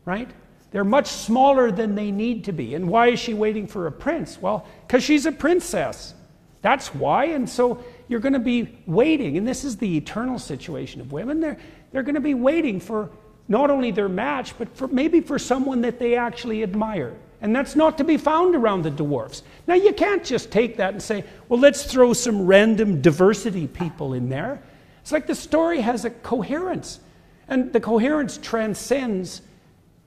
right? 0.04 0.30
They're 0.70 0.84
much 0.84 1.08
smaller 1.08 1.72
than 1.72 1.96
they 1.96 2.12
need 2.12 2.44
to 2.44 2.52
be. 2.52 2.76
And 2.76 2.88
why 2.88 3.08
is 3.08 3.18
she 3.18 3.34
waiting 3.34 3.66
for 3.66 3.88
a 3.88 3.92
prince? 3.92 4.40
Well, 4.40 4.64
because 4.86 5.02
she's 5.02 5.26
a 5.26 5.32
princess. 5.32 6.14
That's 6.62 6.94
why. 6.94 7.24
And 7.24 7.50
so 7.50 7.82
you're 8.06 8.20
going 8.20 8.34
to 8.34 8.38
be 8.38 8.78
waiting. 8.86 9.36
And 9.36 9.48
this 9.48 9.64
is 9.64 9.78
the 9.78 9.96
eternal 9.96 10.38
situation 10.38 11.00
of 11.00 11.10
women. 11.10 11.40
They're, 11.40 11.58
they're 11.90 12.04
going 12.04 12.14
to 12.14 12.20
be 12.20 12.34
waiting 12.34 12.78
for 12.78 13.10
not 13.48 13.68
only 13.68 13.90
their 13.90 14.08
match, 14.08 14.56
but 14.58 14.76
for 14.76 14.86
maybe 14.86 15.20
for 15.20 15.40
someone 15.40 15.80
that 15.80 15.98
they 15.98 16.14
actually 16.14 16.62
admire. 16.62 17.16
And 17.40 17.54
that's 17.54 17.76
not 17.76 17.98
to 17.98 18.04
be 18.04 18.16
found 18.16 18.56
around 18.56 18.82
the 18.82 18.90
dwarfs. 18.90 19.42
Now, 19.66 19.74
you 19.74 19.92
can't 19.92 20.24
just 20.24 20.50
take 20.50 20.76
that 20.78 20.92
and 20.92 21.02
say, 21.02 21.24
well, 21.48 21.60
let's 21.60 21.84
throw 21.84 22.12
some 22.12 22.46
random 22.46 23.00
diversity 23.00 23.66
people 23.68 24.14
in 24.14 24.28
there. 24.28 24.60
It's 25.02 25.12
like 25.12 25.26
the 25.26 25.34
story 25.34 25.80
has 25.80 26.04
a 26.04 26.10
coherence, 26.10 27.00
and 27.46 27.72
the 27.72 27.80
coherence 27.80 28.38
transcends 28.38 29.42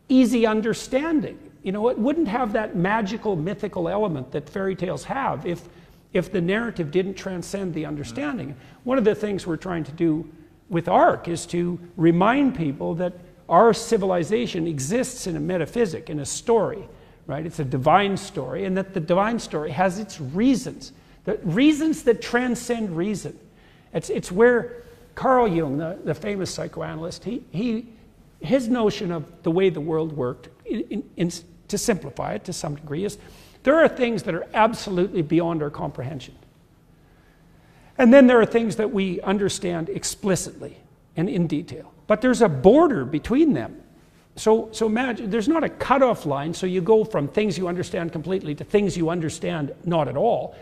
easy 0.10 0.46
understanding. 0.46 1.40
You 1.64 1.72
know, 1.72 1.88
it 1.88 1.98
wouldn't 1.98 2.28
have 2.28 2.54
that 2.54 2.76
magical, 2.76 3.36
mythical 3.36 3.88
element 3.88 4.32
that 4.34 4.50
fairy 4.50 4.76
tales 4.76 5.06
have 5.06 5.46
if, 5.46 5.70
if 6.12 6.32
the 6.32 6.42
narrative 6.42 6.92
didn't 6.92 7.14
transcend 7.14 7.74
the 7.74 7.86
understanding. 7.86 8.56
One 8.84 8.98
of 8.98 9.06
the 9.06 9.16
things 9.16 9.48
we're 9.48 9.56
trying 9.56 9.86
to 9.86 9.92
do 9.92 10.30
with 10.70 10.90
ARC 10.90 11.28
is 11.30 11.46
to 11.48 11.80
remind 11.96 12.56
people 12.56 12.96
that 12.96 13.14
our 13.48 13.74
civilization 13.74 14.68
exists 14.68 15.28
in 15.28 15.36
a 15.36 15.40
metaphysic, 15.40 16.10
in 16.10 16.20
a 16.20 16.26
story 16.26 16.88
right? 17.28 17.46
It's 17.46 17.60
a 17.60 17.66
divine 17.66 18.18
story, 18.18 18.66
and 18.66 18.76
that 18.78 18.94
the 18.94 19.00
divine 19.00 19.40
story 19.40 19.72
has 19.72 20.00
its 20.00 20.20
reasons, 20.20 20.94
the 21.26 21.38
reasons 21.44 22.04
that 22.04 22.22
transcend 22.22 22.96
reason. 22.96 23.38
It's, 23.94 24.10
it's 24.10 24.32
where 24.32 24.84
Carl 25.16 25.48
Jung, 25.48 25.78
the, 25.78 26.00
the 26.04 26.14
famous 26.14 26.54
psychoanalyst, 26.54 27.24
he, 27.24 27.44
he, 27.52 27.88
his 28.40 28.68
notion 28.68 29.12
of 29.12 29.26
the 29.44 29.52
way 29.52 29.70
the 29.70 29.82
world 29.82 30.14
worked, 30.14 30.50
in, 30.66 30.82
in, 30.90 31.10
in, 31.18 31.32
to 31.68 31.78
simplify 31.78 32.34
it 32.34 32.46
to 32.46 32.54
some 32.54 32.76
degree, 32.76 33.06
is 33.06 33.18
there 33.64 33.76
are 33.76 33.88
things 33.88 34.24
that 34.24 34.34
are 34.34 34.48
absolutely 34.54 35.22
beyond 35.22 35.62
our 35.62 35.70
comprehension. 35.70 36.36
And 37.98 38.14
then 38.14 38.28
there 38.28 38.42
are 38.42 38.46
things 38.46 38.78
that 38.78 38.92
we 38.92 39.22
understand 39.22 39.90
explicitly 39.90 40.78
and 41.16 41.30
in 41.30 41.48
detail. 41.48 41.94
But 42.08 42.22
there's 42.22 42.42
a 42.42 42.50
border 42.50 43.06
between 43.06 43.54
them. 43.54 43.81
So, 44.36 44.70
so 44.72 44.86
imagine 44.86 45.30
there's 45.30 45.48
not 45.48 45.64
a 45.64 45.70
cutoff 45.70 46.26
line, 46.26 46.54
so 46.54 46.66
you 46.66 46.82
go 46.82 47.04
from 47.04 47.28
things 47.28 47.58
you 47.58 47.68
understand 47.68 48.12
completely 48.12 48.56
to 48.56 48.64
things 48.64 48.96
you 48.96 49.10
understand 49.10 49.74
not 49.84 50.08
at 50.08 50.16
all. 50.16 50.56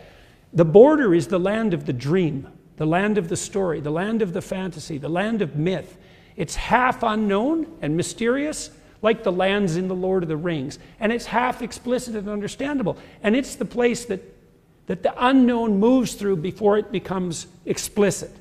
The 0.53 0.65
border 0.65 1.13
is 1.13 1.27
the 1.27 1.39
land 1.39 1.73
of 1.73 1.85
the 1.85 1.93
dream, 1.93 2.47
the 2.77 2.87
land 2.87 3.17
of 3.17 3.29
the 3.29 3.35
story, 3.35 3.79
the 3.79 3.91
land 3.91 4.21
of 4.21 4.33
the 4.33 4.41
fantasy, 4.41 4.97
the 4.97 5.09
land 5.09 5.41
of 5.41 5.55
myth. 5.55 5.97
It's 6.35 6.55
half 6.55 7.03
unknown 7.03 7.67
and 7.81 7.95
mysterious, 7.95 8.71
like 9.01 9.23
the 9.23 9.31
lands 9.31 9.77
in 9.77 9.87
The 9.87 9.95
Lord 9.95 10.23
of 10.23 10.29
the 10.29 10.37
Rings, 10.37 10.79
and 10.99 11.11
it's 11.11 11.27
half 11.27 11.61
explicit 11.61 12.15
and 12.15 12.27
understandable. 12.27 12.97
And 13.21 13.35
it's 13.35 13.55
the 13.55 13.65
place 13.65 14.05
that, 14.05 14.21
that 14.87 15.03
the 15.03 15.13
unknown 15.25 15.79
moves 15.79 16.15
through 16.15 16.37
before 16.37 16.77
it 16.77 16.91
becomes 16.91 17.47
explicit. 17.65 18.31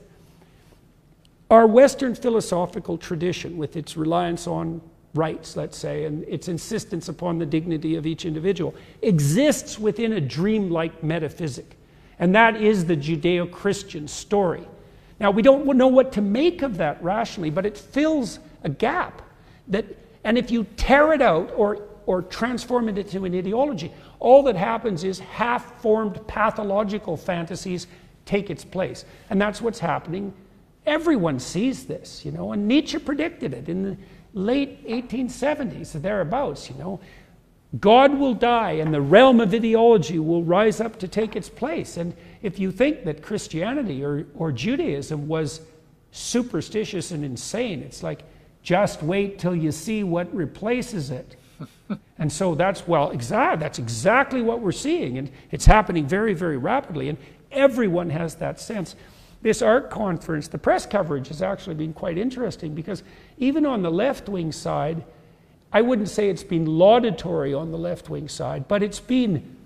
Our 1.50 1.66
Western 1.66 2.14
philosophical 2.14 2.98
tradition, 2.98 3.56
with 3.56 3.76
its 3.76 3.96
reliance 3.96 4.46
on 4.46 4.80
rights, 5.14 5.56
let's 5.56 5.76
say, 5.76 6.04
and 6.04 6.24
its 6.24 6.48
insistence 6.48 7.08
upon 7.08 7.38
the 7.38 7.46
dignity 7.46 7.96
of 7.96 8.06
each 8.06 8.24
individual, 8.24 8.74
exists 9.02 9.78
within 9.78 10.12
a 10.12 10.20
dreamlike 10.20 11.02
metaphysic. 11.02 11.76
And 12.18 12.34
that 12.34 12.56
is 12.56 12.84
the 12.84 12.96
Judeo 12.96 13.50
Christian 13.50 14.08
story. 14.08 14.66
Now, 15.20 15.30
we 15.30 15.42
don't 15.42 15.66
know 15.76 15.88
what 15.88 16.12
to 16.12 16.20
make 16.20 16.62
of 16.62 16.76
that 16.76 17.02
rationally, 17.02 17.50
but 17.50 17.66
it 17.66 17.76
fills 17.76 18.38
a 18.62 18.68
gap. 18.68 19.22
That, 19.68 19.84
and 20.24 20.38
if 20.38 20.50
you 20.50 20.64
tear 20.76 21.12
it 21.12 21.22
out 21.22 21.52
or, 21.56 21.82
or 22.06 22.22
transform 22.22 22.88
it 22.88 22.98
into 22.98 23.24
an 23.24 23.34
ideology, 23.34 23.92
all 24.20 24.42
that 24.44 24.56
happens 24.56 25.04
is 25.04 25.18
half 25.18 25.80
formed 25.80 26.24
pathological 26.26 27.16
fantasies 27.16 27.86
take 28.24 28.50
its 28.50 28.64
place. 28.64 29.04
And 29.30 29.40
that's 29.40 29.60
what's 29.60 29.78
happening. 29.78 30.32
Everyone 30.86 31.38
sees 31.38 31.84
this, 31.84 32.24
you 32.24 32.30
know, 32.30 32.52
and 32.52 32.66
Nietzsche 32.66 32.98
predicted 32.98 33.52
it 33.54 33.68
in 33.68 33.82
the 33.82 33.96
late 34.38 34.86
1870s, 34.86 35.92
thereabouts, 36.00 36.70
you 36.70 36.76
know. 36.76 37.00
God 37.80 38.18
will 38.18 38.34
die 38.34 38.72
and 38.72 38.94
the 38.94 39.00
realm 39.00 39.40
of 39.40 39.52
ideology 39.52 40.18
will 40.18 40.42
rise 40.42 40.80
up 40.80 40.98
to 41.00 41.08
take 41.08 41.36
its 41.36 41.50
place. 41.50 41.98
And 41.98 42.14
if 42.40 42.58
you 42.58 42.70
think 42.70 43.04
that 43.04 43.22
Christianity 43.22 44.02
or, 44.02 44.26
or 44.34 44.52
Judaism 44.52 45.28
was 45.28 45.60
superstitious 46.10 47.10
and 47.10 47.24
insane, 47.24 47.82
it's 47.82 48.02
like, 48.02 48.22
just 48.62 49.02
wait 49.02 49.38
till 49.38 49.54
you 49.54 49.70
see 49.70 50.02
what 50.02 50.34
replaces 50.34 51.10
it. 51.10 51.36
and 52.18 52.32
so 52.32 52.54
that's, 52.54 52.86
well, 52.86 53.10
exact, 53.10 53.60
that's 53.60 53.78
exactly 53.78 54.40
what 54.40 54.60
we're 54.60 54.72
seeing. 54.72 55.18
And 55.18 55.30
it's 55.50 55.66
happening 55.66 56.06
very, 56.06 56.32
very 56.32 56.56
rapidly. 56.56 57.10
And 57.10 57.18
everyone 57.52 58.10
has 58.10 58.36
that 58.36 58.60
sense. 58.60 58.96
This 59.40 59.62
ARC 59.62 59.90
conference, 59.90 60.48
the 60.48 60.58
press 60.58 60.84
coverage 60.84 61.28
has 61.28 61.42
actually 61.42 61.76
been 61.76 61.92
quite 61.92 62.18
interesting 62.18 62.74
because 62.74 63.02
even 63.38 63.64
on 63.64 63.82
the 63.82 63.90
left 63.90 64.28
wing 64.28 64.50
side, 64.50 65.04
I 65.72 65.82
wouldn't 65.82 66.08
say 66.08 66.28
it's 66.28 66.42
been 66.42 66.66
laudatory 66.66 67.54
on 67.54 67.70
the 67.70 67.78
left 67.78 68.08
wing 68.08 68.28
side, 68.28 68.66
but 68.66 68.82
it's 68.82 69.00
been, 69.00 69.56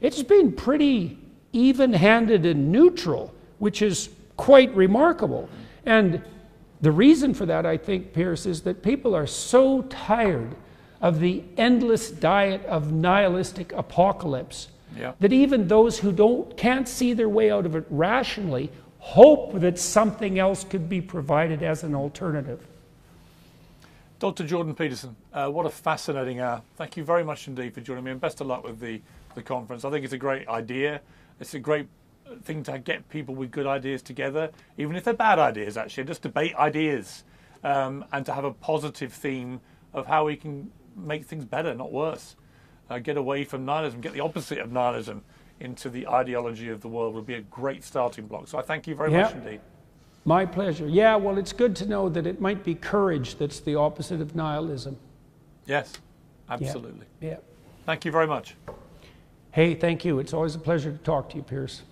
it's 0.00 0.22
been 0.22 0.52
pretty 0.52 1.18
even 1.52 1.92
handed 1.92 2.44
and 2.44 2.70
neutral, 2.70 3.32
which 3.58 3.80
is 3.80 4.10
quite 4.36 4.74
remarkable. 4.74 5.48
And 5.86 6.22
the 6.80 6.92
reason 6.92 7.32
for 7.34 7.46
that, 7.46 7.64
I 7.64 7.76
think, 7.76 8.12
Piers, 8.12 8.46
is 8.46 8.62
that 8.62 8.82
people 8.82 9.14
are 9.14 9.26
so 9.26 9.82
tired 9.82 10.54
of 11.00 11.20
the 11.20 11.42
endless 11.56 12.10
diet 12.10 12.64
of 12.66 12.92
nihilistic 12.92 13.72
apocalypse 13.72 14.68
yeah. 14.96 15.12
that 15.20 15.32
even 15.32 15.68
those 15.68 15.98
who 15.98 16.12
don't, 16.12 16.56
can't 16.56 16.86
see 16.86 17.12
their 17.12 17.28
way 17.28 17.50
out 17.50 17.64
of 17.64 17.74
it 17.74 17.84
rationally 17.90 18.70
hope 19.00 19.58
that 19.60 19.78
something 19.78 20.38
else 20.38 20.62
could 20.62 20.88
be 20.88 21.00
provided 21.00 21.62
as 21.62 21.82
an 21.82 21.94
alternative. 21.94 22.66
Dr. 24.18 24.46
Jordan 24.46 24.74
Peterson, 24.74 25.16
uh, 25.32 25.48
what 25.48 25.64
a 25.64 25.70
fascinating 25.70 26.40
hour. 26.40 26.60
Thank 26.76 26.98
you 26.98 27.04
very 27.04 27.24
much 27.24 27.48
indeed 27.48 27.72
for 27.72 27.80
joining 27.80 28.04
me, 28.04 28.10
and 28.10 28.20
best 28.20 28.42
of 28.42 28.46
luck 28.46 28.62
with 28.62 28.78
the, 28.78 29.00
the 29.34 29.42
conference. 29.42 29.84
I 29.86 29.90
think 29.90 30.04
it's 30.04 30.12
a 30.12 30.18
great 30.18 30.46
idea. 30.48 31.00
It's 31.40 31.54
a 31.54 31.58
great 31.58 31.88
thing 32.42 32.62
to 32.64 32.78
get 32.78 33.08
people 33.08 33.34
with 33.34 33.50
good 33.50 33.66
ideas 33.66 34.02
together, 34.02 34.50
even 34.76 34.94
if 34.94 35.04
they're 35.04 35.14
bad 35.14 35.38
ideas, 35.38 35.78
actually, 35.78 36.04
just 36.04 36.20
debate 36.20 36.54
ideas 36.56 37.24
um, 37.64 38.04
and 38.12 38.26
to 38.26 38.32
have 38.34 38.44
a 38.44 38.52
positive 38.52 39.12
theme 39.12 39.60
of 39.94 40.06
how 40.06 40.26
we 40.26 40.36
can 40.36 40.70
make 40.94 41.24
things 41.24 41.46
better, 41.46 41.74
not 41.74 41.90
worse. 41.90 42.36
Uh, 42.90 42.98
get 42.98 43.16
away 43.16 43.44
from 43.44 43.64
nihilism, 43.64 44.00
get 44.00 44.12
the 44.12 44.20
opposite 44.20 44.58
of 44.58 44.70
nihilism 44.70 45.22
into 45.60 45.90
the 45.90 46.08
ideology 46.08 46.70
of 46.70 46.80
the 46.80 46.88
world 46.88 47.14
would 47.14 47.26
be 47.26 47.34
a 47.34 47.42
great 47.42 47.84
starting 47.84 48.26
block. 48.26 48.48
So 48.48 48.58
I 48.58 48.62
thank 48.62 48.86
you 48.86 48.94
very 48.94 49.10
much 49.10 49.32
indeed. 49.34 49.60
My 50.24 50.44
pleasure. 50.44 50.86
Yeah, 50.86 51.16
well, 51.16 51.38
it's 51.38 51.52
good 51.52 51.74
to 51.76 51.86
know 51.86 52.08
that 52.08 52.26
it 52.26 52.40
might 52.40 52.64
be 52.64 52.74
courage 52.74 53.36
that's 53.36 53.60
the 53.60 53.74
opposite 53.74 54.20
of 54.20 54.34
nihilism. 54.34 54.98
Yes, 55.66 55.94
absolutely. 56.48 57.06
Yeah. 57.20 57.30
yeah. 57.30 57.36
Thank 57.86 58.04
you 58.04 58.12
very 58.12 58.26
much. 58.26 58.54
Hey, 59.52 59.74
thank 59.74 60.04
you. 60.04 60.18
It's 60.18 60.32
always 60.32 60.54
a 60.54 60.58
pleasure 60.58 60.92
to 60.92 60.98
talk 60.98 61.30
to 61.30 61.36
you, 61.36 61.42
Piers. 61.42 61.82